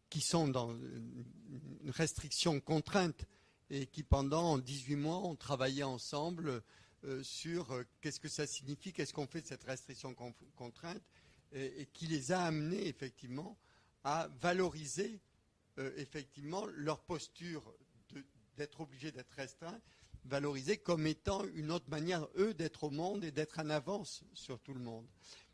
[0.09, 1.23] qui sont dans une
[1.91, 3.25] restriction contrainte
[3.69, 6.63] et qui pendant 18 mois ont travaillé ensemble
[7.05, 11.01] euh, sur euh, qu'est-ce que ça signifie, qu'est-ce qu'on fait de cette restriction con- contrainte
[11.53, 13.57] et, qui les a amenés effectivement
[14.03, 15.19] à valoriser
[15.77, 17.73] euh, effectivement leur posture
[18.61, 19.79] d'être obligés d'être restreints,
[20.25, 24.59] valorisés comme étant une autre manière, eux, d'être au monde et d'être en avance sur
[24.59, 25.07] tout le monde.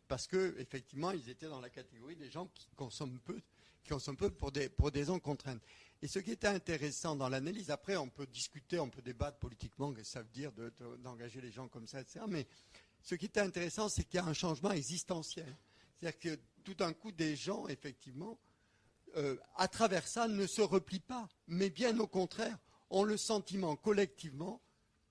[0.09, 3.39] Parce que, effectivement, ils étaient dans la catégorie des gens qui consomment peu,
[3.83, 5.61] qui consomment peu pour des, pour des contraintes.
[6.01, 9.93] Et ce qui était intéressant dans l'analyse, après, on peut discuter, on peut débattre politiquement,
[9.93, 12.25] que ça veut dire de- de- d'engager les gens comme ça, etc.
[12.27, 12.45] Mais
[13.01, 15.55] ce qui était intéressant, c'est qu'il y a un changement existentiel.
[15.97, 18.37] C'est-à-dire que tout d'un coup, des gens, effectivement,
[19.15, 22.57] euh, à travers ça, ne se replient pas, mais bien au contraire,
[22.89, 24.61] ont le sentiment collectivement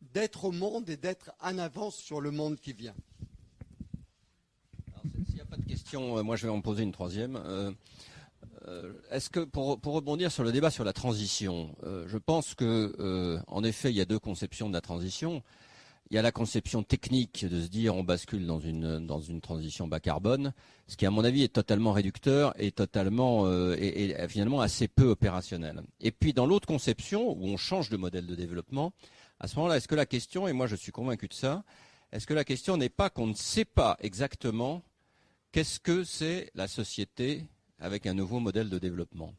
[0.00, 2.94] d'être au monde et d'être en avance sur le monde qui vient.
[5.66, 7.36] question, euh, moi je vais en poser une troisième.
[7.36, 7.72] Euh,
[8.68, 13.62] euh, Est-ce que pour, rebondir sur le débat sur la transition, je pense que en
[13.62, 15.42] effet il y a deux conceptions de la transition.
[16.10, 19.98] Il y a la conception technique de se dire on bascule dans une transition bas
[19.98, 20.52] carbone,
[20.86, 24.86] ce qui à mon avis est totalement réducteur et totalement euh, et, et finalement assez
[24.86, 25.82] peu opérationnel.
[26.00, 28.92] Et puis dans l'autre conception où on change de modèle de développement,
[29.40, 31.64] à ce moment-là, est-ce que la question et moi je suis convaincu de ça,
[32.12, 34.82] est-ce que la question n'est pas qu'on ne sait pas exactement
[35.50, 37.44] qu'est-ce que c'est la société
[37.80, 39.34] avec un nouveau modèle de développement?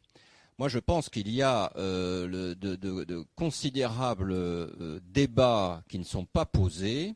[0.60, 6.48] Moi, je pense qu'il y a euh, de, considérables euh, débats qui ne sont pas
[6.48, 7.14] posés.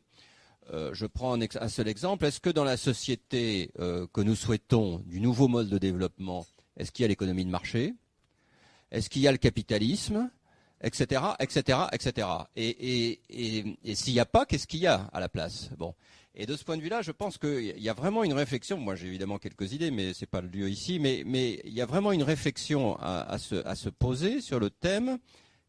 [0.72, 2.24] Euh, je prends un, seul exemple.
[2.24, 6.46] Est-ce que dans la société que nous souhaitons du nouveau mode de développement,
[6.76, 7.94] est-ce qu'il y a l'économie de marché?
[8.92, 10.30] Est-ce qu'il y a le capitalisme?
[10.80, 12.28] Etc., etc., etc.
[12.56, 15.70] Et, et, et, et s'il n'y a pas, qu'est-ce qu'il y a à la place?
[15.78, 15.94] Bon.
[16.34, 18.78] Et de ce point de vue-là, je pense qu'il y a vraiment une réflexion.
[18.78, 20.98] Moi, j'ai évidemment quelques idées, mais c'est pas le lieu ici.
[20.98, 21.20] Mais,
[21.64, 25.18] il y a vraiment une réflexion à, se, poser sur le thème.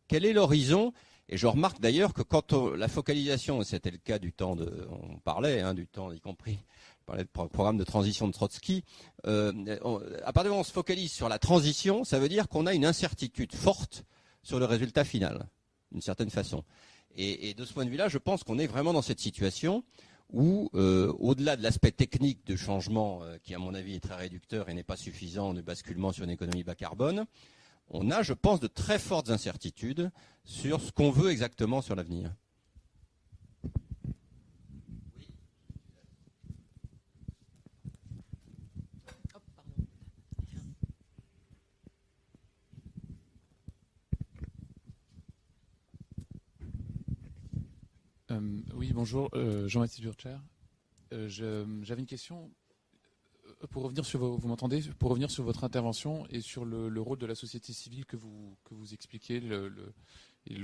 [0.08, 0.94] Quel est l'horizon?
[1.28, 5.18] Et je remarque d'ailleurs que quand la focalisation, c'était le cas du temps de, on
[5.20, 6.60] parlait hein, du temps, y compris,
[7.02, 8.84] on parlait de pro- programme de transition de Trotsky.
[9.26, 9.52] Euh,
[10.24, 12.66] à partir du moment où on se focalise sur la transition, ça veut dire qu'on
[12.66, 14.06] a une incertitude forte
[14.44, 15.48] sur le résultat final,
[15.92, 16.64] d'une certaine façon.
[17.16, 19.84] Et, et de ce point de vue-là, je pense qu'on est vraiment dans cette situation
[20.34, 24.16] où, euh, au-delà de l'aspect technique de changement, euh, qui à mon avis est très
[24.16, 27.26] réducteur et n'est pas suffisant de basculement sur une économie bas carbone,
[27.90, 30.12] on a, je pense, de très fortes incertitudes
[30.44, 32.34] sur ce qu'on veut exactement sur l'avenir.
[48.34, 50.38] Euh, oui, bonjour, euh, Jean-Baptiste Burcher.
[51.14, 52.52] Euh, J'avais une question
[53.46, 56.90] euh, pour revenir sur vos, vous m'entendez Pour revenir sur votre intervention et sur le,
[56.90, 59.94] le rôle de la société civile que vous que vous expliquez, le, le-
[60.48, 60.58] et,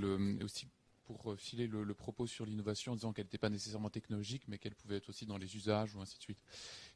[0.43, 0.67] aussi
[1.05, 4.75] pour filer le, propos sur l'innovation en disant qu'elle n'était pas nécessairement technologique, mais qu'elle
[4.75, 6.43] pouvait être aussi dans les usages ou ainsi de suite.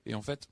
[0.06, 0.48] Et en fait,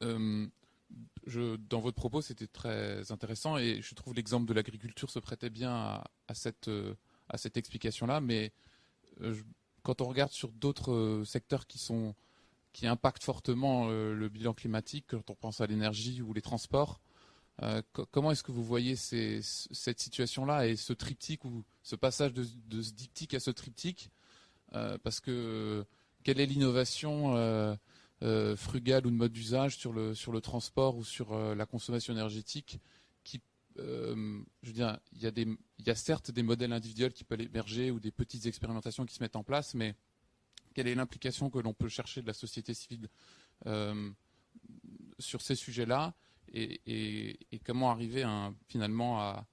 [0.00, 5.72] dans votre propos, c'était très intéressant et je trouve l'exemple de l'agriculture se prêtait bien
[5.74, 6.70] à, à cette
[7.28, 8.52] à cette explication-là, mais
[9.82, 11.66] quand on regarde sur d'autres euh, secteurs
[12.72, 17.00] qui impactent fortement euh, le bilan climatique, quand on pense à l'énergie ou les transports,
[17.62, 22.32] euh, co- comment est-ce que vous voyez cette situation-là et ce triptyque ou ce passage
[22.32, 22.42] de,
[22.82, 24.10] ce diptyque à ce triptyque
[24.74, 25.84] Euh, Parce que euh,
[26.24, 27.76] quelle est l'innovation euh,
[28.22, 29.92] euh, frugale ou de mode d'usage sur
[30.32, 32.80] le transport ou sur euh, la consommation énergétique
[33.78, 38.12] euh, je veux il y, a certes des modèles individuels qui peuvent émerger ou des
[38.12, 39.94] petites expérimentations qui se mettent en place, mais
[40.74, 43.08] quelle est l'implication que l'on peut chercher de la société civile
[43.66, 44.10] euh,
[45.18, 46.14] sur ces sujets-là
[46.52, 49.46] et, comment arriver un- finalement à,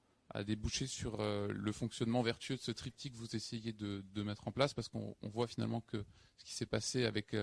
[0.45, 4.51] déboucher sur euh, le fonctionnement vertueux de ce triptyque que vous essayez de, mettre en
[4.51, 4.73] place?
[4.73, 6.05] Parce qu'on on voit finalement que
[6.37, 7.35] ce qui s'est passé avec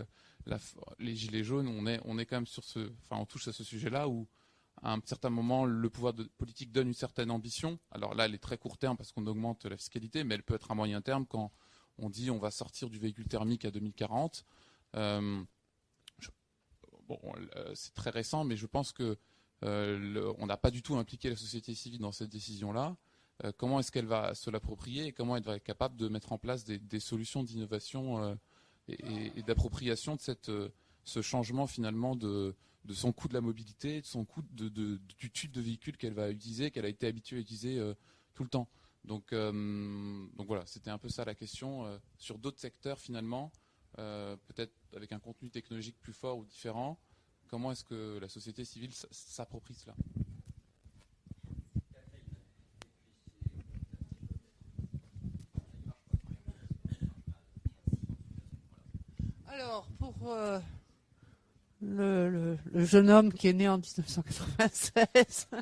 [0.99, 3.53] les gilets jaunes, on est, on est quand même sur ce, enfin on touche à
[3.53, 4.27] ce sujet-là où
[4.83, 7.79] à un certain moment, le pouvoir politique donne une certaine ambition.
[7.91, 10.55] Alors là, elle est très court terme parce qu'on augmente la fiscalité, mais elle peut
[10.55, 11.53] être à moyen terme quand
[11.99, 14.45] on dit on va sortir du véhicule thermique à 2040.
[14.97, 15.43] Euh,
[17.09, 17.19] bon,
[17.57, 19.19] euh, c'est très récent, mais je pense que
[19.65, 22.97] euh, on n'a pas du tout impliqué la société civile dans cette décision-là.
[23.57, 26.39] Comment est-ce qu'elle va se l'approprier et comment elle va être capable de mettre en
[26.39, 28.37] place des, solutions d'innovation
[28.89, 28.99] et,
[29.37, 30.51] et- d'appropriation de cette,
[31.05, 32.57] ce changement finalement de,
[32.89, 36.31] de son coût de la mobilité, de son coût du type de véhicule qu'elle va
[36.31, 37.93] utiliser, qu'elle a été habituée à utiliser euh,
[38.35, 38.67] tout le temps.
[39.05, 41.85] Donc, euh, donc voilà, c'était un peu ça la question.
[41.85, 43.53] euh, sur d'autres secteurs finalement,
[43.97, 46.99] peut-être avec un contenu technologique plus fort ou différent,
[47.49, 49.95] comment est-ce que la société civile s'approprie cela?
[59.49, 60.15] Alors, pour
[61.83, 65.49] le, le- le jeune homme qui est né en 1996,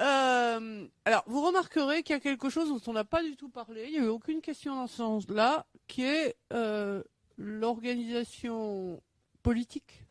[0.00, 3.48] euh, alors vous remarquerez qu'il y a quelque chose dont on n'a pas du tout
[3.48, 7.02] parlé, il n'y a eu aucune question dans ce sens-là, qui est euh,
[7.36, 9.02] l'organisation
[9.42, 10.04] politique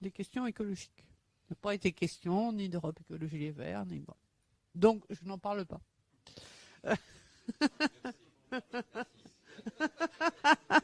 [0.00, 1.04] des questions écologiques.
[1.48, 4.14] Il n'a pas été question ni d'Europe Écologie Les Verts, ni bon.
[4.74, 5.80] Donc, je n'en parle pas.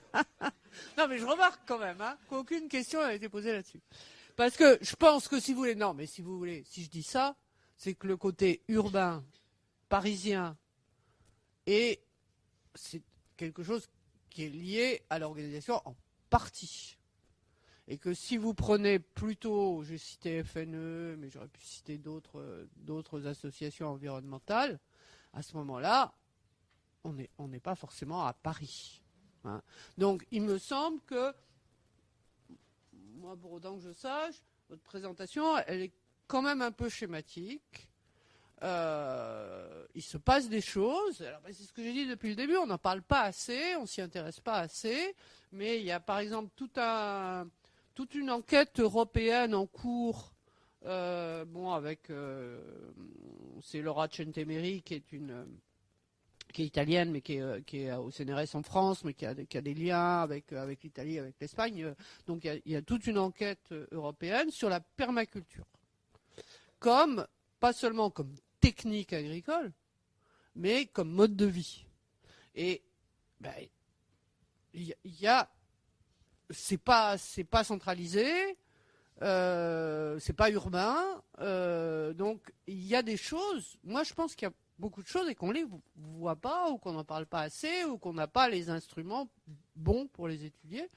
[1.07, 3.81] Non, mais je remarque quand même hein, qu'aucune question n'a été posée là-dessus.
[4.35, 6.91] Parce que je pense que si vous voulez, non, mais si vous voulez, si je
[6.91, 7.37] dis ça,
[7.77, 9.25] c'est que le côté urbain,
[9.89, 10.57] parisien,
[11.65, 12.03] et
[12.75, 13.05] c'est
[13.37, 13.87] quelque chose
[14.31, 15.95] qui est lié à l'organisation en
[16.29, 16.99] partie.
[17.87, 22.69] Et que si vous prenez plutôt, j'ai cité FNE, mais j'aurais pu citer d'autres euh,
[22.79, 24.81] d'autres associations environnementales,
[25.33, 26.17] à ce moment-là,
[27.05, 29.05] on n'est pas forcément à Paris.
[29.47, 29.63] Hein.
[29.99, 31.33] Donc il me semble que,
[33.17, 34.37] moi pour autant que je sache,
[34.69, 35.93] votre présentation, elle est
[36.27, 37.89] quand même un peu schématique.
[38.63, 41.19] Euh, il se passe des choses.
[41.19, 42.57] Ben, c'est ce que j'ai dit depuis le début.
[42.57, 45.15] On n'en parle pas assez, on s'y intéresse pas assez.
[45.53, 50.33] Mais il y a par exemple toute une enquête européenne en cours.
[50.87, 52.61] euh, bon, avec euh,
[53.63, 55.47] c'est Laura Centemeri qui est une
[56.57, 59.35] qui est italienne, mais qui est, euh, est au CNRS en France, mais qui a,
[59.35, 61.85] qui a des liens avec, euh, l'Italie, avec l'Espagne.
[61.85, 61.95] Euh,
[62.27, 65.67] Donc il y, a, toute une enquête euh, européenne sur la permaculture.
[66.79, 67.27] Comme,
[67.61, 69.71] pas seulement comme technique agricole,
[70.55, 71.85] mais comme mode de vie.
[72.55, 72.83] Et
[73.39, 73.53] ben,
[74.73, 75.51] il y, a-
[76.49, 78.57] c'est pas, c'est pas centralisé,
[79.21, 83.77] euh, c'est pas urbain, euh, donc il y a des choses.
[83.85, 86.71] Moi, je pense qu'il y a beaucoup de choses et qu'on les vo- voit pas
[86.71, 89.29] ou qu'on n'en parle pas assez ou qu'on n'a pas les instruments
[89.75, 90.89] bons pour les étudier.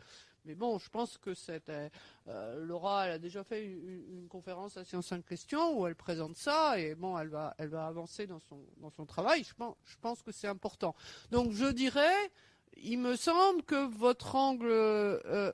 [0.46, 1.90] Mais bon, je pense que cette, euh,
[2.28, 6.38] euh, Laura, elle a déjà fait une, conférence à Science 5 questions où elle présente
[6.38, 9.44] ça et bon, elle va, elle va avancer dans son, dans son travail.
[9.44, 10.96] Je pense, je pense que c'est important.
[11.32, 12.32] Donc, je dirais,
[12.78, 15.52] il me semble que votre angle, euh,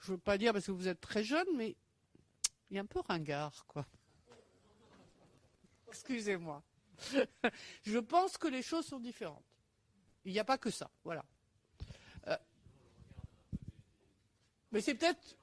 [0.00, 1.76] je veux pas dire parce que vous êtes très jeune, mais
[2.70, 3.86] il est un peu ringard, quoi.
[5.88, 6.62] Excusez-moi.
[7.82, 9.44] je pense que les choses sont différentes.
[10.24, 11.24] Il n'y a pas que ça, voilà.
[12.28, 12.36] Euh,
[14.72, 15.36] mais c'est peut-être,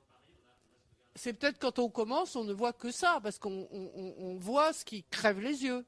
[1.59, 4.85] quand on commence, on ne voit que ça, parce qu'on on- on- on voit ce
[4.85, 5.85] qui crève les yeux.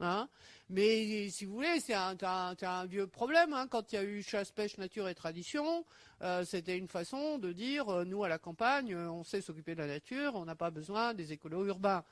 [0.00, 0.28] Hein
[0.68, 3.52] mais si vous voulez, c'est un, vieux problème.
[3.52, 3.66] hein.
[3.68, 5.84] Quand il y a eu chasse, pêche, nature et tradition,
[6.22, 9.80] euh, c'était une façon de dire, euh, nous à la campagne, on sait s'occuper de
[9.80, 12.04] la nature, on n'a pas besoin des écolos urbains.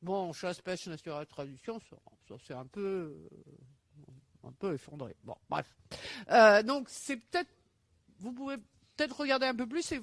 [0.00, 1.96] Bon, chasse, pêche, nature et tradition, ça,
[2.28, 3.28] ça, c'est un peu, euh,
[4.44, 5.16] un peu effondré.
[5.24, 5.76] Bon, bref.
[6.30, 7.50] Euh, donc c'est peut-être,
[8.18, 8.56] vous pouvez
[8.96, 10.00] peut-être regarder un peu plus et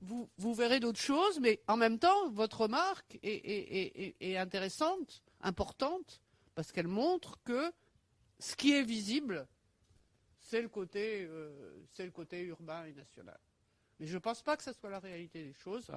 [0.00, 4.36] vous, vous, verrez d'autres choses, mais en même temps, votre remarque est, est- est- est-
[4.36, 6.20] intéressante, importante,
[6.54, 7.72] parce qu'elle montre que
[8.40, 9.46] ce qui est visible,
[10.40, 10.68] c'est le
[11.28, 13.38] euh, c'est le côté urbain et national.
[14.00, 15.90] Mais je ne pense pas que ce soit la réalité des choses.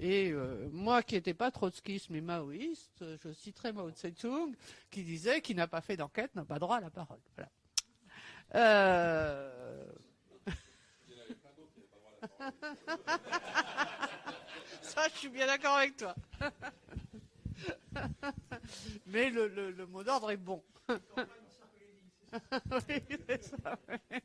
[0.00, 4.54] Et euh, moi qui n'étais pas trotskiste mais maoïste, je citerai Mao Tse-tung
[4.90, 7.20] qui disait qui n'a pas fait d'enquête n'a pas droit à la parole.
[7.36, 7.50] Voilà.
[8.54, 9.84] Euh,
[14.82, 16.14] Ça, je suis bien d'accord avec toi.
[19.06, 20.62] Mais le, le- le mot d'ordre est bon.
[22.88, 24.22] Oui, c'est ça, ouais.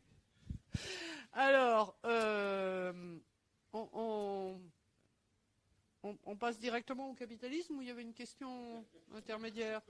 [1.33, 3.17] Alors, euh,
[3.73, 4.59] on,
[6.39, 9.81] passe directement au capitalisme ou il y avait une question intermédiaire?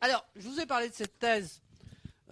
[0.00, 1.62] Alors, je vous ai parlé de cette thèse.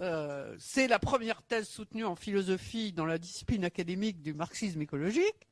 [0.00, 5.48] Euh, c'est la première thèse soutenue en philosophie dans la discipline académique du marxisme écologique.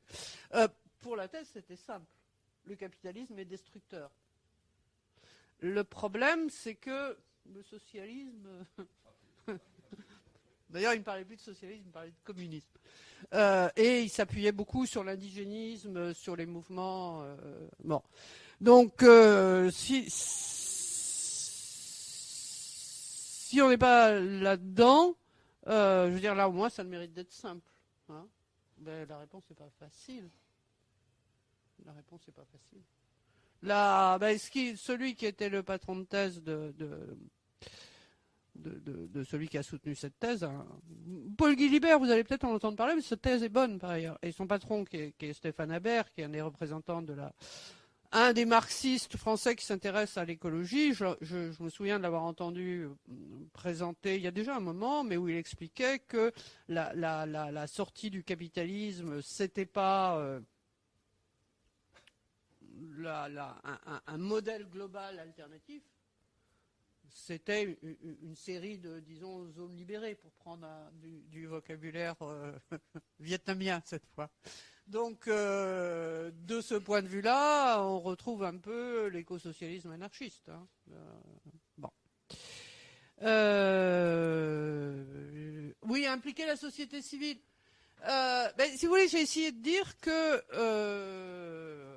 [0.53, 0.67] Euh,
[0.99, 2.05] pour la thèse, c'était simple.
[2.65, 4.11] Le capitalisme est destructeur.
[5.59, 8.65] Le problème, c'est que le socialisme.
[10.69, 12.67] D'ailleurs, il ne parlait plus de socialisme, il parlait de communisme.
[13.33, 17.23] Euh, et il s'appuyait beaucoup sur l'indigénisme, sur les mouvements.
[17.23, 18.01] euh, bon.
[18.59, 20.07] Donc, euh, si,
[23.61, 25.15] on n'est pas là-dedans,
[25.65, 27.71] je veux dire, là au moins, ça le mérite d'être simple.
[28.09, 28.27] hein.
[28.77, 30.29] Ben, la réponse n'est pas facile.
[31.85, 32.81] La réponse n'est pas facile.
[33.63, 36.73] Là, ben, celui qui était le patron de thèse de,
[38.57, 40.65] de, celui qui a soutenu cette thèse, hein,
[41.37, 44.17] Paul Guilibert, vous allez peut-être en entendre parler, mais cette thèse est bonne par ailleurs.
[44.21, 47.33] Et son patron, qui est, Stéphane Habert, qui est un des représentants de la,
[48.11, 53.13] un des marxistes français qui s'intéresse à l'écologie, je, me souviens de l'avoir entendu euh,
[53.53, 56.31] présenter il y a déjà un moment, mais où il expliquait que
[56.67, 60.39] la, sortie du capitalisme, c'était pas euh,
[64.07, 65.83] un modèle global alternatif,
[67.17, 67.77] c'était
[68.21, 70.67] une, série de, disons, zones libérées, pour prendre
[71.01, 72.53] du, vocabulaire euh,
[73.19, 74.29] vietnamien cette fois.
[74.85, 80.49] Donc, euh, de ce point de vue-là, on retrouve un peu l'écosocialisme anarchiste.
[80.49, 80.67] hein.
[83.23, 85.03] Euh,
[85.81, 87.39] oui, impliquer la société civile.
[88.05, 90.43] Ben, si vous voulez, j'ai essayé de dire que,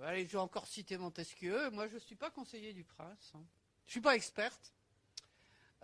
[0.05, 1.69] allez, je vais encore citer Montesquieu.
[1.71, 3.33] Moi, je ne suis pas conseiller du prince.
[3.35, 3.45] hein.
[3.85, 4.73] Je suis pas experte.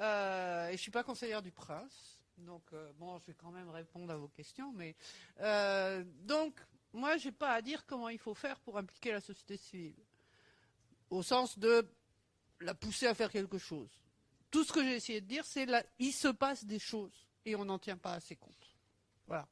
[0.01, 2.20] Euh, et je suis pas conseillère du prince.
[2.39, 4.73] Donc, euh, bon, je vais quand même répondre à vos questions.
[4.73, 4.94] Mais
[5.40, 6.60] euh, donc,
[6.93, 9.94] moi, j'ai pas à dire comment il faut faire pour impliquer la société civile,
[11.10, 11.89] au sens de
[12.60, 13.90] la pousser à faire quelque chose.
[14.51, 15.66] Tout ce que j'ai essayé de dire, c'est
[15.98, 18.77] il se passe des choses et on n'en tient pas assez compte.
[19.27, 19.47] Voilà.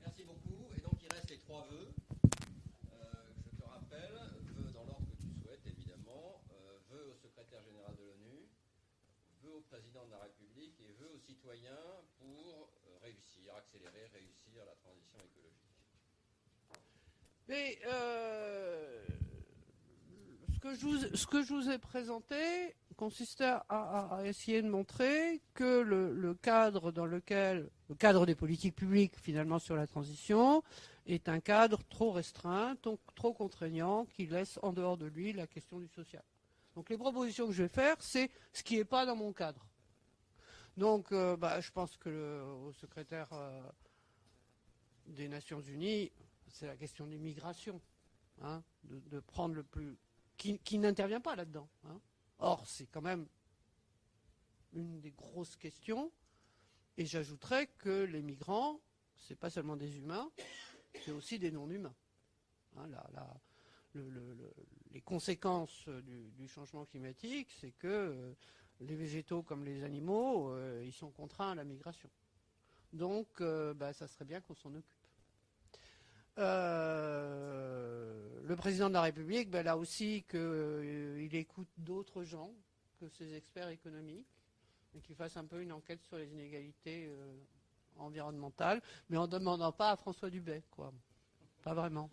[0.00, 0.68] Merci beaucoup.
[0.76, 1.88] Et donc il reste les trois vœux.
[2.92, 2.98] Euh,
[3.44, 4.14] je te rappelle,
[4.54, 6.40] vœux dans l'ordre que tu souhaites, évidemment.
[6.52, 8.46] Euh, vœux au secrétaire général de l'ONU,
[9.42, 11.70] vœux au président de la République et vœux aux citoyens
[12.18, 15.70] pour euh, réussir, accélérer, réussir la transition écologique.
[17.48, 19.06] Mais euh,
[20.54, 20.58] ce,
[21.26, 27.70] que je vous, ai présenté consistait à, essayer de montrer que le cadre dans lequel,
[27.88, 30.64] le cadre des politiques publiques finalement sur la transition,
[31.06, 35.46] est un cadre trop restreint, donc trop contraignant, qui laisse en dehors de lui la
[35.46, 36.22] question du social.
[36.74, 39.66] Donc les propositions que je vais faire, c'est ce qui n'est pas dans mon cadre.
[40.76, 43.62] Donc euh, bah, je pense que le au secrétaire euh,
[45.06, 46.12] des Nations Unies,
[46.48, 47.80] c'est la question des migrations,
[48.40, 49.98] hein, de, prendre le plus,
[50.36, 51.68] qui, n'intervient pas là-dedans.
[51.84, 52.00] hein.
[52.38, 53.26] Or, c'est quand même
[54.72, 56.10] une des grosses questions.
[56.96, 58.80] Et j'ajouterais que les migrants,
[59.16, 60.30] c'est pas seulement des humains,
[61.04, 61.94] c'est aussi des non-humains.
[62.76, 62.88] Hein,
[63.94, 64.54] le- le- le-
[64.92, 68.32] les conséquences du, changement climatique, c'est que euh,
[68.80, 72.10] les végétaux comme les animaux, euh, ils sont contraints à la migration.
[72.92, 74.96] Donc, euh, bah, ça serait bien qu'on s'en occupe.
[76.36, 76.44] Le
[78.56, 82.52] président de la République, ben, là aussi, qu'il écoute d'autres gens
[82.98, 84.26] que ses experts économiques
[84.94, 87.12] et qu'il fasse un peu une enquête sur les inégalités
[87.98, 90.92] environnementales, mais en ne demandant pas à François Dubé, quoi.
[91.62, 92.08] Pas vraiment.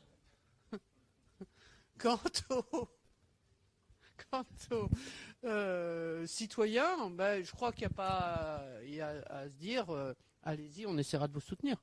[1.98, 2.20] Quant
[2.50, 2.88] au,
[4.30, 4.90] quant aux
[5.44, 8.64] euh, citoyens, ben, je crois qu'il n'y a pas
[9.30, 10.14] à se dire, euh,
[10.44, 11.78] allez-y, on essaiera de vous soutenir.